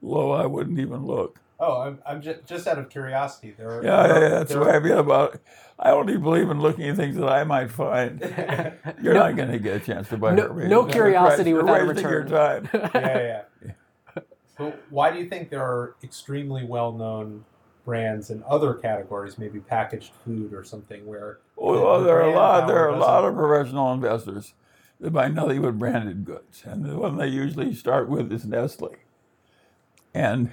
low 0.00 0.30
I 0.32 0.46
wouldn't 0.46 0.78
even 0.78 1.04
look. 1.06 1.38
oh, 1.60 1.82
I'm, 1.82 1.98
I'm 2.06 2.20
just, 2.22 2.44
just 2.46 2.66
out 2.66 2.78
of 2.78 2.88
curiosity. 2.90 3.54
There 3.56 3.68
are 3.70 3.84
Yeah, 3.84 4.06
yeah, 4.06 4.12
yeah, 4.20 4.28
that's 4.30 4.50
there 4.50 4.58
the 4.60 4.64
way 4.66 4.72
I 4.72 4.76
are- 4.76 4.82
feel 4.82 4.98
about 5.00 5.34
it. 5.34 5.42
I 5.78 5.90
only 5.90 6.16
believe 6.16 6.48
in 6.50 6.60
looking 6.60 6.88
at 6.88 6.96
things 6.96 7.16
that 7.16 7.28
I 7.28 7.42
might 7.44 7.70
find. 7.70 8.20
You're 9.02 9.14
not 9.14 9.34
going 9.36 9.50
to 9.50 9.58
get 9.58 9.76
a 9.76 9.80
chance 9.80 10.08
to 10.10 10.16
buy 10.16 10.34
No- 10.34 10.48
Hermes. 10.48 10.70
no 10.70 10.84
curiosity 10.84 11.52
without 11.52 11.74
a 11.74 11.78
You're 11.78 11.86
wasting 11.88 12.08
your 12.10 12.22
return. 12.22 12.66
time. 12.66 12.90
yeah, 12.94 13.42
yeah. 13.64 13.72
So, 14.56 14.72
why 14.90 15.10
do 15.10 15.18
you 15.18 15.28
think 15.28 15.50
there 15.50 15.62
are 15.62 15.96
extremely 16.02 16.64
well-known 16.64 17.44
brands 17.84 18.30
in 18.30 18.42
other 18.48 18.74
categories, 18.74 19.36
maybe 19.36 19.60
packaged 19.60 20.12
food 20.24 20.52
or 20.54 20.64
something, 20.64 21.06
where 21.06 21.38
oh, 21.58 21.72
Well, 21.72 21.98
the 22.00 22.06
there 22.06 22.22
are 22.22 22.30
a 22.30 22.34
lot. 22.34 22.66
There 22.66 22.78
are 22.78 22.88
a 22.88 22.98
lot 22.98 23.24
of 23.24 23.34
professional 23.34 23.92
investors 23.92 24.54
that 25.00 25.10
buy 25.10 25.28
nothing 25.28 25.62
but 25.62 25.78
branded 25.78 26.24
goods, 26.24 26.62
and 26.64 26.84
the 26.84 26.96
one 26.96 27.16
they 27.16 27.28
usually 27.28 27.74
start 27.74 28.08
with 28.08 28.32
is 28.32 28.46
Nestle, 28.46 28.94
and 30.14 30.52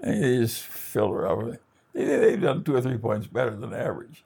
they 0.00 0.38
just 0.38 0.62
filter. 0.62 1.58
They, 1.92 2.04
they've 2.04 2.40
done 2.40 2.64
two 2.64 2.76
or 2.76 2.80
three 2.80 2.98
points 2.98 3.26
better 3.26 3.54
than 3.56 3.74
average, 3.74 4.24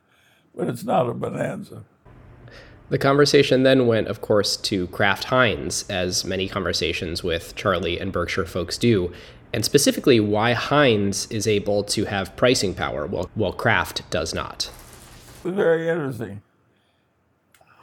but 0.54 0.68
it's 0.68 0.84
not 0.84 1.08
a 1.08 1.14
bonanza. 1.14 1.84
The 2.90 2.98
conversation 2.98 3.64
then 3.64 3.86
went, 3.86 4.08
of 4.08 4.22
course, 4.22 4.56
to 4.56 4.86
Kraft 4.86 5.24
Heinz, 5.24 5.84
as 5.90 6.24
many 6.24 6.48
conversations 6.48 7.22
with 7.22 7.54
Charlie 7.54 8.00
and 8.00 8.10
Berkshire 8.10 8.46
folks 8.46 8.78
do, 8.78 9.12
and 9.52 9.62
specifically 9.62 10.20
why 10.20 10.54
Heinz 10.54 11.26
is 11.30 11.46
able 11.46 11.84
to 11.84 12.06
have 12.06 12.34
pricing 12.36 12.74
power 12.74 13.06
while, 13.06 13.28
while 13.34 13.52
Kraft 13.52 14.08
does 14.10 14.32
not. 14.32 14.70
Very 15.42 15.88
interesting. 15.88 16.40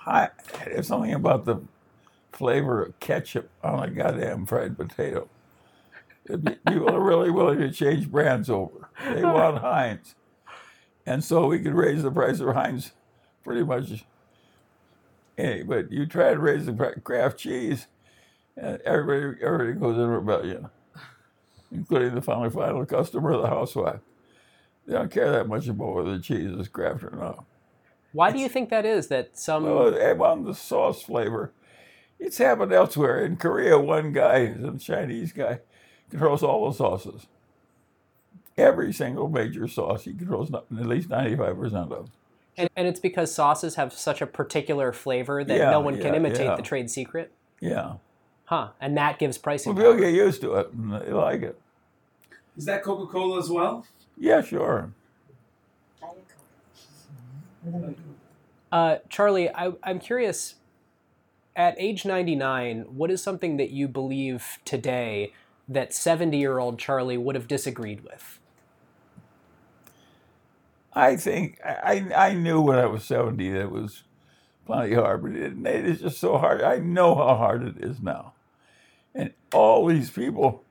I, 0.08 0.30
there's 0.66 0.88
something 0.88 1.14
about 1.14 1.46
the 1.46 1.58
flavor 2.32 2.84
of 2.84 3.00
ketchup 3.00 3.50
on 3.64 3.84
a 3.84 3.92
goddamn 3.92 4.48
fried 4.48 4.76
potato. 4.76 5.30
People 6.28 6.90
are 6.90 7.00
really 7.00 7.30
willing 7.30 7.60
to 7.60 7.72
change 7.72 8.10
brands 8.10 8.50
over. 8.50 8.90
They 9.14 9.24
want 9.24 9.58
Heinz. 9.62 10.16
And 11.06 11.24
so 11.24 11.46
we 11.46 11.60
could 11.60 11.76
raise 11.76 12.02
the 12.02 12.12
price 12.12 12.40
of 12.40 12.56
Heinz 12.56 12.92
pretty 13.44 13.64
much. 13.64 14.04
Hey, 15.38 15.64
but 15.64 15.92
you 15.92 16.06
try 16.06 16.34
to 16.34 16.40
raise 16.40 16.66
the 16.66 17.02
Kraft 17.04 17.38
cheese, 17.38 17.88
and 18.56 18.80
everybody, 18.82 19.44
everybody 19.44 19.74
goes 19.74 19.98
in 19.98 20.08
rebellion, 20.08 20.70
including 21.72 22.16
the 22.16 22.22
final, 22.22 22.50
final 22.50 22.86
customer, 22.86 23.38
the 23.38 23.48
housewife. 23.48 24.00
They 24.88 24.94
don't 24.94 25.12
care 25.12 25.32
that 25.32 25.48
much 25.48 25.68
about 25.68 25.96
whether 25.96 26.18
the 26.18 26.24
cheese 26.24 26.52
is 26.52 26.68
Kraft 26.70 27.04
or 27.04 27.12
not. 27.12 27.46
Why 28.14 28.32
do 28.32 28.40
you 28.40 28.48
think 28.48 28.70
that 28.70 28.86
is? 28.86 29.08
That 29.08 29.38
some 29.38 29.64
Well, 29.64 30.16
want 30.16 30.46
the 30.46 30.54
sauce 30.54 31.02
flavor. 31.02 31.52
It's 32.18 32.38
happened 32.38 32.72
elsewhere. 32.72 33.26
In 33.26 33.36
Korea, 33.36 33.78
one 33.78 34.14
guy, 34.14 34.54
some 34.54 34.80
Chinese 34.80 35.34
guy, 35.34 35.60
controls 36.10 36.44
all 36.44 36.70
the 36.70 36.78
sauces. 36.78 37.28
Every 38.58 38.94
single 38.94 39.28
major 39.28 39.68
sauce 39.68 40.06
he 40.06 40.14
controls 40.14 40.54
at 40.54 40.72
least 40.72 41.10
95% 41.10 41.92
of. 41.92 42.10
And, 42.58 42.70
and 42.76 42.88
it's 42.88 43.00
because 43.00 43.34
sauces 43.34 43.76
have 43.76 43.94
such 43.94 44.22
a 44.22 44.28
particular 44.28 44.92
flavor 44.94 45.44
that 45.44 45.58
Yeah, 45.58 45.72
no 45.72 45.80
one 45.80 45.96
can 45.98 46.14
yeah, 46.14 46.16
imitate 46.16 46.46
yeah. 46.46 46.56
the 46.56 46.62
trade 46.62 46.90
secret. 46.90 47.32
Yeah. 47.60 47.94
Huh. 48.46 48.70
And 48.80 48.96
that 48.98 49.18
gives 49.20 49.38
pricing 49.38 49.74
Well, 49.74 49.84
people 49.84 49.94
power. 49.94 50.12
get 50.12 50.14
used 50.14 50.42
to 50.42 50.54
it 50.56 50.72
and 50.72 50.94
they 50.94 51.12
like 51.12 51.42
it. 51.42 51.60
Is 52.58 52.66
that 52.66 52.84
Coca 52.84 53.12
Cola 53.12 53.40
as 53.40 53.50
well? 53.50 53.86
Yeah, 54.18 54.42
sure. 54.42 54.92
Uh, 58.72 58.98
Charlie, 59.10 59.50
I, 59.50 59.74
I'm 59.84 60.00
curious. 60.00 60.56
At 61.56 61.76
age 61.78 62.06
99, 62.06 62.82
what 62.90 63.10
is 63.10 63.24
something 63.24 63.56
that 63.58 63.72
you 63.72 63.88
believe 63.88 64.60
today 64.66 65.32
that 65.70 65.94
70 65.94 66.38
year 66.38 66.60
old 66.60 66.78
Charlie 66.78 67.18
would 67.18 67.36
have 67.36 67.48
disagreed 67.48 68.04
with? 68.04 68.40
I 70.96 71.18
think 71.18 71.60
I, 71.64 72.06
I 72.16 72.34
knew 72.34 72.62
when 72.62 72.80
I 72.80 72.86
was 72.86 73.04
70 73.04 73.52
that 73.52 73.62
it 73.62 73.72
was 73.72 74.04
plenty 74.66 74.96
hard, 74.96 75.24
but 75.24 75.34
it, 75.34 75.54
it 75.66 75.86
is 75.86 76.02
just 76.02 76.20
so 76.20 76.38
hard. 76.38 76.62
I 76.62 76.78
know 76.78 77.16
how 77.16 77.36
hard 77.36 77.64
it 77.64 77.84
is 77.84 78.02
now. 78.02 78.34
And 79.14 79.34
all 79.54 79.86
these 79.86 80.10
people 80.10 80.64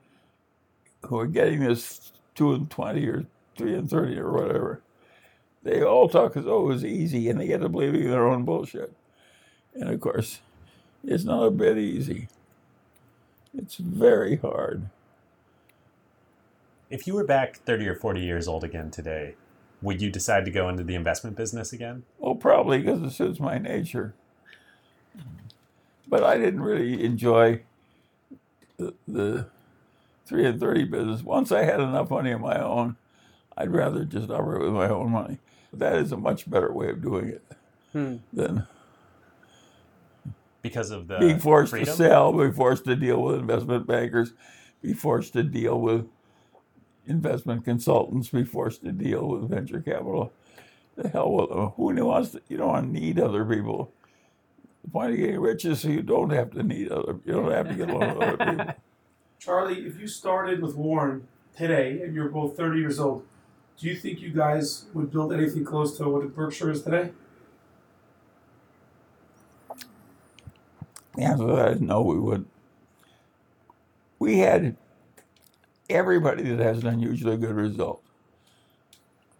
who 1.03 1.19
are 1.19 1.27
getting 1.27 1.59
this 1.59 2.11
2 2.35 2.53
and 2.53 2.69
20 2.69 3.05
or 3.07 3.25
3 3.57 3.73
and 3.75 3.89
30 3.89 4.17
or 4.19 4.31
whatever, 4.31 4.81
they 5.63 5.83
all 5.83 6.09
talk 6.09 6.35
as 6.35 6.45
though 6.45 6.63
it 6.63 6.73
was 6.73 6.85
easy 6.85 7.29
and 7.29 7.39
they 7.39 7.47
get 7.47 7.61
to 7.61 7.69
believing 7.69 8.09
their 8.09 8.27
own 8.27 8.45
bullshit. 8.45 8.93
And 9.75 9.89
of 9.89 9.99
course, 9.99 10.41
it's 11.03 11.23
not 11.23 11.43
a 11.43 11.51
bit 11.51 11.77
easy. 11.77 12.29
It's 13.55 13.75
very 13.75 14.37
hard. 14.37 14.89
If 16.89 17.07
you 17.07 17.13
were 17.13 17.23
back 17.23 17.57
30 17.57 17.87
or 17.87 17.95
40 17.95 18.21
years 18.21 18.47
old 18.47 18.63
again 18.63 18.91
today, 18.91 19.35
would 19.85 20.01
you 20.01 20.09
decide 20.09 20.43
to 20.45 20.51
go 20.51 20.67
into 20.67 20.83
the 20.83 20.95
investment 20.95 21.37
business 21.37 21.71
again? 21.71 22.03
Well, 22.19 22.35
probably 22.35 22.79
because 22.79 23.01
it 23.01 23.11
suits 23.11 23.39
my 23.39 23.57
nature. 23.57 24.13
But 26.07 26.23
I 26.23 26.37
didn't 26.37 26.61
really 26.61 27.03
enjoy 27.03 27.61
the, 28.77 28.93
the 29.07 29.47
three 30.25 30.45
and 30.45 30.59
thirty 30.59 30.83
business. 30.83 31.23
Once 31.23 31.51
I 31.51 31.63
had 31.63 31.79
enough 31.79 32.09
money 32.09 32.31
of 32.31 32.41
my 32.41 32.59
own, 32.61 32.97
I'd 33.57 33.71
rather 33.71 34.03
just 34.05 34.29
operate 34.29 34.61
with 34.63 34.73
my 34.73 34.89
own 34.89 35.11
money. 35.11 35.39
That 35.73 35.95
is 35.95 36.11
a 36.11 36.17
much 36.17 36.49
better 36.49 36.71
way 36.71 36.89
of 36.89 37.01
doing 37.01 37.29
it 37.29 37.43
Hmm. 37.93 38.15
than 38.33 38.67
Because 40.61 40.91
of 40.91 41.07
the 41.07 41.17
being 41.19 41.39
forced 41.39 41.71
freedom? 41.71 41.87
to 41.87 41.93
sell, 41.93 42.33
being 42.33 42.51
forced 42.51 42.85
to 42.85 42.95
deal 42.95 43.21
with 43.21 43.39
investment 43.39 43.87
bankers, 43.87 44.33
be 44.81 44.93
forced 44.93 45.33
to 45.33 45.43
deal 45.43 45.79
with 45.79 46.07
investment 47.07 47.65
consultants, 47.65 48.29
be 48.29 48.43
forced 48.43 48.83
to 48.83 48.91
deal 48.91 49.27
with 49.27 49.49
venture 49.49 49.79
capital. 49.79 50.31
The 50.95 51.09
hell 51.09 51.31
with 51.31 51.49
them. 51.49 51.67
Who 51.75 52.05
wants 52.05 52.31
to, 52.31 52.41
you 52.47 52.57
don't 52.57 52.91
need 52.91 53.19
other 53.19 53.43
people. 53.43 53.91
The 54.83 54.91
point 54.91 55.11
of 55.11 55.17
getting 55.17 55.39
rich 55.39 55.65
is 55.65 55.81
so 55.81 55.89
you 55.89 56.01
don't 56.01 56.29
have 56.31 56.51
to 56.51 56.63
need 56.63 56.91
other, 56.91 57.19
you 57.25 57.33
don't 57.33 57.51
have 57.51 57.67
to 57.67 57.75
get 57.75 57.89
along 57.89 58.17
with 58.17 58.27
other 58.27 58.57
people. 58.57 58.73
Charlie, 59.39 59.85
if 59.85 59.99
you 59.99 60.07
started 60.07 60.61
with 60.61 60.75
Warren 60.75 61.27
today 61.55 62.01
and 62.01 62.15
you're 62.15 62.29
both 62.29 62.55
30 62.55 62.79
years 62.79 62.99
old, 62.99 63.25
do 63.77 63.87
you 63.87 63.95
think 63.95 64.21
you 64.21 64.29
guys 64.29 64.85
would 64.93 65.11
build 65.11 65.33
anything 65.33 65.65
close 65.65 65.97
to 65.97 66.07
what 66.07 66.33
Berkshire 66.33 66.71
is 66.71 66.81
today? 66.81 67.11
The 71.15 71.23
answer 71.23 71.47
to 71.47 71.55
that 71.55 71.71
is 71.73 71.81
no, 71.81 72.01
we 72.01 72.17
wouldn't. 72.17 72.49
We 74.19 74.39
had 74.39 74.77
everybody 75.89 76.43
that 76.43 76.59
has 76.59 76.79
an 76.79 76.87
unusually 76.87 77.37
good 77.37 77.55
result. 77.55 78.03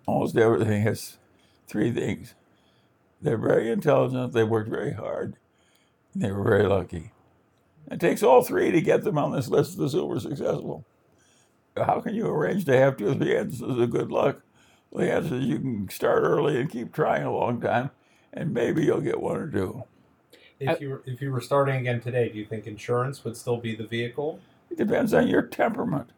Almost 0.05 0.37
everything 0.37 0.83
has 0.83 1.17
three 1.67 1.91
things. 1.91 2.33
They're 3.21 3.37
very 3.37 3.71
intelligent, 3.71 4.33
they 4.33 4.43
worked 4.43 4.69
very 4.69 4.93
hard, 4.93 5.37
and 6.13 6.23
they 6.23 6.31
were 6.31 6.43
very 6.43 6.67
lucky. 6.67 7.11
It 7.89 7.99
takes 7.99 8.23
all 8.23 8.43
three 8.43 8.71
to 8.71 8.81
get 8.81 9.03
them 9.03 9.17
on 9.17 9.31
this 9.31 9.47
list 9.47 9.73
of 9.73 9.77
the 9.79 9.89
super 9.89 10.19
successful. 10.19 10.85
How 11.77 12.01
can 12.01 12.15
you 12.15 12.27
arrange 12.27 12.65
to 12.65 12.77
have 12.77 12.97
two 12.97 13.09
or 13.09 13.15
three 13.15 13.35
instances 13.35 13.79
of 13.79 13.89
good 13.89 14.11
luck? 14.11 14.41
Well, 14.91 15.05
the 15.05 15.11
answer 15.11 15.35
is 15.35 15.45
you 15.45 15.59
can 15.59 15.89
start 15.89 16.23
early 16.23 16.59
and 16.59 16.69
keep 16.69 16.93
trying 16.93 17.23
a 17.23 17.35
long 17.35 17.59
time, 17.59 17.91
and 18.31 18.53
maybe 18.53 18.83
you'll 18.83 19.01
get 19.01 19.19
one 19.19 19.37
or 19.37 19.47
two. 19.47 19.83
If 20.59 20.79
you 20.79 20.89
were, 20.89 21.01
if 21.05 21.21
you 21.21 21.31
were 21.31 21.41
starting 21.41 21.75
again 21.75 21.99
today, 21.99 22.29
do 22.29 22.37
you 22.37 22.45
think 22.45 22.65
insurance 22.65 23.23
would 23.23 23.35
still 23.35 23.57
be 23.57 23.75
the 23.75 23.85
vehicle? 23.85 24.39
It 24.69 24.77
depends 24.77 25.13
on 25.13 25.27
your 25.27 25.41
temperament. 25.41 26.09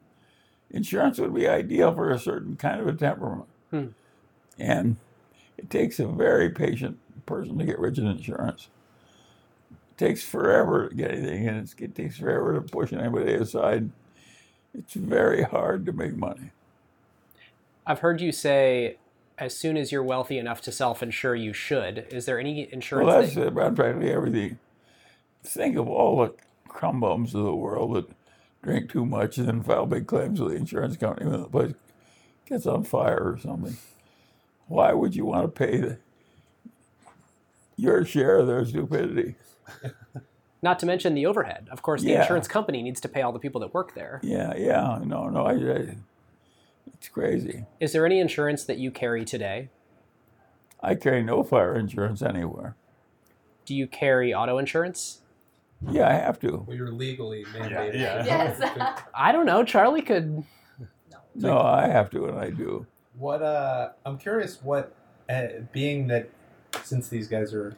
Insurance 0.71 1.19
would 1.19 1.33
be 1.33 1.47
ideal 1.47 1.93
for 1.93 2.11
a 2.11 2.19
certain 2.19 2.55
kind 2.55 2.81
of 2.81 2.87
a 2.87 2.93
temperament. 2.93 3.47
Hmm. 3.71 3.87
And 4.59 4.97
it 5.57 5.69
takes 5.69 5.99
a 5.99 6.07
very 6.07 6.49
patient 6.49 6.97
person 7.25 7.57
to 7.57 7.65
get 7.65 7.79
rich 7.79 7.97
in 7.97 8.07
insurance. 8.07 8.69
It 9.71 9.97
takes 9.97 10.23
forever 10.23 10.89
to 10.89 10.95
get 10.95 11.11
anything, 11.11 11.47
and 11.47 11.57
it's, 11.57 11.75
it 11.79 11.95
takes 11.95 12.17
forever 12.17 12.53
to 12.53 12.61
push 12.61 12.91
anybody 12.93 13.33
aside. 13.33 13.89
It's 14.77 14.93
very 14.93 15.43
hard 15.43 15.85
to 15.85 15.93
make 15.93 16.15
money. 16.15 16.51
I've 17.85 17.99
heard 17.99 18.19
you 18.19 18.31
say 18.31 18.97
as 19.37 19.55
soon 19.55 19.77
as 19.77 19.91
you're 19.91 20.03
wealthy 20.03 20.37
enough 20.37 20.61
to 20.61 20.71
self-insure, 20.71 21.35
you 21.35 21.53
should. 21.53 22.07
Is 22.11 22.25
there 22.25 22.39
any 22.39 22.71
insurance? 22.71 23.07
Well, 23.07 23.21
that's 23.21 23.35
that- 23.35 23.47
about 23.47 23.75
practically 23.75 24.11
everything. 24.11 24.59
Think 25.43 25.77
of 25.77 25.87
all 25.87 26.17
the 26.17 26.33
crumbums 26.67 27.27
of 27.27 27.43
the 27.43 27.55
world 27.55 27.95
that 27.95 28.09
drink 28.67 28.91
too 28.91 29.05
much 29.05 29.37
and 29.37 29.47
then 29.47 29.63
file 29.63 29.85
big 29.85 30.05
claims 30.07 30.41
with 30.41 30.51
the 30.51 30.57
insurance 30.57 30.97
company 30.97 31.29
when 31.29 31.41
the 31.41 31.47
place 31.47 31.73
gets 32.45 32.65
on 32.67 32.83
fire 32.83 33.31
or 33.33 33.39
something. 33.41 33.77
Why 34.67 34.91
would 34.91 35.15
you 35.15 35.25
want 35.25 35.43
to 35.45 35.47
pay 35.47 35.77
the, 35.77 35.97
your 37.77 38.03
share 38.03 38.39
of 38.39 38.47
their 38.47 38.65
stupidity? 38.65 39.35
Not 40.61 40.79
to 40.79 40.85
mention 40.85 41.13
the 41.13 41.25
overhead. 41.25 41.69
Of 41.71 41.81
course, 41.81 42.01
the 42.01 42.09
Yeah. 42.09 42.21
insurance 42.21 42.47
company 42.49 42.83
needs 42.83 42.99
to 43.01 43.07
pay 43.07 43.21
all 43.21 43.31
the 43.31 43.39
people 43.39 43.61
that 43.61 43.73
work 43.73 43.95
there. 43.95 44.19
Yeah, 44.21 44.53
yeah, 44.57 44.99
no, 45.01 45.29
no, 45.29 45.45
I, 45.45 45.53
I, 45.53 45.95
it's 46.93 47.07
crazy. 47.07 47.65
Is 47.79 47.93
there 47.93 48.05
any 48.05 48.19
insurance 48.19 48.65
that 48.65 48.77
you 48.79 48.91
carry 48.91 49.23
today? 49.23 49.69
I 50.81 50.95
carry 50.95 51.23
no 51.23 51.41
fire 51.43 51.73
insurance 51.75 52.21
anywhere. 52.21 52.75
Do 53.65 53.73
you 53.75 53.87
carry 53.87 54.33
auto 54.33 54.57
insurance? 54.57 55.21
Yeah, 55.89 56.07
I 56.07 56.13
have 56.13 56.39
to. 56.39 56.63
Well, 56.65 56.75
you're 56.75 56.91
legally 56.91 57.45
mandated. 57.45 57.99
yeah. 57.99 58.25
Yes. 58.25 59.01
I 59.13 59.31
don't 59.31 59.45
know. 59.45 59.63
Charlie 59.63 60.01
could. 60.01 60.43
No, 61.35 61.59
I 61.59 61.87
have 61.87 62.09
to, 62.11 62.25
and 62.25 62.39
I 62.39 62.49
do. 62.49 62.85
What 63.17 63.41
uh, 63.41 63.89
I'm 64.05 64.17
curious. 64.17 64.61
What 64.63 64.93
uh, 65.29 65.47
being 65.71 66.07
that 66.07 66.29
since 66.83 67.09
these 67.09 67.27
guys 67.27 67.53
are 67.53 67.75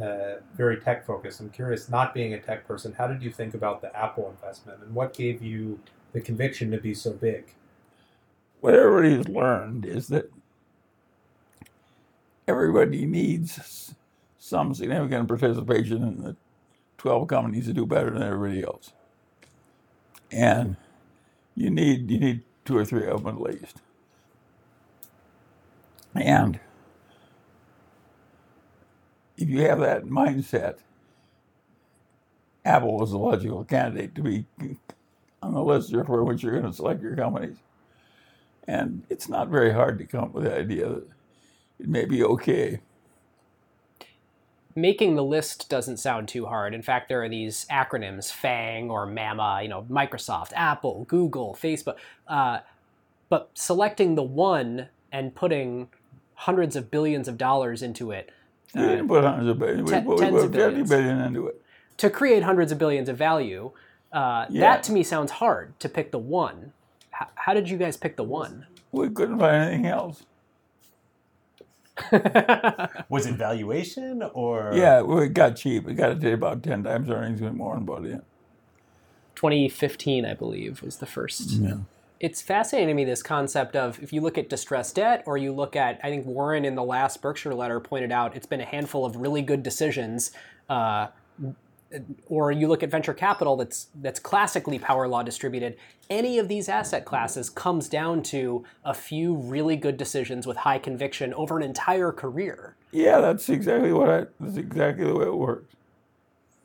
uh, 0.00 0.40
very 0.54 0.78
tech 0.78 1.06
focused, 1.06 1.40
I'm 1.40 1.50
curious. 1.50 1.88
Not 1.88 2.12
being 2.12 2.34
a 2.34 2.40
tech 2.40 2.66
person, 2.66 2.92
how 2.92 3.06
did 3.06 3.22
you 3.22 3.30
think 3.30 3.54
about 3.54 3.80
the 3.80 3.94
Apple 3.96 4.28
investment, 4.30 4.82
and 4.82 4.94
what 4.94 5.14
gave 5.14 5.42
you 5.42 5.80
the 6.12 6.20
conviction 6.20 6.70
to 6.72 6.78
be 6.78 6.92
so 6.92 7.12
big? 7.12 7.54
what 8.60 8.74
everybody's 8.74 9.28
learned 9.28 9.86
is 9.86 10.08
that 10.08 10.30
everybody 12.46 13.06
needs 13.06 13.94
some 14.38 14.74
significant 14.74 15.28
participation 15.28 16.02
in 16.02 16.22
the 16.22 16.36
12 17.00 17.28
companies 17.28 17.64
to 17.64 17.72
do 17.72 17.86
better 17.86 18.10
than 18.10 18.22
everybody 18.22 18.62
else. 18.62 18.92
And 20.30 20.76
you 21.56 21.70
need 21.70 22.10
you 22.10 22.20
need 22.20 22.42
two 22.66 22.76
or 22.76 22.84
three 22.84 23.06
of 23.06 23.24
them 23.24 23.36
at 23.36 23.40
least. 23.40 23.80
And 26.14 26.60
if 29.38 29.48
you 29.48 29.62
have 29.62 29.80
that 29.80 30.04
mindset, 30.04 30.80
Apple 32.66 32.98
was 32.98 33.12
a 33.12 33.18
logical 33.18 33.64
candidate 33.64 34.14
to 34.16 34.22
be 34.22 34.44
on 35.42 35.54
the 35.54 35.62
list 35.62 35.94
for 36.04 36.22
which 36.22 36.42
you're 36.42 36.60
going 36.60 36.70
to 36.70 36.76
select 36.76 37.00
your 37.02 37.16
companies. 37.16 37.56
And 38.68 39.04
it's 39.08 39.26
not 39.26 39.48
very 39.48 39.72
hard 39.72 39.98
to 40.00 40.04
come 40.04 40.24
up 40.24 40.34
with 40.34 40.44
the 40.44 40.54
idea 40.54 40.86
that 40.86 41.08
it 41.78 41.88
may 41.88 42.04
be 42.04 42.22
okay. 42.22 42.82
Making 44.76 45.16
the 45.16 45.24
list 45.24 45.68
doesn't 45.68 45.96
sound 45.98 46.28
too 46.28 46.46
hard. 46.46 46.74
In 46.74 46.82
fact, 46.82 47.08
there 47.08 47.22
are 47.22 47.28
these 47.28 47.66
acronyms: 47.70 48.30
FANG 48.32 48.90
or 48.90 49.04
MAMA. 49.06 49.60
You 49.62 49.68
know, 49.68 49.82
Microsoft, 49.90 50.52
Apple, 50.54 51.04
Google, 51.08 51.54
Facebook. 51.60 51.96
Uh, 52.28 52.60
but 53.28 53.50
selecting 53.54 54.14
the 54.14 54.22
one 54.22 54.88
and 55.12 55.34
putting 55.34 55.88
hundreds 56.34 56.76
of 56.76 56.90
billions 56.90 57.28
of 57.28 57.36
dollars 57.36 57.82
into 57.82 58.10
it 58.10 58.30
You 58.74 58.86
didn't 58.86 59.08
put 59.08 59.24
hundreds 59.24 59.48
of 59.50 59.58
billion. 59.58 59.84
We 59.84 59.92
put, 59.92 60.04
we 60.04 60.16
tens 60.16 60.30
put 60.36 60.44
of 60.46 60.52
50 60.52 60.56
billions. 60.58 60.88
billion 60.88 61.20
into 61.20 61.46
it. 61.48 61.60
to 61.98 62.08
create 62.10 62.42
hundreds 62.44 62.72
of 62.72 62.78
billions 62.78 63.08
of 63.08 63.16
value. 63.16 63.72
Uh, 64.12 64.46
Yeah. 64.48 64.60
That 64.60 64.82
to 64.84 64.92
me 64.92 65.02
sounds 65.02 65.32
hard 65.32 65.78
to 65.80 65.88
pick 65.88 66.10
the 66.12 66.18
one. 66.18 66.72
How, 67.10 67.26
how 67.34 67.54
did 67.54 67.68
you 67.68 67.76
guys 67.76 67.96
pick 67.96 68.16
the 68.16 68.24
one? 68.24 68.66
We 68.92 69.08
couldn't 69.10 69.38
find 69.38 69.56
anything 69.56 69.86
else. 69.86 70.22
Was 73.08 73.26
it 73.26 73.34
valuation 73.34 74.22
or? 74.34 74.72
Yeah, 74.74 75.02
we 75.02 75.28
got 75.28 75.56
cheap. 75.56 75.84
We 75.84 75.94
got 75.94 76.12
it 76.12 76.20
to 76.20 76.32
about 76.32 76.62
10 76.62 76.84
times 76.84 77.10
earnings 77.10 77.40
with 77.40 77.52
more 77.54 77.74
than 77.74 77.84
bought 77.84 78.04
in. 78.04 78.22
2015, 79.34 80.24
I 80.24 80.34
believe, 80.34 80.82
was 80.82 80.98
the 80.98 81.06
first. 81.06 81.50
Yeah. 81.52 81.78
It's 82.20 82.42
fascinating 82.42 82.88
to 82.88 82.94
me 82.94 83.04
this 83.06 83.22
concept 83.22 83.74
of 83.74 84.02
if 84.02 84.12
you 84.12 84.20
look 84.20 84.36
at 84.36 84.50
distressed 84.50 84.96
debt 84.96 85.22
or 85.26 85.38
you 85.38 85.52
look 85.52 85.74
at, 85.74 85.98
I 86.02 86.10
think 86.10 86.26
Warren 86.26 86.66
in 86.66 86.74
the 86.74 86.84
last 86.84 87.22
Berkshire 87.22 87.54
letter 87.54 87.80
pointed 87.80 88.12
out 88.12 88.36
it's 88.36 88.46
been 88.46 88.60
a 88.60 88.66
handful 88.66 89.06
of 89.06 89.16
really 89.16 89.40
good 89.40 89.62
decisions. 89.62 90.32
Uh, 90.68 91.08
or 92.26 92.52
you 92.52 92.68
look 92.68 92.82
at 92.82 92.90
venture 92.90 93.14
capital 93.14 93.56
that's 93.56 93.88
that's 93.96 94.20
classically 94.20 94.78
power 94.78 95.08
law 95.08 95.22
distributed. 95.22 95.76
Any 96.08 96.38
of 96.38 96.48
these 96.48 96.68
asset 96.68 97.04
classes 97.04 97.50
comes 97.50 97.88
down 97.88 98.22
to 98.24 98.64
a 98.84 98.94
few 98.94 99.34
really 99.34 99.76
good 99.76 99.96
decisions 99.96 100.46
with 100.46 100.58
high 100.58 100.78
conviction 100.78 101.32
over 101.34 101.56
an 101.56 101.62
entire 101.64 102.12
career. 102.12 102.76
Yeah, 102.92 103.20
that's 103.20 103.48
exactly 103.48 103.92
what 103.92 104.08
I, 104.08 104.26
that's 104.40 104.56
exactly 104.56 105.04
the 105.04 105.14
way 105.16 105.26
it 105.26 105.36
works. 105.36 105.74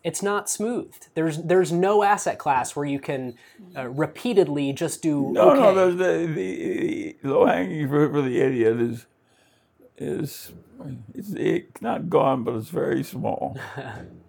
it's 0.04 0.22
not 0.24 0.50
smoothed. 0.50 1.08
There's 1.16 1.38
there's 1.44 1.72
no 1.72 2.04
asset 2.04 2.38
class 2.40 2.76
where 2.76 2.86
you 2.86 3.00
can 3.00 3.36
uh, 3.76 3.88
repeatedly 3.90 4.74
just 4.74 5.02
do 5.02 5.32
No, 5.32 5.52
okay. 5.52 5.60
no, 5.62 5.74
there's 5.74 5.96
the, 5.98 6.34
the, 6.34 7.16
the 7.24 7.30
low 7.30 7.46
hanging 7.46 7.88
fruit 7.88 8.12
for 8.12 8.22
the 8.22 8.40
idiot 8.42 8.80
is, 8.80 9.06
is 9.98 10.54
it's, 11.14 11.32
it's 11.32 11.82
not 11.82 12.10
gone, 12.10 12.44
but 12.44 12.56
it's 12.56 12.70
very 12.70 13.04
small. 13.04 13.58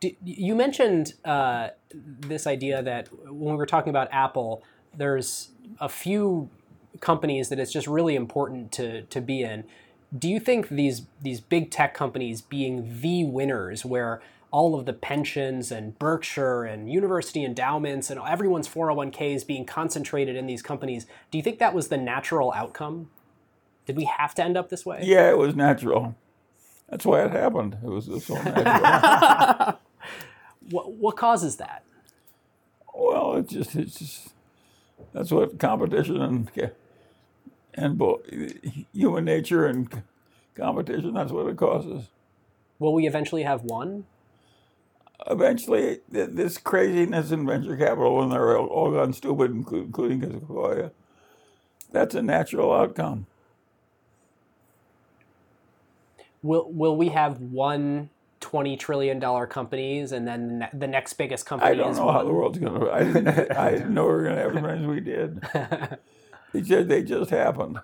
Do- 0.00 0.14
you 0.24 0.54
mentioned 0.54 1.14
uh, 1.24 1.68
this 1.92 2.46
idea 2.46 2.82
that 2.82 3.08
when 3.26 3.52
we 3.52 3.56
were 3.56 3.66
talking 3.66 3.90
about 3.90 4.08
Apple, 4.10 4.62
there's 4.96 5.50
a 5.80 5.88
few 5.88 6.48
companies 7.00 7.48
that 7.50 7.58
it's 7.58 7.72
just 7.72 7.86
really 7.86 8.16
important 8.16 8.72
to 8.72 9.02
to 9.02 9.20
be 9.20 9.42
in. 9.42 9.64
Do 10.16 10.28
you 10.28 10.40
think 10.40 10.68
these 10.68 11.02
these 11.20 11.40
big 11.40 11.70
tech 11.70 11.94
companies 11.94 12.40
being 12.40 13.00
the 13.00 13.24
winners, 13.24 13.84
where 13.84 14.20
all 14.50 14.74
of 14.74 14.84
the 14.84 14.92
pensions 14.92 15.70
and 15.70 15.96
Berkshire 15.98 16.64
and 16.64 16.90
university 16.90 17.44
endowments 17.44 18.10
and 18.10 18.20
everyone's 18.26 18.66
401ks 18.68 19.46
being 19.46 19.64
concentrated 19.64 20.34
in 20.34 20.46
these 20.46 20.60
companies, 20.60 21.06
do 21.30 21.38
you 21.38 21.44
think 21.44 21.60
that 21.60 21.72
was 21.72 21.86
the 21.86 21.96
natural 21.96 22.52
outcome? 22.52 23.10
Did 23.86 23.96
we 23.96 24.04
have 24.04 24.34
to 24.36 24.42
end 24.42 24.56
up 24.56 24.68
this 24.68 24.84
way? 24.84 25.02
Yeah, 25.04 25.30
it 25.30 25.38
was 25.38 25.54
natural. 25.54 26.16
That's 26.88 27.06
why 27.06 27.24
it 27.24 27.30
happened. 27.30 27.78
It 27.84 27.88
was 27.88 28.06
just 28.06 28.26
so 28.26 28.34
natural. 28.34 29.78
What, 30.70 30.92
what 30.92 31.16
causes 31.16 31.56
that? 31.56 31.84
well, 32.94 33.36
it's 33.36 33.52
just 33.52 33.76
it's 33.76 33.98
just 33.98 34.34
that's 35.12 35.30
what 35.30 35.58
competition 35.58 36.20
and 36.20 36.50
and 37.74 38.02
human 38.92 39.24
nature 39.24 39.66
and 39.66 40.02
competition. 40.54 41.14
That's 41.14 41.32
what 41.32 41.46
it 41.46 41.56
causes. 41.56 42.06
Will 42.78 42.94
we 42.94 43.06
eventually 43.06 43.42
have 43.42 43.62
one? 43.62 44.06
Eventually, 45.26 46.00
this 46.08 46.56
craziness 46.56 47.30
in 47.30 47.46
venture 47.46 47.76
capital 47.76 48.16
when 48.16 48.30
they're 48.30 48.56
all, 48.56 48.66
all 48.66 48.90
gone 48.90 49.12
stupid, 49.12 49.50
including 49.50 50.22
Sequoia, 50.22 50.92
that's 51.92 52.14
a 52.14 52.22
natural 52.22 52.72
outcome. 52.72 53.26
Will 56.42 56.72
will 56.72 56.96
we 56.96 57.08
have 57.08 57.38
one 57.38 58.08
twenty 58.40 58.76
trillion 58.76 59.18
dollar 59.18 59.46
companies 59.46 60.12
and 60.12 60.26
then 60.26 60.66
the 60.72 60.86
next 60.88 61.12
biggest 61.14 61.46
company 61.46 61.70
I 61.72 61.74
don't 61.74 61.90
is 61.92 61.98
know 61.98 62.06
one? 62.06 62.14
how 62.14 62.24
the 62.24 62.32
world's 62.32 62.58
gonna. 62.58 62.90
I 62.90 63.04
didn't. 63.04 63.28
I 63.52 63.70
didn't 63.72 63.94
know 63.94 64.04
we 64.06 64.12
were 64.12 64.22
gonna 64.24 64.36
have 64.40 64.56
as 64.56 64.62
many 64.62 64.80
as 64.82 64.86
we 64.86 65.00
did. 65.00 65.42
It 66.52 66.62
just 66.62 66.88
they 66.88 67.04
just 67.04 67.30
happened. 67.30 67.78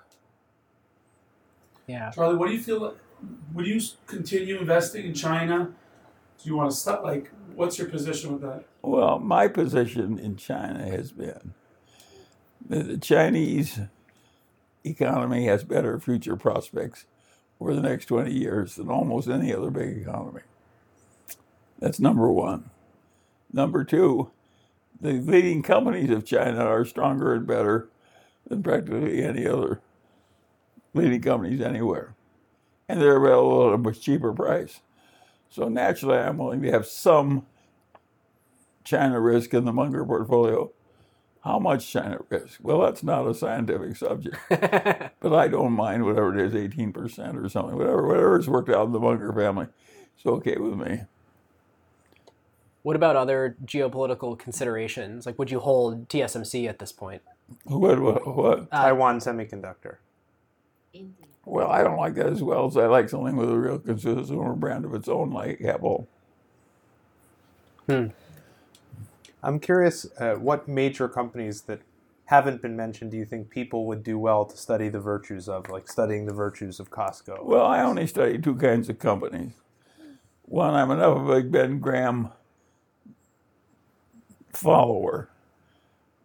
yeah. 1.86 2.10
Charlie, 2.10 2.34
what 2.36 2.48
do 2.48 2.54
you 2.54 2.60
feel? 2.60 2.80
Like, 2.80 2.96
would 3.54 3.66
you 3.66 3.80
continue 4.08 4.58
investing 4.58 5.06
in 5.06 5.14
China? 5.14 5.70
Do 6.42 6.48
you 6.50 6.56
want 6.56 6.70
to 6.72 6.76
stop? 6.76 7.04
Like, 7.04 7.30
what's 7.54 7.78
your 7.78 7.88
position 7.88 8.32
with 8.32 8.42
that? 8.42 8.64
Well, 8.82 9.20
my 9.20 9.46
position 9.48 10.18
in 10.18 10.36
China 10.36 10.88
has 10.90 11.12
been 11.12 11.54
that 12.68 12.88
the 12.88 12.98
Chinese 12.98 13.78
economy 14.84 15.46
has 15.46 15.62
better 15.62 15.98
future 16.00 16.34
prospects 16.36 17.06
over 17.60 17.74
the 17.74 17.82
next 17.82 18.06
20 18.06 18.32
years 18.32 18.76
than 18.76 18.88
almost 18.88 19.28
any 19.28 19.54
other 19.54 19.70
big 19.70 19.98
economy. 19.98 20.42
That's 21.78 22.00
number 22.00 22.30
one. 22.30 22.70
Number 23.52 23.84
two, 23.84 24.30
the 25.00 25.12
leading 25.12 25.62
companies 25.62 26.10
of 26.10 26.24
China 26.24 26.64
are 26.64 26.84
stronger 26.84 27.34
and 27.34 27.46
better 27.46 27.88
than 28.48 28.62
practically 28.62 29.22
any 29.22 29.46
other 29.46 29.80
leading 30.94 31.22
companies 31.22 31.60
anywhere. 31.60 32.14
And 32.88 33.00
they're 33.00 33.16
available 33.16 33.68
at 33.68 33.74
a 33.74 33.78
much 33.78 34.00
cheaper 34.00 34.32
price. 34.32 34.80
So 35.50 35.68
naturally, 35.68 36.18
I'm 36.18 36.38
willing 36.38 36.62
to 36.62 36.70
have 36.70 36.86
some 36.86 37.46
China 38.84 39.20
risk 39.20 39.52
in 39.52 39.64
the 39.64 39.72
Munger 39.72 40.04
portfolio. 40.04 40.70
How 41.46 41.60
much 41.60 41.92
China 41.92 42.18
risk? 42.28 42.58
Well, 42.60 42.80
that's 42.80 43.04
not 43.04 43.28
a 43.28 43.32
scientific 43.32 43.94
subject, 43.94 44.36
but 44.48 45.32
I 45.32 45.46
don't 45.46 45.74
mind 45.74 46.04
whatever 46.04 46.36
it 46.36 46.44
is, 46.44 46.52
18% 46.54 47.40
or 47.40 47.48
something, 47.48 47.76
whatever, 47.76 48.04
whatever's 48.04 48.48
worked 48.48 48.68
out 48.68 48.86
in 48.86 48.92
the 48.92 48.98
Munger 48.98 49.32
family. 49.32 49.68
It's 50.16 50.26
okay 50.26 50.56
with 50.56 50.74
me. 50.74 51.02
What 52.82 52.96
about 52.96 53.14
other 53.14 53.56
geopolitical 53.64 54.36
considerations? 54.36 55.24
Like, 55.24 55.38
would 55.38 55.52
you 55.52 55.60
hold 55.60 56.08
TSMC 56.08 56.68
at 56.68 56.80
this 56.80 56.90
point? 56.90 57.22
What, 57.62 58.00
what, 58.00 58.26
what? 58.26 58.58
Uh, 58.72 58.82
Taiwan 58.82 59.20
Semiconductor. 59.20 59.98
Well, 61.44 61.70
I 61.70 61.84
don't 61.84 61.96
like 61.96 62.16
that 62.16 62.26
as 62.26 62.42
well 62.42 62.66
as 62.66 62.76
I 62.76 62.86
like 62.86 63.08
something 63.08 63.36
with 63.36 63.50
a 63.50 63.56
real 63.56 63.78
consumer 63.78 64.54
brand 64.54 64.84
of 64.84 64.94
its 64.94 65.06
own, 65.06 65.30
like 65.30 65.62
Apple. 65.62 66.08
Hmm. 67.88 68.06
I'm 69.46 69.60
curious, 69.60 70.06
uh, 70.18 70.34
what 70.34 70.66
major 70.66 71.08
companies 71.08 71.62
that 71.62 71.82
haven't 72.24 72.60
been 72.62 72.74
mentioned 72.76 73.12
do 73.12 73.16
you 73.16 73.24
think 73.24 73.48
people 73.48 73.86
would 73.86 74.02
do 74.02 74.18
well 74.18 74.44
to 74.44 74.56
study 74.56 74.88
the 74.88 74.98
virtues 74.98 75.48
of, 75.48 75.68
like 75.68 75.88
studying 75.88 76.26
the 76.26 76.32
virtues 76.34 76.80
of 76.80 76.90
Costco? 76.90 77.44
Well, 77.44 77.64
I 77.64 77.80
only 77.82 78.08
study 78.08 78.38
two 78.38 78.56
kinds 78.56 78.88
of 78.88 78.98
companies. 78.98 79.52
One, 80.42 80.74
I'm 80.74 80.90
enough 80.90 81.18
of 81.18 81.30
a 81.30 81.42
Ben 81.44 81.78
Graham 81.78 82.30
follower. 84.52 85.28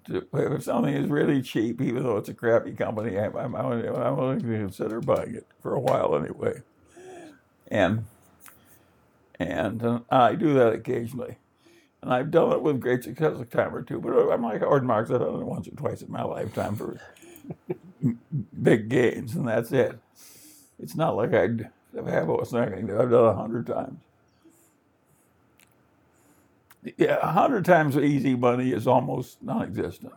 To, 0.07 0.25
if 0.33 0.63
something 0.63 0.91
is 0.91 1.07
really 1.07 1.43
cheap, 1.43 1.79
even 1.79 2.01
though 2.01 2.17
it's 2.17 2.29
a 2.29 2.33
crappy 2.33 2.71
company, 2.71 3.19
I'm, 3.19 3.35
I'm, 3.35 3.55
I'm 3.55 4.15
going 4.15 4.39
to 4.39 4.45
consider 4.45 4.99
buying 4.99 5.35
it 5.35 5.45
for 5.61 5.75
a 5.75 5.79
while 5.79 6.15
anyway. 6.15 6.63
And 7.67 8.05
and 9.39 9.83
uh, 9.83 9.99
I 10.09 10.33
do 10.33 10.55
that 10.55 10.73
occasionally. 10.73 11.37
And 12.01 12.13
I've 12.13 12.31
done 12.31 12.51
it 12.51 12.61
with 12.61 12.79
great 12.79 13.03
success 13.03 13.39
a 13.39 13.45
time 13.45 13.75
or 13.75 13.83
two, 13.83 13.99
but 13.99 14.11
I'm 14.31 14.41
like 14.41 14.61
Howard 14.61 14.83
Marks, 14.83 15.11
I've 15.11 15.19
done 15.19 15.41
it 15.41 15.45
once 15.45 15.67
or 15.67 15.71
twice 15.71 16.01
in 16.01 16.11
my 16.11 16.23
lifetime 16.23 16.75
for 16.75 16.99
big 18.61 18.89
gains, 18.89 19.35
and 19.35 19.47
that's 19.47 19.71
it. 19.71 19.99
It's 20.79 20.95
not 20.95 21.15
like 21.15 21.33
I'd 21.33 21.69
have 21.93 22.29
a 22.29 22.45
second. 22.45 22.91
I've 22.91 23.11
done 23.11 23.25
a 23.25 23.35
hundred 23.35 23.67
times. 23.67 23.99
Yeah, 26.97 27.19
a 27.21 27.31
hundred 27.31 27.65
times 27.65 27.95
easy 27.95 28.35
money 28.35 28.71
is 28.71 28.87
almost 28.87 29.43
non-existent. 29.43 30.13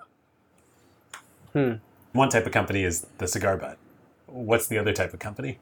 Hmm. 1.53 1.75
One 2.13 2.31
type 2.31 2.47
of 2.47 2.53
company 2.53 2.85
is 2.85 3.07
the 3.19 3.29
cigar 3.29 3.59
butt. 3.59 3.77
What's 4.27 4.67
the 4.67 4.79
other 4.79 4.95
type 4.95 5.13
of 5.13 5.21
company? 5.21 5.59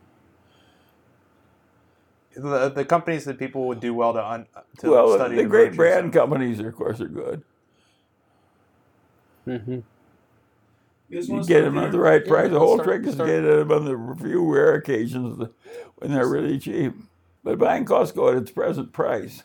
The, 2.34 2.70
the 2.70 2.84
companies 2.84 3.24
that 3.26 3.38
people 3.38 3.66
would 3.68 3.80
do 3.80 3.92
well 3.94 4.12
to, 4.14 4.26
un, 4.26 4.46
to 4.78 4.90
Well, 4.90 5.14
study 5.14 5.36
the 5.36 5.42
the 5.42 5.48
great 5.48 5.74
brand 5.76 6.06
of. 6.06 6.12
companies, 6.12 6.60
of 6.60 6.74
course, 6.74 7.00
are 7.00 7.08
good. 7.08 7.42
Mm-hmm. 9.46 9.80
You 11.08 11.20
You 11.20 11.44
get 11.44 11.62
them 11.62 11.76
at 11.78 11.92
the 11.92 11.98
right 11.98 12.22
Yeah, 12.24 12.30
price. 12.32 12.50
The 12.50 12.58
whole 12.58 12.76
start- 12.76 12.86
trick 12.88 13.06
is 13.06 13.14
start- 13.14 13.28
to 13.28 13.34
get 13.34 13.42
them 13.42 13.70
on 13.72 13.84
the 13.84 14.16
few 14.22 14.50
rare 14.50 14.74
occasions 14.74 15.46
when 15.96 16.12
they're 16.12 16.28
really 16.28 16.58
cheap. 16.58 16.94
But 17.44 17.58
buying 17.58 17.84
Costco 17.84 18.30
at 18.32 18.42
its 18.42 18.50
present 18.50 18.92
price, 18.92 19.42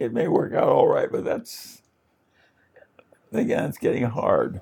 it 0.00 0.12
may 0.12 0.28
work 0.28 0.52
out 0.52 0.68
all 0.68 0.88
right, 0.88 1.10
but 1.10 1.24
that's 1.24 1.82
again, 3.32 3.64
it's 3.64 3.78
getting 3.78 4.04
hard. 4.04 4.60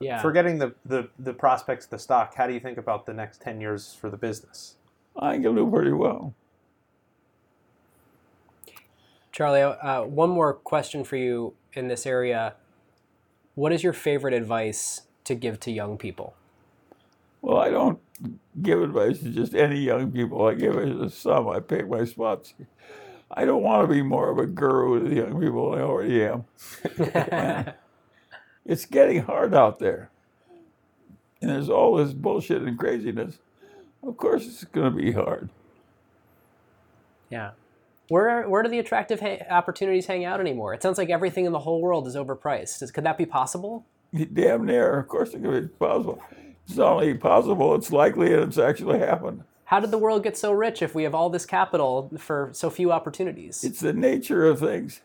Yeah. 0.00 0.22
Forgetting 0.22 0.58
the, 0.58 0.74
the, 0.84 1.08
the 1.18 1.32
prospects 1.34 1.84
of 1.84 1.90
the 1.90 1.98
stock, 1.98 2.34
how 2.34 2.46
do 2.46 2.54
you 2.54 2.60
think 2.60 2.78
about 2.78 3.04
the 3.06 3.12
next 3.12 3.40
10 3.42 3.60
years 3.60 3.94
for 3.94 4.10
the 4.10 4.16
business? 4.16 4.76
I 5.16 5.32
think 5.32 5.44
it'll 5.44 5.56
do 5.56 5.70
pretty 5.70 5.92
well. 5.92 6.34
Charlie, 9.30 9.62
uh, 9.62 10.02
one 10.02 10.30
more 10.30 10.52
question 10.54 11.04
for 11.04 11.16
you 11.16 11.54
in 11.72 11.88
this 11.88 12.06
area. 12.06 12.54
What 13.54 13.72
is 13.72 13.82
your 13.82 13.92
favorite 13.92 14.34
advice 14.34 15.02
to 15.24 15.34
give 15.34 15.60
to 15.60 15.70
young 15.70 15.96
people? 15.98 16.34
Well, 17.40 17.58
I 17.58 17.70
don't 17.70 17.98
give 18.62 18.82
advice 18.82 19.20
to 19.20 19.30
just 19.30 19.54
any 19.54 19.80
young 19.80 20.12
people. 20.12 20.46
I 20.46 20.54
give 20.54 20.76
it 20.76 20.94
to 20.94 21.10
some. 21.10 21.48
I 21.48 21.60
pick 21.60 21.88
my 21.88 22.04
spots. 22.04 22.54
I 23.30 23.44
don't 23.44 23.62
want 23.62 23.88
to 23.88 23.92
be 23.92 24.02
more 24.02 24.30
of 24.30 24.38
a 24.38 24.46
guru 24.46 25.02
to 25.02 25.08
the 25.08 25.16
young 25.16 25.40
people 25.40 25.70
than 25.70 25.80
I 25.80 25.84
already 25.84 26.24
am. 26.24 26.44
It's 28.64 28.86
getting 28.86 29.22
hard 29.22 29.54
out 29.54 29.78
there. 29.78 30.10
And 31.40 31.50
there's 31.50 31.68
all 31.68 31.96
this 31.96 32.12
bullshit 32.12 32.62
and 32.62 32.78
craziness. 32.78 33.38
Of 34.02 34.16
course, 34.16 34.46
it's 34.46 34.64
going 34.64 34.92
to 34.92 34.96
be 34.96 35.12
hard. 35.12 35.48
Yeah. 37.30 37.52
Where 38.08 38.48
where 38.48 38.62
do 38.62 38.68
the 38.68 38.78
attractive 38.78 39.20
ha- 39.20 39.46
opportunities 39.48 40.06
hang 40.06 40.24
out 40.24 40.40
anymore? 40.40 40.74
It 40.74 40.82
sounds 40.82 40.98
like 40.98 41.08
everything 41.08 41.46
in 41.46 41.52
the 41.52 41.60
whole 41.60 41.80
world 41.80 42.06
is 42.06 42.16
overpriced. 42.16 42.82
Is, 42.82 42.90
could 42.90 43.04
that 43.04 43.16
be 43.16 43.26
possible? 43.26 43.86
Damn 44.32 44.66
near. 44.66 44.98
Of 44.98 45.08
course, 45.08 45.32
it 45.32 45.42
could 45.42 45.62
be 45.62 45.68
possible. 45.68 46.22
It's 46.66 46.76
not 46.76 46.92
only 46.92 47.14
possible, 47.14 47.74
it's 47.74 47.90
likely 47.90 48.34
and 48.34 48.42
it's 48.42 48.58
actually 48.58 48.98
happened. 48.98 49.44
How 49.64 49.80
did 49.80 49.90
the 49.90 49.98
world 49.98 50.22
get 50.22 50.36
so 50.36 50.52
rich 50.52 50.82
if 50.82 50.94
we 50.94 51.04
have 51.04 51.14
all 51.14 51.30
this 51.30 51.46
capital 51.46 52.12
for 52.18 52.50
so 52.52 52.68
few 52.68 52.92
opportunities? 52.92 53.64
It's 53.64 53.80
the 53.80 53.94
nature 53.94 54.44
of 54.44 54.58
things. 54.58 55.00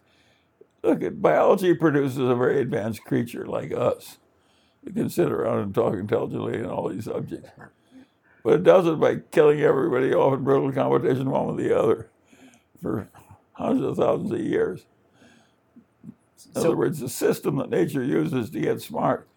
Look, 0.84 1.02
at 1.02 1.22
biology 1.22 1.74
produces 1.74 2.18
a 2.18 2.36
very 2.36 2.60
advanced 2.60 3.06
creature 3.06 3.46
like 3.46 3.72
us 3.72 4.18
that 4.84 4.96
can 4.96 5.10
sit 5.10 5.32
around 5.32 5.60
and 5.60 5.74
talk 5.74 5.94
intelligently 5.94 6.60
on 6.60 6.70
all 6.70 6.90
these 6.90 7.06
subjects. 7.06 7.50
But 8.48 8.54
it 8.54 8.64
does 8.64 8.88
it 8.88 8.98
by 8.98 9.18
killing 9.34 9.60
everybody 9.60 10.14
off 10.14 10.36
in 10.36 10.46
brutal 10.46 10.72
competition 10.72 11.30
one 11.30 11.48
with 11.48 11.58
the 11.58 11.78
other 11.78 12.08
for 12.82 13.10
hundreds 13.52 13.86
of 13.86 13.98
thousands 13.98 14.32
of 14.32 14.40
years. 14.40 14.86
In 16.06 16.14
So- 16.54 16.62
other 16.62 16.78
words, 16.78 17.02
the 17.02 17.10
system 17.10 17.58
that 17.58 17.70
nature 17.70 18.02
uses 18.02 18.50
to 18.52 18.62
get 18.62 18.80
smart 18.82 19.28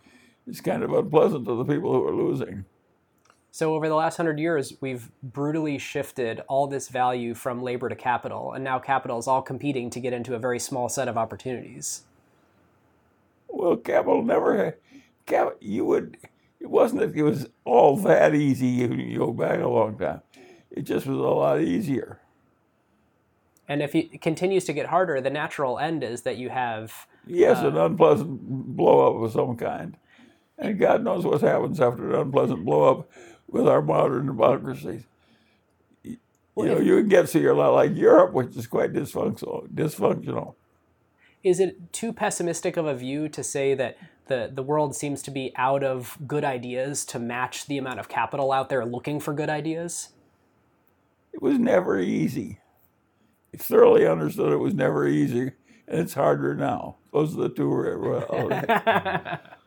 is 0.47 0.61
kind 0.61 0.85
of 0.85 0.93
unpleasant 0.93 1.45
to 1.47 1.57
the 1.57 1.65
people 1.65 1.93
who 1.93 2.07
are 2.07 2.15
losing. 2.15 2.67
So 3.51 3.75
over 3.75 3.89
the 3.89 3.97
last 3.97 4.17
hundred 4.17 4.39
years, 4.39 4.75
we've 4.81 5.11
brutally 5.25 5.77
shifted 5.77 6.43
all 6.47 6.69
this 6.69 6.87
value 6.87 7.35
from 7.35 7.65
labor 7.65 7.89
to 7.89 7.97
capital, 7.97 8.53
and 8.53 8.63
now 8.63 8.79
capital 8.79 9.19
is 9.19 9.27
all 9.27 9.43
competing 9.43 9.91
to 9.91 9.99
get 9.99 10.13
into 10.13 10.37
a 10.37 10.39
very 10.39 10.61
small 10.61 10.89
set 10.89 11.09
of 11.09 11.19
opportunities. 11.19 12.05
Well, 13.49 13.75
capital 13.75 14.23
never. 14.23 14.79
Cap, 15.27 15.57
you 15.59 15.85
would. 15.85 16.17
It 16.61 16.69
wasn't 16.69 17.01
that 17.01 17.17
it 17.17 17.23
was 17.23 17.49
all 17.65 17.97
that 17.97 18.35
easy. 18.35 18.67
You 18.67 19.19
go 19.19 19.33
back 19.33 19.61
a 19.61 19.69
long 19.69 19.99
time. 19.99 20.21
It 20.71 20.83
just 20.83 21.07
was 21.07 21.17
a 21.17 21.21
lot 21.21 21.61
easier. 21.61 22.21
And 23.69 23.83
if 23.83 23.95
it 23.95 24.21
continues 24.21 24.65
to 24.65 24.73
get 24.73 24.87
harder, 24.87 25.21
the 25.21 25.31
natural 25.31 25.79
end 25.79 26.03
is 26.03 26.23
that 26.23 26.37
you 26.37 26.49
have 26.51 27.07
Yes, 27.27 27.61
an 27.61 27.77
um, 27.77 27.93
unpleasant 27.93 28.77
blow 28.77 29.09
up 29.09 29.23
of 29.23 29.33
some 29.33 29.57
kind, 29.57 29.97
and 30.59 30.79
God 30.79 31.05
knows 31.05 31.25
what 31.25 31.41
happens 31.41 31.81
after 31.81 32.11
an 32.11 32.21
unpleasant 32.21 32.65
blow 32.65 32.91
up 32.91 33.11
with 33.47 33.69
our 33.69 33.83
modern 33.83 34.27
democracies. 34.27 35.05
You 36.03 36.19
know, 36.57 36.81
you 36.81 36.99
can 36.99 37.09
get 37.09 37.29
so 37.29 37.39
you're 37.39 37.53
a 37.53 37.57
lot 37.57 37.73
like 37.73 37.97
Europe, 37.97 38.33
which 38.33 38.57
is 38.57 38.67
quite 38.67 38.93
dysfunctional. 38.93 39.69
Dysfunctional. 39.69 40.55
is 41.43 41.61
it 41.61 41.93
too 41.93 42.13
pessimistic 42.13 42.77
of 42.77 42.87
a 42.87 42.95
view 42.95 43.29
to 43.29 43.43
say 43.43 43.75
that 43.75 43.97
the, 44.31 44.51
the 44.51 44.62
world 44.62 44.97
seems 44.97 45.20
to 45.22 45.31
be 45.31 45.53
out 45.57 45.85
of 45.85 46.16
good 46.26 46.45
ideas 46.45 47.05
to 47.07 47.18
match 47.18 47.66
the 47.66 47.76
amount 47.76 48.01
of 48.01 48.09
capital 48.09 48.53
out 48.53 48.70
there 48.70 48.87
looking 48.87 49.20
for 49.20 49.35
good 49.35 49.51
ideas? 49.51 50.09
It 51.35 51.43
was 51.43 51.59
never 51.59 52.01
easy. 52.01 52.61
I 53.53 53.59
thoroughly 53.59 54.07
understood 54.07 54.53
it 54.53 54.57
was 54.57 54.72
never 54.72 55.07
easy, 55.07 55.53
and 55.87 56.01
it's 56.01 56.14
harder 56.14 56.55
now. 56.55 56.97
Those 57.12 57.37
are 57.37 57.43
the 57.43 57.49
two. 57.51 57.68
realities. 57.68 59.39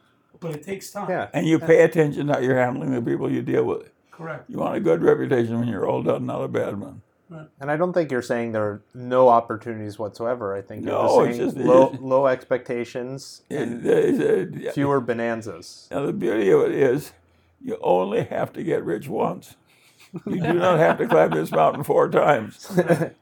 But 0.44 0.56
it 0.56 0.64
takes 0.64 0.92
time. 0.92 1.10
Yeah. 1.10 1.30
And 1.34 1.48
you 1.48 1.58
pay 1.58 1.84
attention 1.84 2.28
how 2.28 2.40
you're 2.40 2.60
handling 2.60 2.92
the 2.92 3.02
people 3.02 3.32
you 3.32 3.42
deal 3.42 3.64
with. 3.64 3.90
Correct. 4.12 4.50
You 4.50 4.58
want 4.58 4.76
a 4.76 4.82
good 4.82 5.02
reputation 5.02 5.58
when 5.58 5.70
you're 5.70 5.88
all 5.88 6.04
done, 6.04 6.26
not 6.26 6.42
a 6.44 6.50
bad 6.50 6.78
one. 6.82 7.02
And 7.30 7.72
I 7.72 7.78
don't 7.78 7.94
think 7.94 8.12
you're 8.12 8.22
saying 8.22 8.52
there 8.52 8.64
are 8.64 8.82
no 8.94 9.30
opportunities 9.30 9.98
whatsoever. 9.98 10.56
I 10.56 10.62
think 10.62 10.86
you're 10.86 10.94
just 11.02 11.16
saying 11.16 11.38
just- 11.38 11.58
low, 11.58 11.96
low 12.00 12.28
expectations 12.28 13.42
and 13.50 13.86
It- 13.86 14.22
it- 14.56 14.74
fewer 14.74 15.02
bonanzas. 15.02 15.88
Now, 15.92 16.06
the 16.06 16.14
beauty 16.14 16.52
of 16.52 16.62
it 16.62 16.72
is 16.72 17.14
you 17.62 17.78
only 17.82 18.24
have 18.24 18.54
to 18.54 18.64
get 18.64 18.84
rich 18.84 19.08
once. 19.10 19.56
You 20.28 20.40
do 20.42 20.54
not 20.54 20.78
have 20.78 21.00
to 21.00 21.08
climb 21.08 21.32
this 21.32 21.52
mountain 21.52 21.84
four 21.84 22.08
times. 22.08 22.70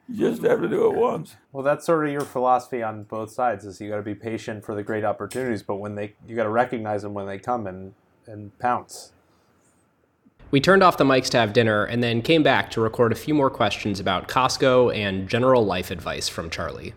You 0.09 0.29
just 0.29 0.41
have 0.43 0.59
to 0.61 0.67
do 0.67 0.91
it 0.91 0.97
once. 0.97 1.37
Well, 1.53 1.63
that's 1.63 1.85
sort 1.85 2.05
of 2.05 2.11
your 2.11 2.21
philosophy 2.21 2.83
on 2.83 3.03
both 3.03 3.31
sides. 3.31 3.63
Is 3.63 3.79
you 3.79 3.89
got 3.89 3.95
to 3.97 4.01
be 4.01 4.15
patient 4.15 4.65
for 4.65 4.75
the 4.75 4.83
great 4.83 5.05
opportunities, 5.05 5.63
but 5.63 5.75
when 5.75 5.95
they 5.95 6.15
you 6.27 6.35
got 6.35 6.43
to 6.43 6.49
recognize 6.49 7.03
them 7.03 7.13
when 7.13 7.27
they 7.27 7.39
come 7.39 7.65
and 7.65 7.93
and 8.27 8.57
pounce. 8.59 9.13
We 10.51 10.59
turned 10.59 10.83
off 10.83 10.97
the 10.97 11.05
mics 11.05 11.29
to 11.29 11.37
have 11.37 11.53
dinner 11.53 11.85
and 11.85 12.03
then 12.03 12.21
came 12.21 12.43
back 12.43 12.71
to 12.71 12.81
record 12.81 13.13
a 13.13 13.15
few 13.15 13.33
more 13.33 13.49
questions 13.49 14.01
about 14.01 14.27
Costco 14.27 14.93
and 14.93 15.29
general 15.29 15.65
life 15.65 15.91
advice 15.91 16.27
from 16.27 16.49
Charlie. 16.49 16.93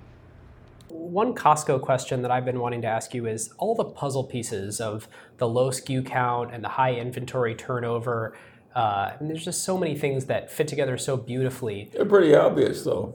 One 0.89 1.37
Costco 1.37 1.81
question 1.81 2.23
that 2.23 2.33
I've 2.33 2.45
been 2.45 2.59
wanting 2.59 2.83
to 2.83 2.89
ask 2.89 3.15
you 3.15 3.27
is 3.27 3.53
all 3.59 3.77
the 3.77 3.85
puzzle 3.85 4.25
pieces 4.25 4.81
of 4.81 5.09
the 5.37 5.47
low 5.47 5.71
SKU 5.71 6.05
count 6.05 6.53
and 6.53 6.65
the 6.65 6.69
high 6.69 6.95
inventory 6.95 7.55
turnover. 7.55 8.37
Uh, 8.75 9.13
and 9.21 9.31
there's 9.31 9.45
just 9.45 9.63
so 9.63 9.79
many 9.79 9.97
things 9.97 10.25
that 10.25 10.51
fit 10.51 10.67
together 10.67 10.99
so 10.99 11.17
beautifully. 11.17 11.91
They're 11.93 12.05
pretty 12.05 12.35
obvious, 12.35 12.83
though. 12.83 13.15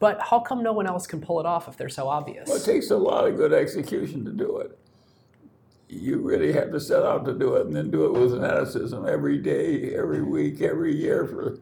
But 0.00 0.20
how 0.22 0.40
come 0.40 0.60
no 0.60 0.72
one 0.72 0.88
else 0.88 1.06
can 1.06 1.20
pull 1.20 1.38
it 1.38 1.46
off 1.46 1.68
if 1.68 1.76
they're 1.76 1.88
so 1.88 2.08
obvious? 2.08 2.48
Well, 2.48 2.56
it 2.56 2.64
takes 2.64 2.90
a 2.90 2.96
lot 2.96 3.28
of 3.28 3.36
good 3.36 3.52
execution 3.52 4.24
to 4.24 4.32
do 4.32 4.58
it. 4.58 4.76
You 5.94 6.18
really 6.18 6.52
have 6.52 6.72
to 6.72 6.80
set 6.80 7.02
out 7.02 7.24
to 7.26 7.32
do 7.32 7.54
it 7.54 7.66
and 7.66 7.76
then 7.76 7.90
do 7.90 8.04
it 8.06 8.12
with 8.12 8.32
fanaticism 8.32 9.06
every 9.08 9.38
day, 9.38 9.94
every 9.94 10.22
week, 10.22 10.60
every 10.60 10.94
year 10.94 11.26
for 11.26 11.58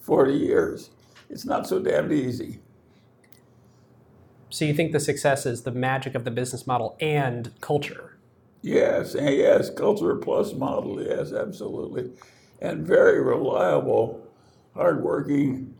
40 0.00 0.32
years. 0.34 0.90
It's 1.30 1.44
not 1.44 1.66
so 1.66 1.78
damned 1.78 2.12
easy. 2.12 2.60
So 4.50 4.64
you 4.64 4.74
think 4.74 4.92
the 4.92 5.00
success 5.00 5.46
is 5.46 5.62
the 5.62 5.72
magic 5.72 6.14
of 6.14 6.24
the 6.24 6.30
business 6.30 6.66
model 6.66 6.96
and 7.00 7.52
culture? 7.60 8.16
Yes, 8.62 9.14
and 9.14 9.34
yes, 9.34 9.68
culture 9.68 10.14
plus 10.16 10.52
model, 10.54 11.02
yes, 11.02 11.32
absolutely. 11.32 12.12
And 12.60 12.86
very 12.86 13.20
reliable, 13.20 14.26
hardworking, 14.74 15.74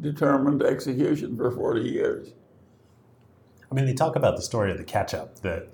determined 0.00 0.62
execution 0.62 1.36
for 1.36 1.50
40 1.50 1.82
years. 1.82 2.32
I 3.70 3.74
mean, 3.74 3.86
they 3.86 3.94
talk 3.94 4.16
about 4.16 4.36
the 4.36 4.42
story 4.42 4.72
of 4.72 4.78
the 4.78 4.84
ketchup 4.84 5.36
that 5.42 5.68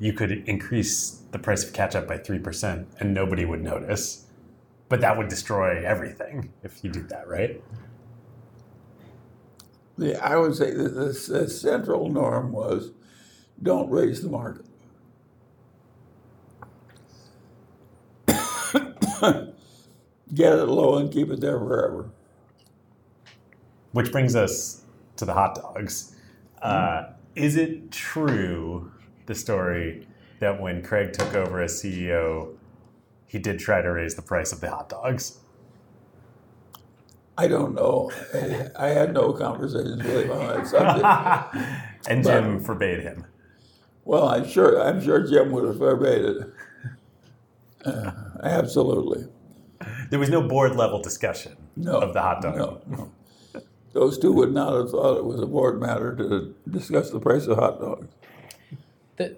you 0.00 0.14
could 0.14 0.32
increase 0.48 1.22
the 1.30 1.38
price 1.38 1.64
of 1.64 1.72
ketchup 1.74 2.08
by 2.08 2.18
3% 2.18 2.86
and 2.98 3.14
nobody 3.14 3.44
would 3.44 3.62
notice. 3.62 4.26
But 4.88 5.02
that 5.02 5.16
would 5.18 5.28
destroy 5.28 5.84
everything 5.86 6.52
if 6.64 6.82
you 6.82 6.90
did 6.90 7.10
that, 7.10 7.28
right? 7.28 7.62
The, 9.98 10.22
I 10.24 10.36
would 10.36 10.56
say 10.56 10.72
that 10.72 10.94
the, 10.94 11.06
the 11.06 11.48
central 11.48 12.08
norm 12.08 12.52
was 12.52 12.92
don't 13.62 13.90
raise 13.90 14.22
the 14.22 14.30
market. 14.30 14.66
Get 20.34 20.54
it 20.54 20.66
low 20.66 20.98
and 20.98 21.12
keep 21.12 21.30
it 21.30 21.40
there 21.40 21.58
forever. 21.58 22.10
Which 23.92 24.10
brings 24.12 24.34
us 24.36 24.84
to 25.16 25.26
the 25.26 25.34
hot 25.34 25.56
dogs. 25.56 26.16
Uh, 26.62 27.10
is 27.34 27.56
it 27.56 27.90
true, 27.92 28.92
the 29.30 29.34
story, 29.36 30.06
that 30.40 30.60
when 30.60 30.82
Craig 30.82 31.12
took 31.12 31.34
over 31.34 31.62
as 31.62 31.80
CEO, 31.80 32.56
he 33.26 33.38
did 33.38 33.60
try 33.60 33.80
to 33.80 33.88
raise 33.92 34.16
the 34.16 34.22
price 34.22 34.52
of 34.52 34.60
the 34.60 34.68
hot 34.68 34.88
dogs? 34.88 35.38
I 37.38 37.46
don't 37.46 37.74
know. 37.76 38.10
I, 38.34 38.66
I 38.76 38.88
had 38.88 39.14
no 39.14 39.32
conversations 39.32 40.02
with 40.02 40.24
him 40.24 40.32
on 40.32 40.46
that 40.48 40.66
subject. 40.66 42.08
and 42.08 42.24
Jim 42.24 42.60
forbade 42.60 43.00
him. 43.02 43.24
Well, 44.04 44.26
I'm 44.28 44.48
sure. 44.48 44.82
I'm 44.82 45.00
sure 45.00 45.24
Jim 45.24 45.52
would 45.52 45.64
have 45.64 45.78
forbade 45.78 46.24
it. 46.24 46.38
Uh, 47.84 48.10
absolutely. 48.42 49.28
There 50.10 50.18
was 50.18 50.28
no 50.28 50.42
board 50.42 50.74
level 50.74 51.00
discussion 51.00 51.56
No. 51.76 52.00
of 52.00 52.14
the 52.14 52.20
hot 52.20 52.42
dog. 52.42 52.56
No, 52.56 52.80
no. 52.88 53.12
Those 53.92 54.18
two 54.18 54.32
would 54.32 54.52
not 54.52 54.74
have 54.74 54.90
thought 54.90 55.18
it 55.18 55.24
was 55.24 55.40
a 55.40 55.46
board 55.46 55.80
matter 55.80 56.16
to 56.16 56.54
discuss 56.68 57.10
the 57.10 57.20
price 57.20 57.46
of 57.46 57.58
hot 57.58 57.80
dogs. 57.80 58.08
The, 59.20 59.36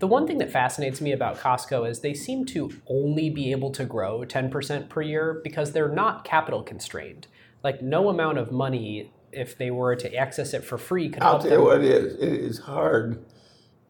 the 0.00 0.08
one 0.08 0.26
thing 0.26 0.38
that 0.38 0.50
fascinates 0.50 1.00
me 1.00 1.12
about 1.12 1.38
Costco 1.38 1.88
is 1.88 2.00
they 2.00 2.12
seem 2.12 2.44
to 2.46 2.72
only 2.88 3.30
be 3.30 3.52
able 3.52 3.70
to 3.70 3.84
grow 3.84 4.24
10% 4.24 4.88
per 4.88 5.00
year 5.00 5.40
because 5.44 5.70
they're 5.70 5.88
not 5.88 6.24
capital 6.24 6.64
constrained. 6.64 7.28
Like, 7.62 7.80
no 7.80 8.08
amount 8.08 8.38
of 8.38 8.50
money, 8.50 9.12
if 9.30 9.56
they 9.56 9.70
were 9.70 9.94
to 9.94 10.12
access 10.12 10.52
it 10.54 10.64
for 10.64 10.76
free, 10.76 11.08
could 11.08 11.22
I'll 11.22 11.38
help 11.38 11.42
tell 11.42 11.52
you 11.52 11.64
what 11.64 11.84
it 11.84 11.84
is. 11.84 12.14
It 12.14 12.32
is 12.32 12.58
hard 12.58 13.24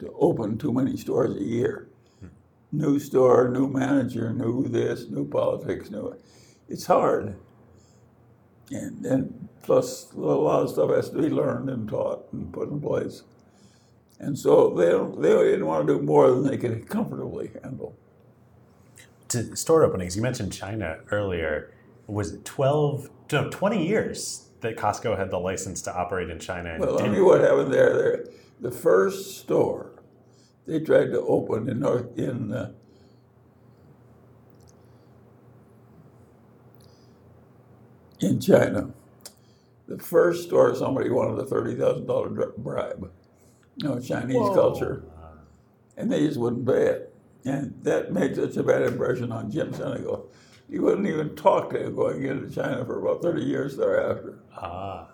to 0.01 0.15
open 0.21 0.59
too 0.59 0.71
many 0.71 0.99
stores 0.99 1.35
a 1.35 1.43
year. 1.43 1.89
New 2.71 2.99
store, 2.99 3.49
new 3.49 3.67
manager, 3.67 4.35
new 4.35 4.69
this, 4.69 5.09
new 5.09 5.27
politics, 5.27 5.91
new. 5.91 6.15
It's 6.69 6.85
hard. 6.85 7.37
And 8.71 9.03
then 9.03 9.49
plus 9.63 10.13
a 10.13 10.19
lot 10.19 10.65
of 10.65 10.71
stuff 10.71 10.91
has 10.91 11.09
to 11.09 11.23
be 11.23 11.31
learned 11.31 11.71
and 11.71 11.89
taught 11.89 12.31
and 12.35 12.53
put 12.53 12.69
in 12.69 12.83
place. 12.83 13.23
And 14.19 14.39
so 14.39 14.71
they 14.71 14.93
they 15.21 15.45
didn't 15.51 15.67
want 15.67 15.87
to 15.87 15.95
do 15.99 16.03
more 16.03 16.31
than 16.31 16.45
they 16.45 16.57
could 16.57 16.89
comfortably 16.89 17.51
handle. 17.63 17.97
To 19.29 19.57
store 19.57 19.85
openings, 19.85 20.17
you 20.17 20.23
mentioned 20.23 20.53
China 20.53 20.99
earlier. 21.11 21.73
Was 22.07 22.33
it 22.33 22.45
12, 22.45 23.11
no, 23.33 23.51
20 23.51 23.87
years 23.87 24.49
that 24.61 24.77
Costco 24.77 25.19
had 25.19 25.31
the 25.31 25.39
license 25.39 25.83
to 25.83 25.95
operate 25.95 26.31
in 26.31 26.39
China? 26.39 26.71
and 26.71 26.81
Well, 26.81 26.99
tell 26.99 27.13
you 27.13 27.25
what 27.25 27.41
happened 27.41 27.73
there. 27.73 27.95
there. 27.95 28.25
The 28.61 28.71
first 28.71 29.39
store 29.39 29.93
they 30.67 30.81
tried 30.81 31.11
to 31.13 31.21
open 31.21 31.69
in 31.69 31.81
North 31.81 32.17
in 32.19 32.53
uh, 32.53 32.73
in 38.21 38.41
China. 38.41 38.91
The 39.89 39.99
first 39.99 40.45
store 40.45 40.75
somebody 40.75 41.11
wanted 41.11 41.39
a 41.41 41.47
thirty 41.47 41.75
thousand 41.77 42.07
dollar 42.07 42.53
bribe. 42.57 43.11
You 43.77 43.89
know, 43.89 44.01
Chinese 44.01 44.37
culture, 44.55 45.05
and 45.97 46.11
they 46.11 46.27
just 46.27 46.39
wouldn't 46.39 46.67
pay 46.67 46.87
it, 46.87 47.15
and 47.45 47.75
that 47.83 48.13
made 48.13 48.37
such 48.37 48.57
a 48.57 48.63
bad 48.63 48.83
impression 48.83 49.33
on 49.33 49.51
Jim 49.51 49.73
Sinegal. 49.73 50.27
He 50.71 50.79
wouldn't 50.79 51.07
even 51.07 51.37
talk 51.37 51.71
to 51.71 51.87
him 51.87 51.95
going 51.95 52.25
into 52.25 52.51
China 52.51 52.85
for 52.85 52.99
about 53.01 53.23
thirty 53.23 53.43
years 53.43 53.77
thereafter. 53.77 54.39
Ah. 54.57 55.09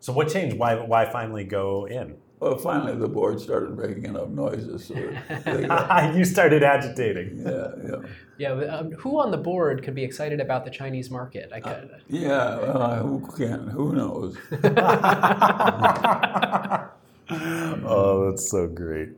So 0.00 0.12
what 0.12 0.28
changed? 0.28 0.58
Why, 0.58 0.74
why 0.76 1.10
finally 1.10 1.44
go 1.44 1.86
in? 1.86 2.16
Well, 2.38 2.58
finally, 2.58 2.94
the 2.96 3.08
board 3.08 3.40
started 3.40 3.76
making 3.78 4.04
enough 4.04 4.28
noises. 4.28 4.84
So 4.84 4.94
got, 5.66 6.14
you 6.14 6.24
started 6.24 6.62
agitating. 6.62 7.42
yeah, 7.44 7.68
yeah, 7.82 8.08
Yeah, 8.36 8.54
but, 8.54 8.68
um, 8.68 8.90
who 8.92 9.18
on 9.18 9.30
the 9.30 9.38
board 9.38 9.82
could 9.82 9.94
be 9.94 10.04
excited 10.04 10.38
about 10.38 10.66
the 10.66 10.70
Chinese 10.70 11.10
market? 11.10 11.50
I 11.52 11.60
could. 11.60 11.90
yeah. 12.08 12.28
Uh, 12.30 13.02
who 13.02 13.26
can? 13.36 13.68
Who 13.68 13.94
knows? 13.94 14.36
oh, 17.30 18.30
that's 18.30 18.50
so 18.50 18.66
great. 18.66 19.10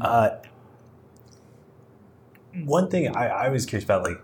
Uh, 0.00 0.30
one 2.64 2.90
thing 2.90 3.14
I, 3.16 3.28
I 3.28 3.48
was 3.48 3.66
curious 3.66 3.84
about, 3.84 4.04
like 4.04 4.20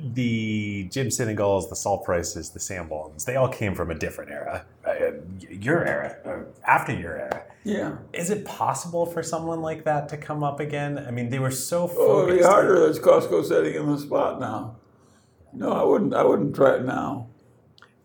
the 0.00 0.88
Jim 0.90 1.08
Sinegals, 1.08 1.68
the 1.68 1.76
Sol 1.76 1.98
Prices, 1.98 2.50
the 2.50 2.60
Sambons, 2.60 3.24
they 3.24 3.36
all 3.36 3.48
came 3.48 3.74
from 3.74 3.90
a 3.90 3.94
different 3.94 4.30
era, 4.30 4.64
right? 4.86 5.14
your 5.50 5.84
era, 5.84 6.46
after 6.66 6.92
your 6.92 7.18
era. 7.18 7.44
Yeah. 7.64 7.96
Is 8.12 8.30
it 8.30 8.44
possible 8.44 9.04
for 9.04 9.22
someone 9.22 9.60
like 9.60 9.84
that 9.84 10.08
to 10.10 10.16
come 10.16 10.42
up 10.42 10.60
again? 10.60 10.98
I 10.98 11.10
mean, 11.10 11.28
they 11.28 11.38
were 11.38 11.50
so 11.50 11.90
Oh, 11.96 12.24
it'd 12.24 12.38
be 12.38 12.44
harder. 12.44 12.80
There's 12.80 12.98
Costco 12.98 13.44
setting 13.44 13.74
in 13.74 13.90
the 13.90 13.98
spot 13.98 14.40
now. 14.40 14.76
No, 15.52 15.72
I 15.72 15.82
wouldn't. 15.82 16.14
I 16.14 16.24
wouldn't 16.24 16.54
try 16.54 16.76
it 16.76 16.84
now. 16.84 17.28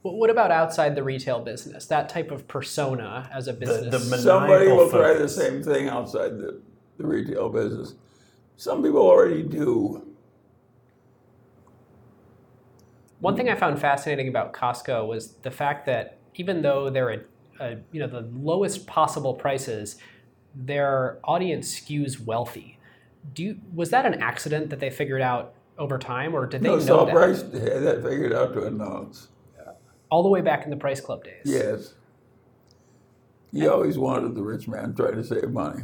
Well, 0.03 0.15
what 0.15 0.29
about 0.29 0.51
outside 0.51 0.95
the 0.95 1.03
retail 1.03 1.39
business? 1.39 1.85
That 1.85 2.09
type 2.09 2.29
of 2.29 2.47
persona 2.47 3.29
as 3.33 3.47
a 3.47 3.53
business. 3.53 3.91
the 3.91 4.09
man- 4.09 4.19
Somebody 4.19 4.65
Maniacal 4.65 4.77
will 4.77 4.89
try 4.91 5.13
the 5.13 5.29
same 5.29 5.63
thing 5.63 5.87
outside 5.87 6.37
the, 6.37 6.61
the 6.97 7.07
retail 7.07 7.49
business. 7.49 7.95
Some 8.57 8.83
people 8.83 9.01
already 9.01 9.43
do. 9.43 10.05
One 13.21 13.37
thing 13.37 13.49
I 13.49 13.55
found 13.55 13.79
fascinating 13.79 14.27
about 14.27 14.51
Costco 14.53 15.07
was 15.07 15.35
the 15.41 15.51
fact 15.51 15.85
that 15.85 16.17
even 16.35 16.61
though 16.61 16.89
they're 16.89 17.11
at 17.11 17.25
uh, 17.59 17.75
you 17.91 17.99
know 17.99 18.07
the 18.07 18.27
lowest 18.33 18.85
possible 18.87 19.33
prices, 19.33 19.95
their 20.53 21.19
audience 21.23 21.79
skews 21.79 22.19
wealthy. 22.19 22.77
Do 23.33 23.43
you, 23.43 23.59
was 23.73 23.91
that 23.91 24.05
an 24.05 24.15
accident 24.21 24.69
that 24.71 24.79
they 24.81 24.89
figured 24.89 25.21
out 25.21 25.53
over 25.77 25.97
time, 25.97 26.35
or 26.35 26.45
did 26.45 26.61
they 26.61 26.67
No, 26.67 26.75
know 26.75 26.81
Sol 26.81 27.05
that 27.05 27.15
Price 27.15 27.41
had 27.41 27.83
that 27.83 28.03
figured 28.03 28.33
out 28.33 28.53
to 28.53 28.63
a 28.65 28.71
nose. 28.71 29.29
All 30.13 30.21
the 30.21 30.29
way 30.29 30.41
back 30.41 30.63
in 30.63 30.69
the 30.69 30.77
Price 30.77 31.01
Club 31.01 31.23
days? 31.23 31.41
Yes. 31.43 31.95
He 33.51 33.67
always 33.67 33.97
wanted 33.97 34.35
the 34.35 34.43
rich 34.43 34.67
man 34.67 34.93
trying 34.93 35.15
to 35.15 35.23
save 35.23 35.49
money. 35.49 35.83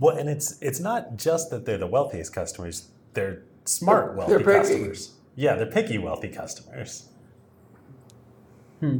Well, 0.00 0.16
and 0.16 0.26
it's 0.28 0.58
it's 0.62 0.80
not 0.80 1.16
just 1.18 1.50
that 1.50 1.66
they're 1.66 1.76
the 1.78 1.86
wealthiest 1.86 2.32
customers; 2.34 2.88
they're 3.12 3.42
smart 3.66 4.06
They're- 4.06 4.16
wealthy 4.16 4.32
they're 4.32 4.40
picky. 4.44 4.58
customers. 4.58 5.12
Yeah, 5.34 5.54
they're 5.56 5.66
picky 5.70 5.98
wealthy 5.98 6.28
customers. 6.28 7.08
Hmm. 8.80 8.98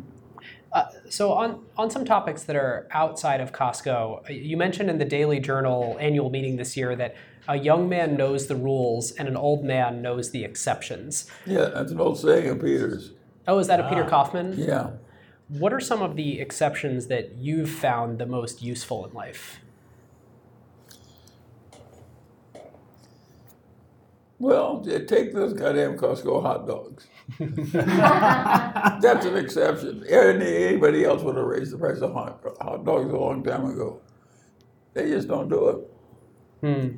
So 1.09 1.33
on 1.33 1.65
on 1.79 1.89
some 1.91 2.05
topics 2.05 2.43
that 2.45 2.57
are 2.57 2.87
outside 2.91 3.41
of 3.41 3.53
Costco, 3.53 4.29
you 4.51 4.59
mentioned 4.59 4.91
in 4.91 4.99
the 4.99 5.05
Daily 5.07 5.41
Journal 5.41 5.97
annual 5.99 6.29
meeting 6.29 6.57
this 6.57 6.77
year 6.77 6.95
that 6.97 7.15
a 7.49 7.57
young 7.57 7.89
man 7.89 8.17
knows 8.17 8.47
the 8.49 8.57
rules 8.57 9.13
and 9.13 9.29
an 9.29 9.37
old 9.37 9.65
man 9.65 10.03
knows 10.03 10.31
the 10.33 10.45
exceptions. 10.45 11.31
Yeah, 11.47 11.67
that's 11.67 11.93
an 11.93 12.01
old 12.01 12.19
saying 12.19 12.49
of 12.51 12.61
Peter's. 12.61 13.13
Oh, 13.47 13.59
is 13.59 13.67
that 13.69 13.81
a 13.81 13.89
Peter 13.89 14.05
Kaufman? 14.05 14.55
Yeah. 14.57 14.91
What 15.49 15.73
are 15.73 15.81
some 15.81 16.03
of 16.03 16.17
the 16.17 16.41
exceptions 16.41 17.07
that 17.07 17.37
you've 17.37 17.71
found 17.71 18.19
the 18.19 18.27
most 18.27 18.63
useful 18.63 19.07
in 19.07 19.13
life? 19.13 19.61
Well, 24.39 24.85
take 24.85 25.33
those 25.33 25.55
goddamn 25.55 25.97
Costco 25.97 26.43
hot 26.43 26.67
dogs. 26.67 27.07
That's 29.01 29.25
an 29.25 29.37
exception. 29.37 30.05
Anybody 30.09 31.05
else 31.05 31.23
would 31.23 31.37
have 31.37 31.47
raised 31.47 31.73
the 31.73 31.79
price 31.79 32.01
of 32.01 32.13
hot, 32.13 32.45
hot 32.61 32.85
dogs 32.85 33.13
a 33.13 33.17
long 33.17 33.43
time 33.43 33.65
ago. 33.65 34.01
They 34.93 35.09
just 35.09 35.29
don't 35.29 35.49
do 35.49 35.69
it. 35.69 35.91
Hmm. 36.61 36.97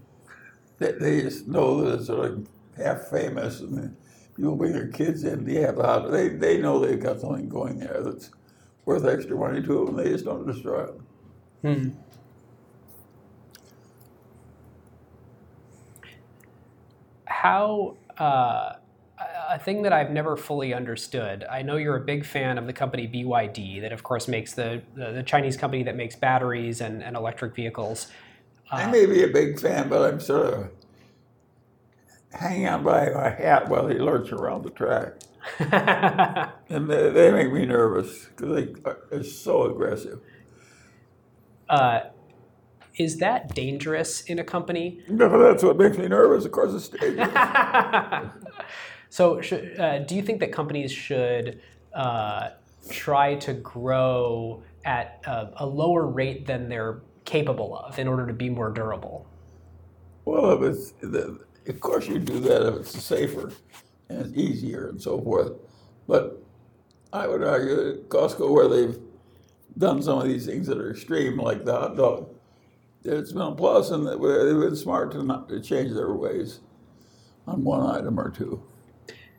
They, 0.79 0.93
they 0.93 1.21
just 1.23 1.47
know 1.47 1.83
that 1.83 2.01
it's 2.01 2.09
like 2.09 2.33
half 2.77 3.09
famous, 3.09 3.61
and 3.61 3.97
then 4.39 4.45
people 4.45 4.57
bring 4.57 4.73
their 4.73 4.89
kids 4.89 5.25
in. 5.25 5.45
They 5.45 5.55
have 5.55 5.77
the 5.77 5.83
hot. 5.83 6.11
They 6.11 6.29
they 6.29 6.59
know 6.59 6.79
they've 6.79 7.01
got 7.01 7.21
something 7.21 7.49
going 7.49 7.79
there 7.79 8.01
that's 8.03 8.31
worth 8.85 9.05
extra 9.05 9.37
money 9.37 9.61
to 9.63 9.85
them. 9.85 9.97
They 9.97 10.11
just 10.11 10.25
don't 10.25 10.47
destroy 10.47 10.85
it. 10.85 11.01
Hmm. 11.63 11.89
How 17.27 17.97
uh, 18.17 18.75
a 19.49 19.59
thing 19.59 19.83
that 19.83 19.93
I've 19.93 20.11
never 20.11 20.37
fully 20.37 20.73
understood. 20.75 21.45
I 21.51 21.63
know 21.63 21.77
you're 21.77 21.97
a 21.97 22.05
big 22.05 22.25
fan 22.25 22.59
of 22.59 22.67
the 22.67 22.73
company 22.73 23.09
BYD, 23.09 23.81
that 23.81 23.93
of 23.93 24.03
course 24.03 24.29
makes 24.29 24.55
the 24.55 24.83
the, 24.95 25.13
the 25.13 25.23
Chinese 25.23 25.57
company 25.57 25.83
that 25.83 25.97
makes 25.97 26.17
batteries 26.17 26.81
and, 26.81 27.03
and 27.03 27.17
electric 27.17 27.55
vehicles. 27.55 28.09
I 28.71 28.91
may 28.91 29.07
be 29.07 29.25
a 29.25 29.29
big 29.29 29.59
fan, 29.59 29.89
but 29.89 30.03
I'm 30.03 30.21
sort 30.21 30.47
of 30.47 30.69
hanging 32.33 32.69
on 32.69 32.85
by 32.85 33.11
my 33.11 33.31
hat 33.31 33.69
while 33.69 33.89
he 33.89 33.99
lurch 33.99 34.33
around 34.33 34.65
the 34.65 34.71
track. 34.71 35.15
And 36.71 36.91
they, 36.91 37.11
they 37.11 37.31
make 37.33 37.53
me 37.53 37.65
nervous 37.67 38.27
because 38.27 38.55
they 38.55 38.75
are 38.85 38.99
they're 39.11 39.25
so 39.25 39.65
aggressive. 39.71 40.21
uh, 41.69 42.01
is 42.99 43.19
that 43.19 43.55
dangerous 43.55 44.23
in 44.23 44.39
a 44.39 44.45
company? 44.45 45.01
No, 45.09 45.39
that's 45.43 45.63
what 45.63 45.79
makes 45.79 45.97
me 45.99 46.09
nervous. 46.09 46.45
Of 46.45 46.53
course, 46.53 46.75
it's 46.75 46.89
dangerous. 46.89 47.29
So, 49.11 49.41
should, 49.41 49.79
uh, 49.81 50.01
do 50.01 50.15
you 50.17 50.23
think 50.23 50.41
that 50.41 50.53
companies 50.53 50.93
should 50.93 51.61
uh, 51.95 52.51
try 52.91 53.37
to 53.37 53.55
grow 53.55 54.63
at 54.85 55.21
a, 55.27 55.51
a 55.59 55.67
lower 55.67 56.07
rate 56.07 56.47
than 56.47 56.69
they're 56.69 57.01
capable 57.25 57.77
of 57.79 57.99
in 57.99 58.09
order 58.09 58.27
to 58.27 58.33
be 58.35 58.51
more 58.51 58.71
durable? 58.71 59.27
Well, 60.25 60.53
if 60.53 60.63
it's, 60.75 60.91
the, 61.01 61.41
of 61.69 61.81
course 61.81 62.09
you 62.09 62.19
do 62.19 62.41
that 62.41 62.67
if 62.67 62.75
it's 62.77 63.03
safer 63.03 63.53
and 64.09 64.35
easier 64.37 64.89
and 64.89 65.01
so 65.01 65.21
forth. 65.21 65.53
But 66.07 66.43
I 67.13 67.27
would 67.27 67.43
argue 67.43 67.77
that 67.77 68.09
Costco, 68.09 68.51
where 68.51 68.69
they've 68.69 68.99
done 69.77 70.03
some 70.03 70.19
of 70.19 70.25
these 70.27 70.47
things 70.47 70.67
that 70.67 70.79
are 70.79 70.91
extreme, 70.91 71.39
like 71.39 71.65
the 71.65 71.73
hot 71.73 71.97
dog, 71.97 72.29
it's 73.05 73.33
been 73.33 73.43
a 73.43 73.55
plus 73.55 73.91
and 73.91 74.07
they've 74.07 74.19
been 74.19 74.77
smart 74.77 75.13
to 75.13 75.23
not 75.23 75.49
to 75.49 75.61
change 75.61 75.93
their 75.93 76.13
ways 76.13 76.61
on 77.47 77.65
one 77.65 77.97
item 77.97 78.19
or 78.19 78.31
two. 78.31 78.63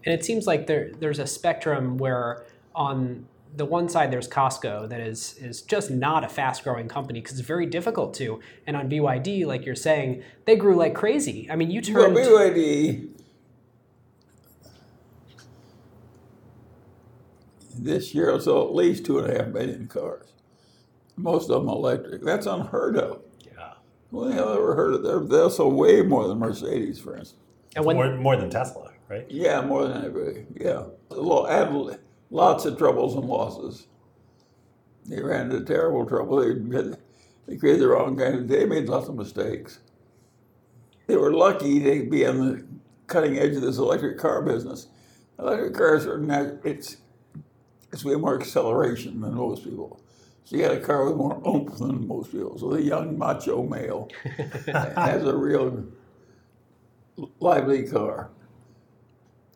And 0.05 0.13
it 0.13 0.23
seems 0.23 0.47
like 0.47 0.65
there 0.65 0.91
there's 0.99 1.19
a 1.19 1.27
spectrum 1.27 1.97
where 1.97 2.45
on 2.73 3.27
the 3.55 3.65
one 3.65 3.89
side 3.89 4.11
there's 4.11 4.27
Costco 4.27 4.89
that 4.89 4.99
is 4.99 5.35
is 5.39 5.61
just 5.61 5.89
not 5.89 6.23
a 6.23 6.29
fast 6.29 6.63
growing 6.63 6.87
company 6.87 7.19
because 7.21 7.39
it's 7.39 7.47
very 7.47 7.65
difficult 7.65 8.13
to. 8.15 8.39
And 8.67 8.77
on 8.77 8.89
BYD, 8.89 9.45
like 9.45 9.65
you're 9.65 9.75
saying, 9.75 10.23
they 10.45 10.55
grew 10.55 10.75
like 10.75 10.93
crazy. 10.93 11.49
I 11.49 11.55
mean, 11.55 11.71
you 11.71 11.81
turned 11.81 12.15
Well, 12.15 12.25
turned 12.25 12.55
BYD 12.55 13.09
this 17.83 18.13
year 18.13 18.31
will 18.31 18.39
sell 18.39 18.63
at 18.63 18.75
least 18.75 19.05
two 19.05 19.19
and 19.19 19.31
a 19.31 19.37
half 19.37 19.53
million 19.53 19.87
cars. 19.87 20.33
Most 21.15 21.49
of 21.49 21.61
them 21.61 21.69
electric. 21.69 22.23
That's 22.23 22.45
unheard 22.45 22.97
of. 22.97 23.21
Yeah. 23.45 23.73
Who 24.11 24.29
the 24.29 24.33
hell 24.35 24.53
ever 24.53 24.75
heard 24.75 24.93
of 24.93 25.03
that? 25.03 25.29
They'll 25.29 25.49
sell 25.49 25.71
way 25.71 26.01
more 26.01 26.27
than 26.27 26.39
Mercedes, 26.39 26.99
for 26.99 27.17
instance. 27.17 27.41
and 27.75 27.85
when 27.85 27.95
More, 27.95 28.15
more 28.15 28.37
than 28.37 28.49
Tesla, 28.49 28.91
right? 29.09 29.25
Yeah, 29.29 29.61
more 29.61 29.87
than 29.87 30.03
anybody. 30.03 30.45
Yeah. 30.59 30.83
A 31.11 31.15
little, 31.15 31.45
had 31.45 31.71
lots 32.29 32.65
of 32.65 32.77
troubles 32.77 33.15
and 33.15 33.25
losses. 33.25 33.87
They 35.05 35.21
ran 35.21 35.51
into 35.51 35.65
terrible 35.65 36.05
trouble. 36.05 36.37
They, 36.37 36.95
they 37.47 37.57
created 37.57 37.81
the 37.81 37.87
wrong 37.87 38.17
kind 38.17 38.35
of, 38.35 38.47
they 38.47 38.65
made 38.65 38.87
lots 38.87 39.07
of 39.07 39.15
mistakes. 39.15 39.79
They 41.07 41.15
were 41.17 41.33
lucky 41.33 41.79
to 41.79 42.09
be 42.09 42.25
on 42.25 42.37
the 42.37 42.65
cutting 43.07 43.37
edge 43.39 43.55
of 43.55 43.61
this 43.61 43.77
electric 43.77 44.19
car 44.19 44.43
business. 44.43 44.87
Electric 45.39 45.73
cars 45.73 46.05
are 46.05 46.19
not, 46.19 46.47
it's, 46.63 46.97
it's 47.91 48.05
way 48.05 48.15
more 48.15 48.39
acceleration 48.39 49.21
than 49.21 49.33
most 49.33 49.63
people. 49.63 49.99
So 50.43 50.57
you 50.57 50.63
got 50.63 50.75
a 50.75 50.79
car 50.79 51.05
with 51.05 51.15
more 51.15 51.41
oomph 51.47 51.77
than 51.77 52.07
most 52.07 52.31
people. 52.31 52.57
So 52.57 52.69
the 52.69 52.81
young 52.81 53.17
macho 53.17 53.63
male 53.63 54.09
has 54.67 55.23
a 55.23 55.35
real 55.35 55.85
lively 57.39 57.87
car. 57.87 58.31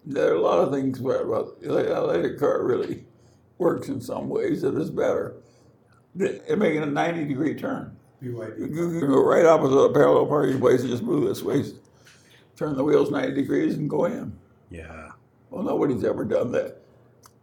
There 0.05 0.31
are 0.31 0.35
a 0.35 0.41
lot 0.41 0.59
of 0.59 0.73
things 0.73 0.99
where 0.99 1.21
electric 1.21 2.39
car 2.39 2.63
really 2.63 3.05
works 3.57 3.87
in 3.87 4.01
some 4.01 4.27
ways 4.29 4.61
that 4.61 4.75
is 4.75 4.89
better. 4.89 5.35
They're 6.15 6.57
making 6.57 6.83
a 6.83 6.87
90 6.87 7.25
degree 7.25 7.55
turn. 7.55 7.95
You 8.21 8.37
can 8.37 8.99
go 8.99 9.23
right 9.23 9.45
opposite 9.45 9.75
a 9.75 9.93
parallel 9.93 10.27
parking 10.27 10.59
place 10.59 10.81
and 10.81 10.89
just 10.89 11.03
move 11.03 11.27
this 11.27 11.41
way, 11.41 11.63
turn 12.55 12.75
the 12.75 12.83
wheels 12.83 13.11
90 13.11 13.33
degrees 13.33 13.75
and 13.75 13.89
go 13.89 14.05
in. 14.05 14.37
Yeah. 14.69 15.11
Well, 15.49 15.63
nobody's 15.63 16.03
ever 16.03 16.23
done 16.25 16.51
that. 16.53 16.81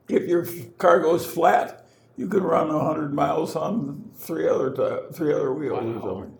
If 0.09 0.27
your 0.27 0.47
car 0.79 1.01
goes 1.01 1.25
flat, 1.25 1.87
you 2.17 2.29
can 2.29 2.43
run 2.43 2.73
100 2.73 3.15
miles 3.15 3.57
on 3.57 4.11
three 4.17 4.49
other 4.49 4.71
ti 4.71 5.15
three 5.15 5.33
other 5.33 5.53
wheels 5.53 5.85
or 5.85 6.01
something. 6.01 6.39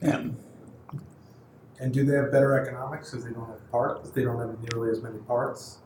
And 0.00 0.36
And 1.78 1.92
do 1.92 2.04
they 2.04 2.16
have 2.16 2.32
better 2.32 2.58
economics 2.58 3.10
because 3.10 3.24
they 3.24 3.32
don't 3.32 3.48
have 3.48 3.70
parts? 3.70 4.10
They 4.10 4.24
don't 4.24 4.38
have 4.38 4.56
nearly 4.72 4.90
as 4.90 5.02
many 5.02 5.18
parts. 5.18 5.78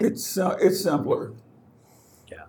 it's 0.00 0.36
uh, 0.36 0.56
it's 0.60 0.82
simpler. 0.82 1.32
Yeah. 2.30 2.44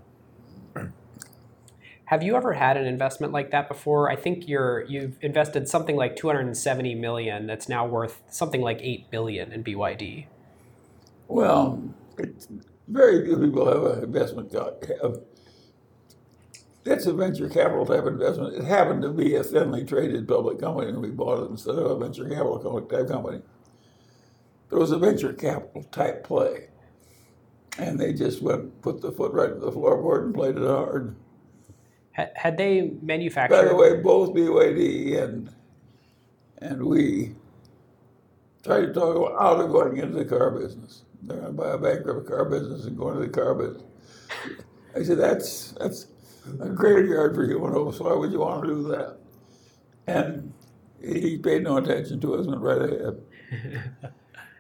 Have 2.06 2.22
you 2.22 2.36
ever 2.36 2.54
had 2.54 2.76
an 2.78 2.86
investment 2.86 3.32
like 3.32 3.52
that 3.52 3.68
before? 3.70 4.12
I 4.12 4.16
think 4.16 4.48
you're 4.48 4.84
you've 4.86 5.18
invested 5.22 5.68
something 5.70 5.96
like 5.96 6.16
270 6.16 6.96
million 6.96 7.48
that's 7.48 7.70
now 7.70 7.86
worth 7.86 8.22
something 8.30 8.62
like 8.62 8.80
8 8.82 9.10
billion 9.10 9.52
in 9.54 9.64
BYD. 9.64 10.26
Well, 11.30 11.82
it's 12.18 12.48
very 12.88 13.26
few 13.26 13.38
people 13.38 13.66
have 13.66 13.98
an 13.98 14.04
investment. 14.04 14.52
co- 14.52 14.78
Have, 15.02 15.22
that's 16.84 17.06
a 17.06 17.14
venture 17.14 17.50
capital 17.50 17.86
type 17.86 18.06
investment. 18.06 18.56
It 18.56 18.66
happened 18.66 19.02
to 19.04 19.10
be 19.10 19.36
a 19.36 19.44
thinly 19.44 19.86
traded 19.86 20.28
public 20.28 20.60
company, 20.60 20.90
and 20.90 21.02
we 21.02 21.10
bought 21.10 21.44
it 21.44 21.52
instead 21.52 21.76
of 21.76 21.92
a 21.92 21.98
venture 22.00 22.28
capital 22.28 22.60
type 22.86 23.08
company. 23.08 23.42
But 24.70 24.78
it 24.78 24.80
was 24.80 24.92
a 24.92 24.98
venture 24.98 25.34
capital 25.34 25.84
type 25.84 26.24
play, 26.24 26.68
and 27.78 28.00
they 28.00 28.14
just 28.14 28.42
went 28.42 28.82
put 28.82 29.02
the 29.02 29.12
foot 29.12 29.34
right 29.34 29.50
to 29.50 29.60
the 29.60 29.72
floorboard 29.72 30.26
and 30.26 30.34
played 30.34 30.58
it 30.58 30.68
hard. 30.68 31.16
Had, 32.12 32.32
had 32.36 32.58
they 32.58 32.92
manufactured 33.02 33.56
By 33.56 33.66
the 33.66 33.76
way, 33.76 34.02
both 34.02 34.34
BYD 34.36 35.22
and 35.22 35.50
and 36.60 36.84
we 36.86 37.36
tried 38.64 38.82
to 38.82 38.94
talk 38.94 39.16
about 39.16 39.42
out 39.42 39.60
of 39.60 39.72
going 39.72 39.98
into 39.98 40.18
the 40.18 40.26
car 40.26 40.52
business. 40.52 41.04
They're 41.22 41.38
going 41.38 41.56
to 41.56 41.62
buy 41.62 41.72
a 41.72 41.78
bankrupt 41.78 42.28
car 42.28 42.46
business 42.46 42.86
and 42.86 42.98
go 42.98 43.10
into 43.10 43.22
the 43.22 43.30
car 43.30 43.56
business. 43.56 43.84
I 44.96 45.04
said, 45.04 45.18
that's 45.18 45.72
that's 45.74 46.08
a 46.62 46.70
graveyard 46.70 47.36
for 47.36 47.46
human 47.46 47.72
hopes. 47.72 48.00
Why 48.00 48.14
would 48.14 48.32
you 48.32 48.40
want 48.40 48.64
to 48.64 48.68
do 48.70 48.84
that? 48.90 49.18
And 50.08 50.54
he 51.02 51.38
paid 51.38 51.64
no 51.64 51.78
attention 51.78 52.20
to 52.22 52.36
us 52.36 52.46
and 52.46 52.62
went 52.62 52.62
right 52.62 52.82
ahead. 52.90 54.14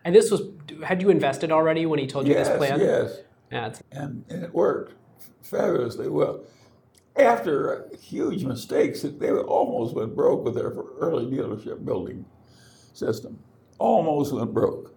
And 0.05 0.13
this 0.15 0.29
was 0.31 0.41
had 0.83 1.01
you 1.01 1.09
invested 1.09 1.51
already 1.51 1.85
when 1.85 1.99
he 1.99 2.07
told 2.07 2.27
you 2.27 2.33
Yes, 2.33 2.47
this 2.49 2.57
plan? 2.57 2.79
yes. 2.79 3.21
Yeah, 3.51 3.73
and, 3.91 4.25
and 4.29 4.43
it 4.43 4.53
worked 4.53 4.93
fabulously 5.43 6.09
well. 6.09 6.43
After 7.15 7.87
huge 8.01 8.43
mistakes, 8.43 9.03
they 9.03 9.31
almost 9.31 9.93
went 9.95 10.15
broke 10.15 10.43
with 10.43 10.55
their 10.55 10.71
early 10.99 11.25
dealership 11.25 11.85
building 11.85 12.25
system. 12.93 13.37
Almost 13.77 14.33
went 14.33 14.53
broke. 14.53 14.92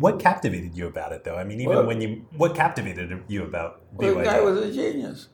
What 0.00 0.18
captivated 0.18 0.76
you 0.76 0.86
about 0.86 1.12
it, 1.12 1.24
though? 1.24 1.36
I 1.36 1.44
mean, 1.44 1.60
even 1.60 1.76
What? 1.76 1.86
when 1.86 2.00
you, 2.00 2.26
what 2.36 2.54
captivated 2.54 3.22
you 3.28 3.44
about 3.44 3.82
Well, 3.94 4.14
the 4.14 4.24
guy 4.24 4.40
was 4.40 4.58
a 4.58 4.72
genius. 4.72 5.28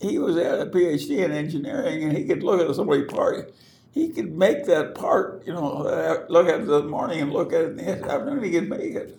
He 0.00 0.18
was 0.18 0.36
at 0.36 0.60
a 0.60 0.66
PhD 0.66 1.24
in 1.24 1.32
engineering, 1.32 2.04
and 2.04 2.16
he 2.16 2.24
could 2.24 2.42
look 2.42 2.60
at 2.60 2.74
somebody 2.76 3.04
part. 3.04 3.52
He 3.92 4.10
could 4.10 4.36
make 4.36 4.66
that 4.66 4.94
part, 4.94 5.44
you 5.46 5.52
know, 5.52 5.82
uh, 5.82 6.24
look 6.28 6.46
at 6.46 6.56
it 6.56 6.62
in 6.62 6.66
the 6.68 6.82
morning 6.84 7.20
and 7.20 7.32
look 7.32 7.52
at 7.52 7.62
it 7.62 7.70
in 7.70 7.76
the 7.78 7.90
afternoon. 7.90 8.44
He 8.44 8.52
could 8.52 8.68
make 8.68 8.94
it. 8.94 9.18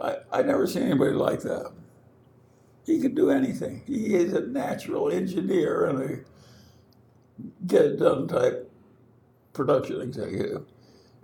I 0.00 0.16
I 0.32 0.42
never 0.42 0.66
seen 0.66 0.84
anybody 0.84 1.12
like 1.12 1.40
that. 1.42 1.72
He 2.84 3.00
could 3.00 3.14
do 3.14 3.30
anything. 3.30 3.82
He 3.86 4.14
is 4.14 4.32
a 4.32 4.40
natural 4.40 5.10
engineer 5.10 5.84
and 5.86 6.02
a 6.02 6.18
get 7.66 7.86
it 7.86 7.98
done 7.98 8.28
type 8.28 8.70
production 9.52 10.00
executive, 10.00 10.64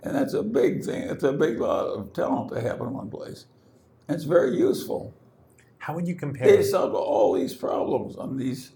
and 0.07 0.15
that's 0.15 0.33
a 0.33 0.43
big 0.43 0.83
thing. 0.85 1.03
It's 1.03 1.23
a 1.23 1.33
big 1.33 1.59
lot 1.59 1.87
of 1.87 2.13
talent 2.13 2.51
to 2.53 2.61
have 2.61 2.81
in 2.81 2.93
one 2.93 3.09
place. 3.11 3.45
And 4.07 4.15
it's 4.15 4.25
very 4.25 4.57
useful 4.57 5.13
How 5.79 5.93
would 5.95 6.07
you 6.07 6.15
compare? 6.15 6.47
they 6.47 6.63
solve 6.63 6.95
all 6.95 7.33
these 7.33 7.55
problems 7.55 8.15
on 8.17 8.37
these 8.37 8.71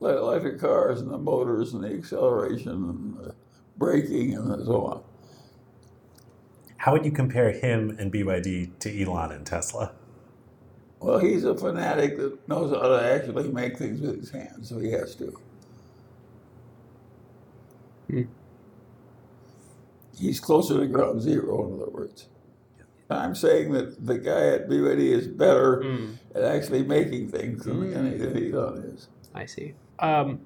electric 0.00 0.60
cars 0.60 1.00
and 1.00 1.10
the 1.10 1.18
motors 1.18 1.74
and 1.74 1.84
the 1.84 1.94
acceleration 1.94 2.72
and 2.72 3.16
the 3.18 3.34
braking 3.78 4.34
and 4.34 4.66
so 4.66 4.84
on. 4.86 5.02
How 6.78 6.92
would 6.92 7.04
you 7.04 7.12
compare 7.12 7.52
him 7.52 7.96
and 7.98 8.12
BYD 8.12 8.78
to 8.80 9.02
Elon 9.02 9.32
and 9.32 9.46
Tesla? 9.46 9.92
Well, 11.00 11.18
he's 11.18 11.44
a 11.44 11.56
fanatic 11.56 12.18
that 12.18 12.48
knows 12.48 12.74
how 12.74 12.88
to 12.88 13.02
actually 13.02 13.50
make 13.52 13.78
things 13.78 14.00
with 14.00 14.18
his 14.20 14.30
hands, 14.30 14.68
so 14.68 14.78
he 14.78 14.90
has 14.92 15.14
to. 15.16 15.38
Hmm. 18.10 18.22
He's 20.18 20.40
closer 20.40 20.78
to 20.78 20.86
ground 20.86 21.22
zero, 21.22 21.66
in 21.68 21.80
other 21.80 21.90
words. 21.90 22.28
I'm 23.10 23.34
saying 23.34 23.72
that 23.72 24.04
the 24.04 24.18
guy 24.18 24.48
at 24.48 24.68
BYD 24.68 24.98
is 24.98 25.26
better 25.26 25.82
at 26.34 26.44
actually 26.44 26.82
making 26.82 27.30
things 27.30 27.64
than 27.64 27.94
any 27.94 28.18
than 28.18 28.54
Elon 28.54 28.82
is. 28.94 29.08
I 29.34 29.46
see. 29.46 29.74
Um, 29.98 30.40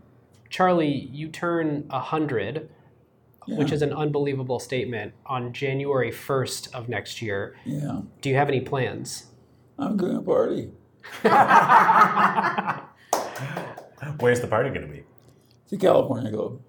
Charlie, 0.49 1.09
you 1.11 1.29
turn 1.29 1.89
100 1.89 2.69
which 3.49 3.73
is 3.73 3.83
an 3.83 3.93
unbelievable 3.93 4.61
statement, 4.61 5.13
on 5.27 5.53
January 5.53 6.11
1st 6.11 6.75
of 6.75 6.89
next 6.89 7.21
year. 7.21 7.57
Yeah, 7.65 8.03
Do 8.21 8.31
you 8.31 8.37
have 8.37 8.49
any 8.49 8.61
plans? 8.61 9.27
I'm 9.79 9.97
doing 9.97 10.17
a 10.17 10.23
party. 10.23 10.71
Where's 14.21 14.41
the 14.41 14.47
party 14.47 14.71
going 14.71 14.83
to 14.83 14.89
be? 14.93 15.03
It's 15.65 15.73
a 15.73 15.77
California 15.77 16.31
Club. 16.31 16.61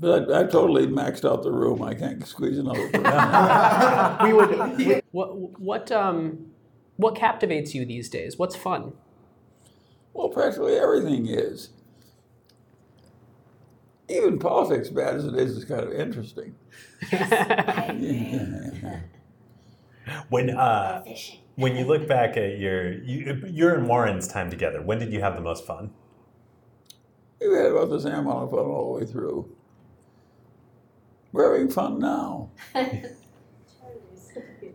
But 0.00 0.30
I, 0.30 0.40
I 0.40 0.44
totally 0.44 0.86
maxed 0.86 1.30
out 1.30 1.42
the 1.42 1.52
room. 1.52 1.82
I 1.82 1.92
can't 1.92 2.26
squeeze 2.26 2.58
another 2.58 2.88
person. 2.88 3.02
we 4.24 4.32
would. 4.32 5.04
What 5.12 5.58
what 5.60 5.90
um 5.90 6.52
what 6.96 7.16
captivates 7.16 7.74
you 7.74 7.84
these 7.84 8.08
days? 8.08 8.38
What's 8.38 8.54
fun? 8.54 8.92
well, 10.12 10.28
practically 10.28 10.76
everything 10.76 11.26
is. 11.26 11.70
Even 14.08 14.38
politics, 14.38 14.88
bad 14.88 15.16
as 15.16 15.24
it 15.24 15.34
is, 15.34 15.56
is 15.56 15.64
kind 15.64 15.80
of 15.80 15.92
interesting. 15.92 16.54
When 20.28 20.50
uh, 20.50 21.04
when 21.56 21.76
you 21.76 21.84
look 21.84 22.08
back 22.08 22.36
at 22.36 22.58
your 22.58 22.92
you, 22.92 23.44
your 23.48 23.74
and 23.74 23.88
Warren's 23.88 24.26
time 24.28 24.50
together, 24.50 24.82
when 24.82 24.98
did 24.98 25.12
you 25.12 25.20
have 25.20 25.34
the 25.34 25.40
most 25.40 25.66
fun? 25.66 25.90
We 27.40 27.56
had 27.56 27.66
about 27.66 27.90
the 27.90 28.00
same 28.00 28.14
amount 28.14 28.44
of 28.44 28.50
fun 28.50 28.60
all 28.60 28.92
the 28.92 29.00
way 29.00 29.06
through. 29.10 29.56
We're 31.32 31.52
having 31.52 31.70
fun 31.70 31.98
now. 31.98 32.50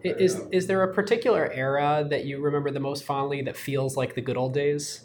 Is 0.03 0.41
is 0.51 0.67
there 0.67 0.83
a 0.83 0.93
particular 0.93 1.51
era 1.51 2.05
that 2.09 2.25
you 2.25 2.39
remember 2.39 2.69
the 2.69 2.79
most 2.79 3.03
fondly 3.03 3.41
that 3.41 3.57
feels 3.57 3.97
like 3.97 4.13
the 4.13 4.21
good 4.21 4.37
old 4.37 4.53
days? 4.53 5.01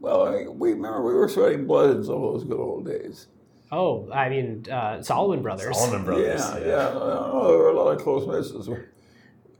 Well, 0.00 0.26
I, 0.26 0.48
we 0.48 0.72
remember 0.72 1.02
we 1.02 1.14
were 1.14 1.28
sweating 1.28 1.66
blood 1.66 1.96
in 1.96 2.04
some 2.04 2.16
of 2.16 2.32
those 2.32 2.44
good 2.44 2.58
old 2.58 2.86
days. 2.86 3.28
Oh, 3.70 4.10
I 4.12 4.28
mean 4.28 4.66
uh, 4.70 5.00
Salomon 5.02 5.42
Brothers. 5.42 5.76
Salomon 5.76 6.04
Brothers. 6.04 6.40
Yeah, 6.40 6.58
yeah. 6.58 6.92
No, 6.92 7.48
there 7.48 7.58
were 7.58 7.70
a 7.70 7.76
lot 7.76 7.90
of 7.92 8.02
close 8.02 8.26
misses. 8.26 8.68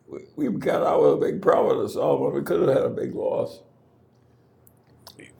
We, 0.08 0.18
we 0.36 0.48
got 0.58 0.82
out 0.82 1.02
with 1.02 1.12
a 1.12 1.16
big 1.16 1.40
profit 1.40 1.84
at 1.84 1.90
Salomon. 1.90 2.34
We 2.34 2.42
could 2.42 2.60
have 2.60 2.76
had 2.76 2.86
a 2.86 2.90
big 2.90 3.14
loss. 3.14 3.60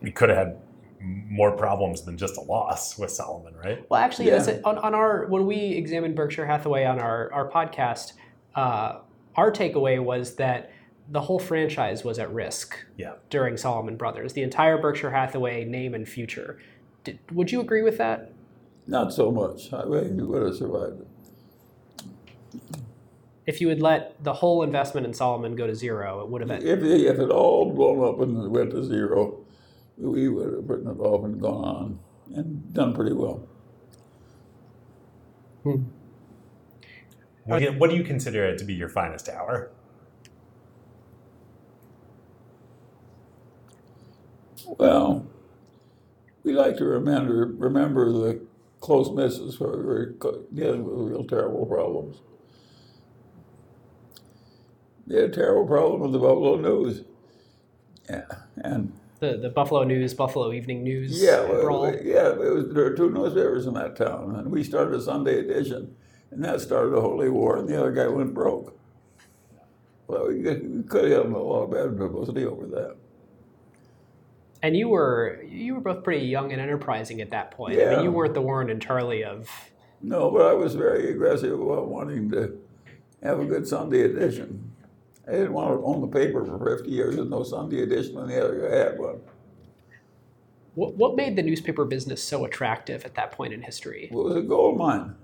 We 0.01 0.11
could 0.13 0.29
have 0.29 0.39
had 0.39 0.66
more 1.01 1.53
problems 1.53 2.03
than 2.03 2.17
just 2.17 2.37
a 2.37 2.41
loss 2.41 2.99
with 2.99 3.11
Salomon, 3.11 3.55
right? 3.55 3.85
Well, 3.91 4.01
actually, 4.01 4.29
Yeah. 4.29 4.39
that's. 4.39 4.63
On, 4.65 4.79
on 4.79 4.95
our 4.95 5.27
when 5.27 5.47
we 5.47 5.57
examined 5.73 6.15
Berkshire 6.17 6.47
Hathaway 6.47 6.85
on 6.85 6.99
our 6.99 7.33
our 7.33 7.51
podcast, 7.51 8.13
uh, 8.55 8.99
our 9.37 9.51
takeaway 9.53 10.03
was 10.03 10.37
that 10.37 10.71
the 11.09 11.21
whole 11.21 11.39
franchise 11.39 12.03
was 12.05 12.19
at 12.19 12.33
risk 12.33 12.77
Yeah. 12.97 13.13
during 13.31 13.57
Salomon 13.57 13.97
Brothers. 13.97 14.33
The 14.33 14.43
entire 14.43 14.77
Berkshire 14.79 15.11
Hathaway 15.13 15.65
name 15.65 15.95
and 15.95 16.09
future. 16.09 16.59
Did, 17.05 17.19
would 17.33 17.53
you 17.53 17.61
agree 17.61 17.83
with 17.83 17.99
that? 17.99 18.33
Not 18.89 19.13
so 19.13 19.31
much. 19.31 19.73
I 19.73 19.85
mean, 19.85 20.17
we 20.17 20.25
would 20.25 20.43
have 20.43 20.57
survived 20.57 21.01
it. 21.03 21.07
If 23.47 23.61
you 23.61 23.69
had 23.69 23.81
let 23.81 24.23
the 24.25 24.33
whole 24.33 24.65
investment 24.65 25.07
in 25.07 25.15
Salomon 25.15 25.55
go 25.55 25.69
to 25.69 25.75
zero, 25.75 26.21
it 26.21 26.29
would 26.29 26.41
have 26.41 26.49
been. 26.49 26.67
If, 26.67 26.83
if 26.83 27.19
it 27.21 27.31
all 27.31 27.73
blown 27.73 28.03
up 28.09 28.21
and 28.21 28.51
went 28.51 28.73
to 28.73 28.83
zero, 28.83 29.39
we 29.99 30.29
would 30.29 30.53
have 30.55 30.69
written 30.69 30.89
it 30.89 31.01
off 31.01 31.25
and 31.25 31.41
gone 31.41 31.65
on 31.65 31.99
and 32.35 32.75
done 32.75 32.95
pretty 32.95 33.13
well. 33.13 33.47
What 37.45 37.59
do, 37.59 37.65
you, 37.67 37.73
what 37.73 37.91
do 37.91 37.97
you 37.97 38.05
consider 38.05 38.45
it 38.45 38.59
to 38.59 38.65
be 38.65 38.75
your 38.75 38.89
finest 38.89 39.29
hour? 39.29 39.71
Well, 44.67 45.27
we 46.45 46.53
like 46.55 46.77
to 46.79 46.85
remember 46.85 47.47
remember 47.47 48.13
the 48.13 48.41
close 48.81 49.11
misses 49.11 49.61
where 49.61 49.77
we 49.77 49.85
were 49.85 50.17
dealing 50.55 50.85
with 50.85 51.11
real 51.11 51.25
terrible 51.25 51.67
problems. 51.67 52.19
We 55.07 55.17
had 55.17 55.25
a 55.31 55.33
terrible 55.33 55.67
problem 55.67 56.01
with 56.01 56.13
the 56.13 56.19
Buffalo 56.19 56.57
News. 56.57 57.05
Yeah, 58.09 58.27
and 58.57 58.93
The, 59.19 59.39
the 59.39 59.49
Buffalo 59.49 59.83
News, 59.85 60.13
Buffalo 60.13 60.53
Evening 60.53 60.83
News 60.85 61.23
yeah, 61.23 61.41
well, 61.43 61.87
yeah, 62.03 62.33
it 62.33 62.39
was, 62.55 62.69
there 62.69 62.85
were 62.85 62.95
two 62.97 63.11
newspapers 63.11 63.67
in 63.67 63.75
that 63.75 63.97
town, 63.97 64.37
and 64.37 64.51
we 64.51 64.63
started 64.63 64.95
a 64.95 65.01
Sunday 65.01 65.39
edition, 65.39 65.97
and 66.31 66.45
that 66.45 66.61
started 66.61 66.95
a 66.95 67.01
holy 67.01 67.31
war, 67.31 67.57
and 67.57 67.67
the 67.69 67.79
other 67.81 67.93
guy 67.93 68.09
went 68.09 68.35
broke. 68.35 68.79
Well, 70.07 70.29
we 70.29 70.43
could, 70.43 70.77
we 70.77 70.83
could 70.83 71.11
have 71.11 71.25
had 71.25 71.33
a 71.33 71.39
lot 71.39 71.63
of 71.63 71.71
bad 71.71 71.97
publicity 71.99 72.45
over 72.45 72.67
that. 72.67 72.97
And 74.63 74.77
you 74.77 74.89
were 74.89 75.43
you 75.49 75.75
were 75.75 75.81
both 75.81 76.03
pretty 76.03 76.27
young 76.27 76.53
and 76.53 76.61
enterprising 76.61 77.21
at 77.21 77.31
that 77.31 77.51
point. 77.53 77.79
I 77.79 77.83
Yeah. 77.83 77.97
mean, 77.97 78.05
you 78.05 78.13
weren't 78.13 78.35
the 78.35 78.41
Warren 78.43 78.71
and 78.71 78.81
Charlie 78.81 79.23
of. 79.25 79.49
No, 80.03 80.31
but 80.31 80.43
I 80.43 80.53
was 80.55 80.75
very 80.75 81.11
aggressive 81.11 81.59
about 81.61 81.89
wanting 81.89 82.31
to 82.31 82.59
have 83.23 83.41
a 83.41 83.45
good 83.45 83.67
Sunday 83.67 84.03
edition. 84.03 84.73
I 85.29 85.33
didn't 85.33 85.53
want 85.53 85.71
to 85.81 85.85
own 85.85 86.01
the 86.01 86.07
paper 86.07 86.45
for 86.45 86.77
50 86.77 86.91
years 86.91 87.17
with 87.17 87.29
no 87.29 87.43
Sunday 87.43 87.83
edition, 87.83 88.17
and 88.19 88.31
the 88.31 88.45
other 88.45 88.69
guy 88.69 88.77
had 88.77 88.99
one. 88.99 89.21
What, 90.75 90.95
what 90.95 91.17
made 91.17 91.37
the 91.37 91.43
newspaper 91.43 91.85
business 91.85 92.23
so 92.23 92.45
attractive 92.45 93.05
at 93.05 93.15
that 93.15 93.33
point 93.33 93.53
in 93.53 93.63
history? 93.63 94.05
It 94.05 94.13
was 94.15 94.37
a 94.37 94.43
gold 94.43 94.77
mine 94.79 95.15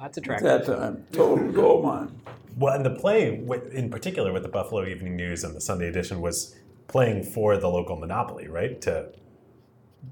That's 0.00 0.16
attractive. 0.18 0.46
at 0.48 0.62
attractive. 0.62 0.78
that 0.80 0.80
time, 0.96 1.06
total 1.12 1.52
gold 1.52 1.84
mine. 1.84 2.20
Well, 2.56 2.74
and 2.74 2.84
the 2.84 2.90
play, 2.90 3.38
with, 3.38 3.72
in 3.72 3.90
particular, 3.90 4.32
with 4.32 4.42
the 4.42 4.48
Buffalo 4.48 4.84
Evening 4.86 5.14
News 5.16 5.44
and 5.44 5.54
the 5.54 5.60
Sunday 5.60 5.88
edition, 5.88 6.20
was 6.20 6.56
playing 6.88 7.22
for 7.22 7.56
the 7.56 7.68
local 7.68 7.96
monopoly, 7.96 8.48
right? 8.48 8.80
To 8.82 9.08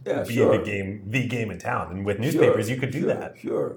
Yeah, 0.06 0.22
be 0.22 0.34
sure. 0.34 0.56
the 0.56 0.64
game, 0.64 1.02
the 1.06 1.26
game 1.26 1.50
in 1.50 1.58
town. 1.58 1.90
And 1.90 2.04
with 2.06 2.18
newspapers, 2.20 2.66
Sure, 2.66 2.74
you 2.74 2.80
could 2.80 2.90
do 2.92 3.00
sure, 3.00 3.08
that. 3.14 3.36
Sure. 3.38 3.76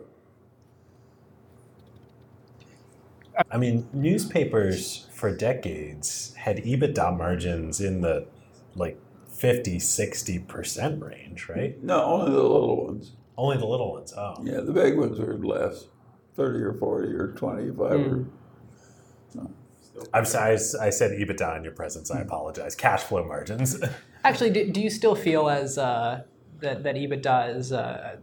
I 3.51 3.57
mean, 3.57 3.87
newspapers 3.93 5.07
for 5.11 5.35
decades 5.35 6.33
had 6.35 6.57
EBITDA 6.57 7.17
margins 7.17 7.79
in 7.81 8.01
the 8.01 8.27
like 8.75 8.99
50, 9.29 9.77
60% 9.79 11.01
range, 11.01 11.49
right? 11.49 11.81
No, 11.83 12.03
only 12.03 12.31
the 12.31 12.41
little 12.43 12.85
ones. 12.85 13.11
Only 13.37 13.57
the 13.57 13.65
little 13.65 13.91
ones. 13.93 14.13
Oh. 14.15 14.35
Yeah, 14.43 14.61
the 14.61 14.71
big 14.71 14.97
ones 14.97 15.19
were 15.19 15.37
less, 15.37 15.85
30 16.35 16.59
or 16.63 16.73
40 16.73 17.07
or 17.13 17.27
25. 17.33 17.91
Or, 17.91 18.25
I'm 20.13 20.25
sorry, 20.25 20.51
I 20.51 20.53
s- 20.53 20.75
I 20.75 20.89
said 20.89 21.11
EBITDA 21.11 21.57
in 21.57 21.63
your 21.63 21.73
presence. 21.73 22.09
I 22.11 22.21
apologize. 22.21 22.75
Cash 22.75 23.03
flow 23.03 23.23
margins. 23.25 23.79
Actually, 24.23 24.49
do, 24.51 24.71
do 24.71 24.81
you 24.81 24.89
still 24.89 25.15
feel 25.15 25.49
as 25.49 25.77
uh, 25.77 26.23
that 26.59 26.83
that 26.83 26.95
EBITDA 26.95 27.55
is 27.55 27.71
uh, 27.71 28.17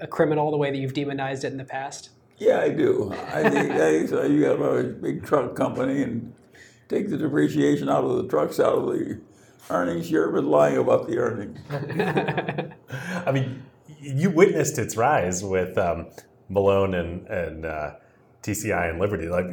a 0.00 0.06
criminal 0.06 0.50
the 0.50 0.56
way 0.56 0.70
that 0.70 0.76
you've 0.78 0.94
demonized 0.94 1.44
it 1.44 1.52
in 1.52 1.56
the 1.58 1.64
past? 1.64 2.10
Yeah, 2.42 2.60
I 2.60 2.70
do. 2.70 3.12
I 3.28 3.48
think, 3.48 3.70
I 3.72 3.78
think 3.78 4.08
so. 4.08 4.22
You 4.24 4.40
got 4.42 4.60
a 4.60 4.82
big 4.84 5.24
truck 5.24 5.54
company 5.54 6.02
and 6.02 6.34
take 6.88 7.08
the 7.08 7.16
depreciation 7.16 7.88
out 7.88 8.04
of 8.04 8.16
the 8.16 8.28
trucks 8.28 8.58
out 8.58 8.78
of 8.78 8.86
the 8.86 9.20
earnings. 9.70 10.10
You're 10.10 10.30
been 10.32 10.48
lying 10.48 10.76
about 10.76 11.08
the 11.08 11.18
earnings. 11.18 11.58
I 13.26 13.32
mean, 13.32 13.62
you 14.00 14.30
witnessed 14.30 14.78
its 14.78 14.96
rise 14.96 15.44
with 15.44 15.78
um, 15.78 16.08
Malone 16.48 16.94
and, 16.94 17.26
and 17.28 17.64
uh, 17.64 17.92
TCI 18.42 18.90
and 18.90 18.98
Liberty, 18.98 19.28
like 19.28 19.46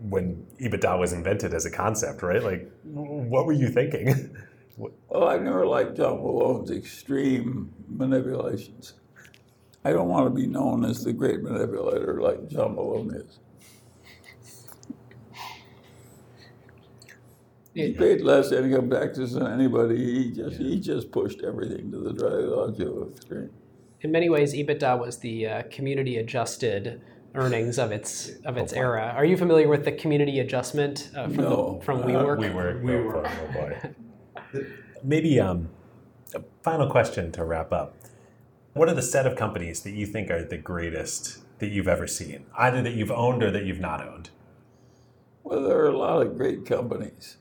when 0.00 0.46
EBITDA 0.60 0.98
was 0.98 1.12
invented 1.12 1.54
as 1.54 1.64
a 1.64 1.70
concept, 1.70 2.22
right? 2.22 2.42
Like, 2.42 2.70
what 2.82 3.46
were 3.46 3.52
you 3.52 3.68
thinking? 3.68 4.36
Well, 4.76 5.28
I've 5.28 5.42
never 5.42 5.64
liked 5.64 5.96
John 5.96 6.16
Malone's 6.16 6.72
extreme 6.72 7.72
manipulations. 7.86 8.94
I 9.84 9.92
don't 9.92 10.08
want 10.08 10.26
to 10.26 10.30
be 10.30 10.46
known 10.46 10.84
as 10.84 11.04
the 11.04 11.12
great 11.12 11.42
manipulator 11.42 12.20
like 12.20 12.48
John 12.48 12.74
Malone 12.74 13.14
is. 13.14 13.38
He 17.74 17.92
paid 17.92 18.20
less 18.20 18.52
income 18.52 18.88
taxes 18.88 19.32
than 19.32 19.46
anybody. 19.48 19.96
He 19.96 20.30
just 20.30 20.56
he 20.58 20.78
just 20.78 21.10
pushed 21.10 21.42
everything 21.42 21.90
to 21.90 21.98
the 21.98 22.12
logical 22.56 23.10
extreme. 23.10 23.50
In 24.00 24.12
many 24.12 24.30
ways, 24.30 24.54
EBITDA 24.54 24.98
was 24.98 25.18
the 25.18 25.46
uh, 25.48 25.62
community 25.70 26.18
adjusted 26.18 27.00
earnings 27.34 27.78
of 27.78 27.90
its 27.90 28.30
of 28.44 28.56
its 28.56 28.72
era. 28.72 29.12
Are 29.16 29.24
you 29.24 29.36
familiar 29.36 29.66
with 29.68 29.84
the 29.84 29.90
community 29.92 30.38
adjustment 30.38 31.10
uh, 31.16 31.24
from 31.26 31.36
No. 31.36 31.78
the, 31.80 31.84
from 31.84 32.02
Uh, 32.02 32.06
WeWork? 32.06 32.38
we 32.38 32.50
were, 32.50 32.80
We 32.80 32.94
oh, 32.94 33.02
were. 33.02 33.26
oh 33.26 33.52
boy. 33.52 34.62
Maybe 35.02 35.40
um, 35.40 35.68
a 36.32 36.42
final 36.62 36.88
question 36.88 37.32
to 37.32 37.44
wrap 37.44 37.72
up. 37.72 37.96
What 38.74 38.88
are 38.88 38.94
the 38.94 39.02
set 39.02 39.24
of 39.24 39.36
companies 39.36 39.82
that 39.82 39.92
you 39.92 40.04
think 40.04 40.32
are 40.32 40.42
the 40.42 40.58
greatest 40.58 41.38
that 41.60 41.68
you've 41.68 41.86
ever 41.86 42.08
seen, 42.08 42.46
either 42.58 42.82
that 42.82 42.94
you've 42.94 43.12
owned 43.12 43.40
or 43.44 43.52
that 43.52 43.64
you've 43.64 43.78
not 43.78 44.04
owned? 44.04 44.30
Well, 45.44 45.62
there 45.62 45.78
are 45.78 45.88
a 45.88 45.96
lot 45.96 46.26
of 46.26 46.36
great 46.36 46.66
companies. 46.66 47.36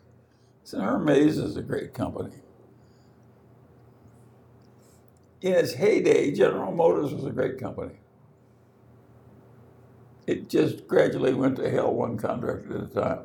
So 0.64 0.80
Hermes 0.80 1.40
is 1.40 1.58
a 1.58 1.64
great 1.64 1.96
company. 1.96 2.36
In 5.42 5.54
its 5.54 5.74
heyday, 5.74 6.32
General 6.32 6.72
Motors 6.72 7.12
was 7.16 7.26
a 7.26 7.32
great 7.32 7.58
company. 7.58 7.96
It 10.28 10.50
just 10.50 10.88
gradually 10.88 11.34
went 11.34 11.56
to 11.58 11.70
hell 11.70 11.94
one 11.96 12.16
contract 12.16 12.70
at 12.70 12.84
a 12.84 12.86
time. 12.86 13.20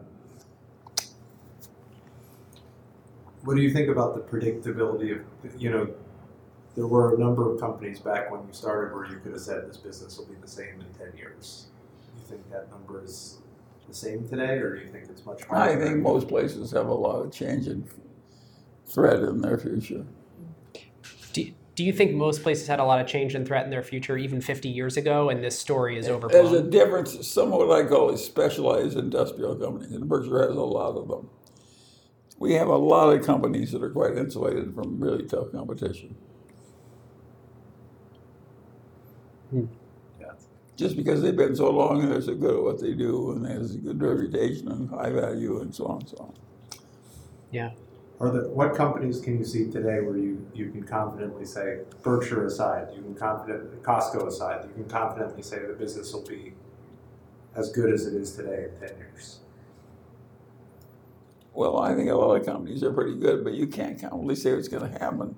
What 3.44 3.54
do 3.54 3.62
you 3.62 3.70
think 3.70 3.90
about 3.90 4.14
the 4.14 4.20
predictability 4.22 5.12
of, 5.12 5.60
you 5.60 5.70
know, 5.70 5.94
there 6.78 6.86
were 6.86 7.16
a 7.16 7.18
number 7.18 7.52
of 7.52 7.58
companies 7.58 7.98
back 7.98 8.30
when 8.30 8.40
you 8.42 8.52
started 8.52 8.94
where 8.94 9.04
you 9.04 9.18
could 9.18 9.32
have 9.32 9.40
said 9.40 9.68
this 9.68 9.78
business 9.78 10.16
will 10.16 10.26
be 10.26 10.36
the 10.40 10.46
same 10.46 10.80
in 10.80 10.86
10 10.96 11.18
years. 11.18 11.66
Do 12.14 12.20
you 12.20 12.28
think 12.28 12.50
that 12.52 12.70
number 12.70 13.02
is 13.02 13.38
the 13.88 13.94
same 13.94 14.28
today, 14.28 14.58
or 14.58 14.76
do 14.76 14.82
you 14.82 14.88
think 14.88 15.06
it's 15.10 15.26
much 15.26 15.42
higher? 15.42 15.72
I 15.72 15.76
think 15.76 15.98
most 15.98 16.28
places 16.28 16.70
have 16.70 16.86
a 16.86 16.94
lot 16.94 17.16
of 17.16 17.32
change 17.32 17.66
and 17.66 17.88
threat 18.86 19.18
in 19.18 19.40
their 19.40 19.58
future. 19.58 20.06
Do, 21.32 21.50
do 21.74 21.82
you 21.82 21.92
think 21.92 22.14
most 22.14 22.44
places 22.44 22.68
had 22.68 22.78
a 22.78 22.84
lot 22.84 23.00
of 23.00 23.08
change 23.08 23.34
and 23.34 23.44
threat 23.44 23.64
in 23.64 23.70
their 23.70 23.82
future 23.82 24.16
even 24.16 24.40
50 24.40 24.68
years 24.68 24.96
ago, 24.96 25.30
and 25.30 25.42
this 25.42 25.58
story 25.58 25.98
is 25.98 26.06
There's 26.06 26.14
a 26.22 26.26
overblown? 26.26 26.70
difference. 26.70 27.26
Some 27.26 27.52
of 27.52 27.58
what 27.58 27.72
I 27.72 27.88
call 27.88 28.10
is 28.10 28.24
specialized 28.24 28.96
industrial 28.96 29.56
companies, 29.56 29.90
and 29.90 30.08
Berkshire 30.08 30.46
has 30.46 30.56
a 30.56 30.62
lot 30.62 30.96
of 30.96 31.08
them. 31.08 31.28
We 32.38 32.52
have 32.52 32.68
a 32.68 32.76
lot 32.76 33.10
of 33.10 33.26
companies 33.26 33.72
that 33.72 33.82
are 33.82 33.90
quite 33.90 34.16
insulated 34.16 34.76
from 34.76 35.00
really 35.00 35.24
tough 35.24 35.50
competition. 35.50 36.14
Hmm. 39.50 39.66
Yeah. 40.20 40.32
Just 40.76 40.96
because 40.96 41.22
they've 41.22 41.36
been 41.36 41.56
so 41.56 41.70
long 41.70 42.02
and 42.02 42.12
they're 42.12 42.22
so 42.22 42.34
good 42.34 42.56
at 42.56 42.62
what 42.62 42.80
they 42.80 42.94
do, 42.94 43.32
and 43.32 43.44
they 43.44 43.52
have 43.52 43.62
a 43.62 43.74
good 43.76 44.00
reputation 44.00 44.68
and 44.70 44.90
high 44.90 45.10
value, 45.10 45.60
and 45.60 45.74
so 45.74 45.86
on 45.86 46.00
and 46.00 46.08
so 46.08 46.16
on. 46.18 46.34
Yeah. 47.50 47.70
Are 48.20 48.30
the, 48.30 48.48
what 48.48 48.74
companies 48.74 49.20
can 49.20 49.38
you 49.38 49.44
see 49.44 49.70
today 49.70 50.00
where 50.00 50.16
you, 50.16 50.44
you 50.52 50.70
can 50.70 50.82
confidently 50.82 51.44
say, 51.44 51.80
Berkshire 52.02 52.46
aside, 52.46 52.88
you 52.94 53.00
can 53.00 53.14
confident, 53.14 53.82
Costco 53.84 54.26
aside, 54.26 54.64
you 54.64 54.74
can 54.74 54.90
confidently 54.90 55.42
say 55.42 55.60
the 55.60 55.74
business 55.74 56.12
will 56.12 56.26
be 56.26 56.52
as 57.54 57.70
good 57.70 57.92
as 57.92 58.06
it 58.06 58.14
is 58.14 58.34
today 58.34 58.66
in 58.72 58.88
10 58.88 58.98
years? 58.98 59.38
Well, 61.54 61.78
I 61.78 61.94
think 61.94 62.10
a 62.10 62.14
lot 62.14 62.34
of 62.34 62.46
companies 62.46 62.82
are 62.82 62.92
pretty 62.92 63.16
good, 63.16 63.44
but 63.44 63.54
you 63.54 63.66
can't 63.66 64.00
confidently 64.00 64.36
say 64.36 64.54
what's 64.54 64.68
going 64.68 64.92
to 64.92 64.98
happen 64.98 65.34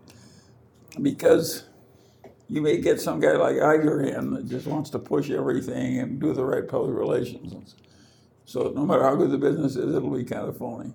because 1.00 1.64
you 2.50 2.60
may 2.60 2.78
get 2.78 3.00
some 3.00 3.20
guy 3.20 3.32
like 3.32 3.56
Iger 3.56 4.16
in 4.16 4.32
that 4.34 4.48
just 4.48 4.66
wants 4.66 4.90
to 4.90 4.98
push 4.98 5.30
everything 5.30 6.00
and 6.00 6.20
do 6.20 6.32
the 6.34 6.44
right 6.44 6.66
public 6.66 6.96
relations. 6.96 7.76
So 8.44 8.72
no 8.74 8.84
matter 8.84 9.04
how 9.04 9.14
good 9.14 9.30
the 9.30 9.38
business 9.38 9.76
is, 9.76 9.94
it'll 9.94 10.10
be 10.10 10.24
kind 10.24 10.48
of 10.48 10.58
phony. 10.58 10.92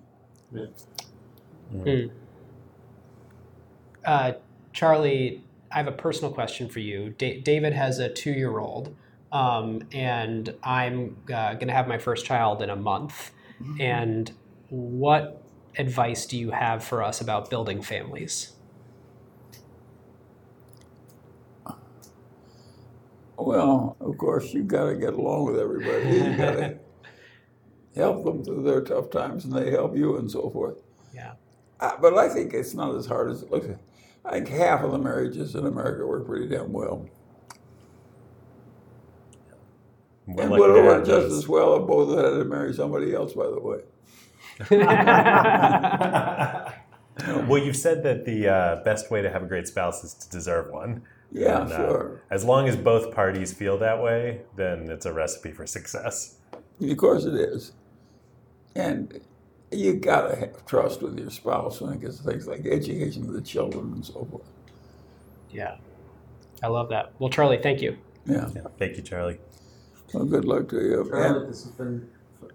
Uh, 4.04 4.32
Charlie, 4.72 5.42
I 5.72 5.78
have 5.78 5.88
a 5.88 5.92
personal 5.92 6.32
question 6.32 6.68
for 6.68 6.80
you. 6.80 7.10
Da- 7.18 7.40
David 7.40 7.72
has 7.72 7.98
a 7.98 8.08
two 8.10 8.32
year 8.32 8.58
old, 8.58 8.94
um, 9.32 9.82
and 9.92 10.54
I'm 10.62 11.16
uh, 11.32 11.54
going 11.54 11.68
to 11.68 11.74
have 11.74 11.88
my 11.88 11.98
first 11.98 12.26
child 12.26 12.62
in 12.62 12.70
a 12.70 12.76
month. 12.76 13.32
And 13.80 14.30
what 14.70 15.42
advice 15.78 16.26
do 16.26 16.38
you 16.38 16.50
have 16.50 16.84
for 16.84 17.02
us 17.02 17.20
about 17.22 17.50
building 17.50 17.82
families? 17.82 18.55
Well, 23.38 23.96
of 24.00 24.16
course, 24.18 24.52
you've 24.54 24.68
got 24.68 24.86
to 24.86 24.96
get 24.96 25.14
along 25.14 25.46
with 25.46 25.58
everybody. 25.58 26.16
You've 26.16 26.38
got 26.38 26.56
to 26.56 26.78
help 27.94 28.24
them 28.24 28.44
through 28.44 28.62
their 28.62 28.82
tough 28.82 29.10
times, 29.10 29.44
and 29.44 29.54
they 29.54 29.70
help 29.70 29.96
you, 29.96 30.16
and 30.16 30.30
so 30.30 30.50
forth. 30.50 30.82
Yeah. 31.14 31.32
Uh, 31.78 31.96
but 32.00 32.16
I 32.16 32.28
think 32.28 32.54
it's 32.54 32.74
not 32.74 32.94
as 32.94 33.06
hard 33.06 33.30
as 33.30 33.42
it 33.42 33.50
looks. 33.50 33.66
I 34.24 34.32
think 34.32 34.48
half 34.48 34.82
of 34.82 34.92
the 34.92 34.98
marriages 34.98 35.54
in 35.54 35.66
America 35.66 36.06
work 36.06 36.26
pretty 36.26 36.48
damn 36.48 36.72
well. 36.72 37.08
We're 40.26 40.42
and 40.42 40.50
lucky 40.50 40.60
would 40.60 40.70
have 40.70 40.78
have 40.78 40.86
worked 40.86 41.06
just 41.06 41.26
as 41.26 41.46
well 41.46 41.76
if 41.76 41.86
both 41.86 42.08
of 42.08 42.16
them 42.16 42.24
had 42.24 42.30
to 42.38 42.44
marry 42.44 42.72
somebody 42.72 43.14
else, 43.14 43.34
by 43.34 43.46
the 43.46 43.60
way. 43.60 43.82
Well, 47.46 47.62
you've 47.62 47.76
said 47.76 48.02
that 48.02 48.24
the 48.24 48.48
uh, 48.48 48.84
best 48.84 49.10
way 49.10 49.22
to 49.22 49.30
have 49.30 49.42
a 49.42 49.46
great 49.46 49.66
spouse 49.66 50.04
is 50.04 50.14
to 50.14 50.28
deserve 50.28 50.70
one. 50.70 51.02
Yeah, 51.36 51.62
And, 51.62 51.72
uh, 51.72 51.76
sure. 51.76 52.22
As 52.30 52.44
long 52.44 52.66
as 52.68 52.76
both 52.76 53.14
parties 53.14 53.52
feel 53.52 53.76
that 53.78 54.02
way, 54.02 54.40
then 54.56 54.88
it's 54.90 55.04
a 55.04 55.12
recipe 55.12 55.52
for 55.52 55.66
success. 55.66 56.38
Of 56.80 56.96
course 56.96 57.24
it 57.24 57.34
is. 57.34 57.72
And 58.74 59.20
you 59.70 59.94
got 59.94 60.28
to 60.28 60.36
have 60.36 60.66
trust 60.66 61.02
with 61.02 61.18
your 61.18 61.30
spouse 61.30 61.80
when 61.80 61.92
it 61.92 62.00
gets 62.00 62.18
to 62.18 62.22
things 62.22 62.46
like 62.46 62.64
education 62.66 63.24
of 63.24 63.34
the 63.34 63.42
children 63.42 63.92
and 63.92 64.04
so 64.04 64.26
forth. 64.30 64.50
yeah. 65.50 65.76
I 66.62 66.68
love 66.68 66.88
that. 66.88 67.12
Well, 67.18 67.28
Charlie, 67.28 67.58
thank 67.62 67.82
you. 67.82 67.98
Yeah. 68.24 68.48
Yeah. 68.54 68.62
Thank 68.78 68.96
you, 68.96 69.02
Charlie. 69.02 69.38
Well, 70.14 70.24
good 70.24 70.46
luck 70.46 70.68
to 70.70 70.76
you. 70.76 71.06
Charlotte, 71.10 71.42
And 71.42 71.50
this 71.50 71.64
has 71.64 71.72
been 71.72 72.08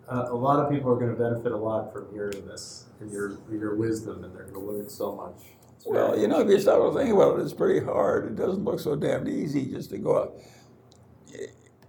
uh, 0.09 0.25
a 0.29 0.35
lot 0.35 0.59
of 0.59 0.71
people 0.71 0.91
are 0.91 0.95
going 0.95 1.15
to 1.15 1.21
benefit 1.21 1.51
a 1.51 1.57
lot 1.57 1.93
from 1.93 2.11
hearing 2.11 2.45
this 2.47 2.85
and 2.99 3.11
your 3.11 3.37
your 3.51 3.75
wisdom, 3.75 4.23
and 4.23 4.35
they're 4.35 4.43
going 4.45 4.65
to 4.65 4.71
learn 4.71 4.89
so 4.89 5.15
much. 5.15 5.51
It's 5.81 5.89
Well, 5.89 6.17
you 6.17 6.27
know, 6.27 6.41
if 6.41 6.47
you 6.47 6.59
stop 6.59 6.93
to 6.93 6.97
think 6.97 7.11
about 7.11 7.39
it, 7.39 7.43
it's 7.43 7.53
pretty 7.53 7.83
hard. 7.83 8.25
It 8.27 8.35
doesn't 8.35 8.63
look 8.63 8.79
so 8.79 8.95
damned 8.95 9.27
easy 9.27 9.65
just 9.65 9.89
to 9.89 9.97
go 9.97 10.21
out. 10.21 10.35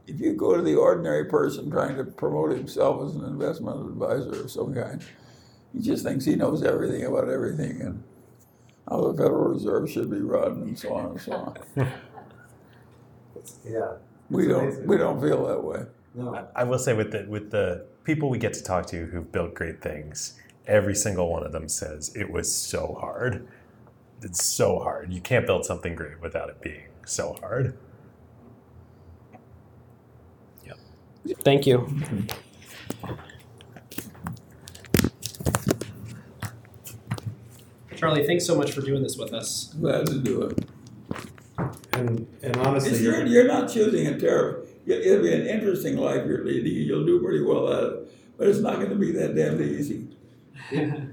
If 0.07 0.19
you 0.19 0.33
go 0.33 0.57
to 0.57 0.63
the 0.63 0.77
ordinary 0.77 1.27
person 1.27 1.71
trying 1.71 1.97
to 1.97 2.05
promote 2.05 2.53
himself 2.53 3.07
as 3.07 3.15
an 3.15 3.25
investment 3.25 3.87
advisor 3.87 4.45
of 4.45 4.51
some 4.51 4.75
kind, 4.75 5.05
he 5.75 5.81
just 5.81 6.05
thinks 6.05 6.25
he 6.25 6.37
knows 6.37 6.63
everything 6.63 7.05
about 7.05 7.29
everything 7.29 7.83
and 7.83 8.03
how 8.89 9.13
the 9.13 9.23
Federal 9.23 9.53
Reserve 9.53 9.91
should 9.91 10.11
be 10.11 10.21
run 10.21 10.53
and 10.63 10.79
so 10.79 10.95
on 10.95 11.07
and 11.11 11.21
so 11.21 11.33
on. 11.33 11.57
yeah. 13.65 13.93
We 14.31 14.49
don't, 14.49 14.65
amazing. 14.65 14.87
we 14.87 14.97
don't 14.97 15.21
feel 15.21 15.47
that 15.47 15.63
way. 15.63 15.85
No. 16.15 16.49
I 16.57 16.65
will 16.65 16.79
say 16.79 16.95
with 16.95 17.13
the 17.13 17.27
with 17.29 17.51
the 17.51 17.87
people 18.05 18.31
we 18.31 18.39
get 18.39 18.55
to 18.55 18.63
talk 18.63 18.87
to 18.87 19.07
who've 19.07 19.31
built 19.31 19.55
great 19.55 19.83
things, 19.83 20.39
every 20.67 20.95
single 20.95 21.31
one 21.31 21.45
of 21.45 21.53
them 21.53 21.69
says 21.69 22.15
it 22.17 22.31
was 22.31 22.53
so 22.53 22.97
hard. 23.01 23.47
It's 24.23 24.45
so 24.45 24.79
hard. 24.79 25.13
You 25.13 25.21
can't 25.21 25.47
build 25.47 25.65
something 25.65 25.95
great 25.95 26.21
without 26.21 26.49
it 26.49 26.61
being 26.61 26.89
so 27.05 27.37
hard. 27.41 27.77
Thank 31.45 31.67
you. 31.67 31.89
Charlie, 37.97 38.27
thanks 38.27 38.45
so 38.45 38.57
much 38.57 38.73
for 38.73 38.81
doing 38.81 39.03
this 39.03 39.17
with 39.17 39.33
us. 39.33 39.75
Glad 39.81 40.07
to 40.07 40.19
do 40.19 40.43
it. 40.43 40.69
And, 41.93 42.27
and 42.43 42.57
honestly, 42.57 42.99
You're, 42.99 43.25
you're 43.27 43.47
not 43.47 43.71
choosing 43.73 44.09
a 44.09 44.19
terrible. 44.19 44.67
It'll 44.87 45.23
be 45.23 45.33
an 45.33 45.47
interesting 45.47 45.97
life 45.97 46.27
you're 46.27 46.45
leading. 46.45 46.73
You'll 46.73 47.07
do 47.07 47.21
pretty 47.21 47.45
well 47.45 47.73
at 47.73 47.85
it, 47.85 48.37
but 48.37 48.49
it's 48.49 48.59
not 48.59 48.77
going 48.77 48.91
to 48.91 48.97
be 48.97 49.13
that 49.13 49.37
damn 49.37 49.63
easy. 49.63 50.09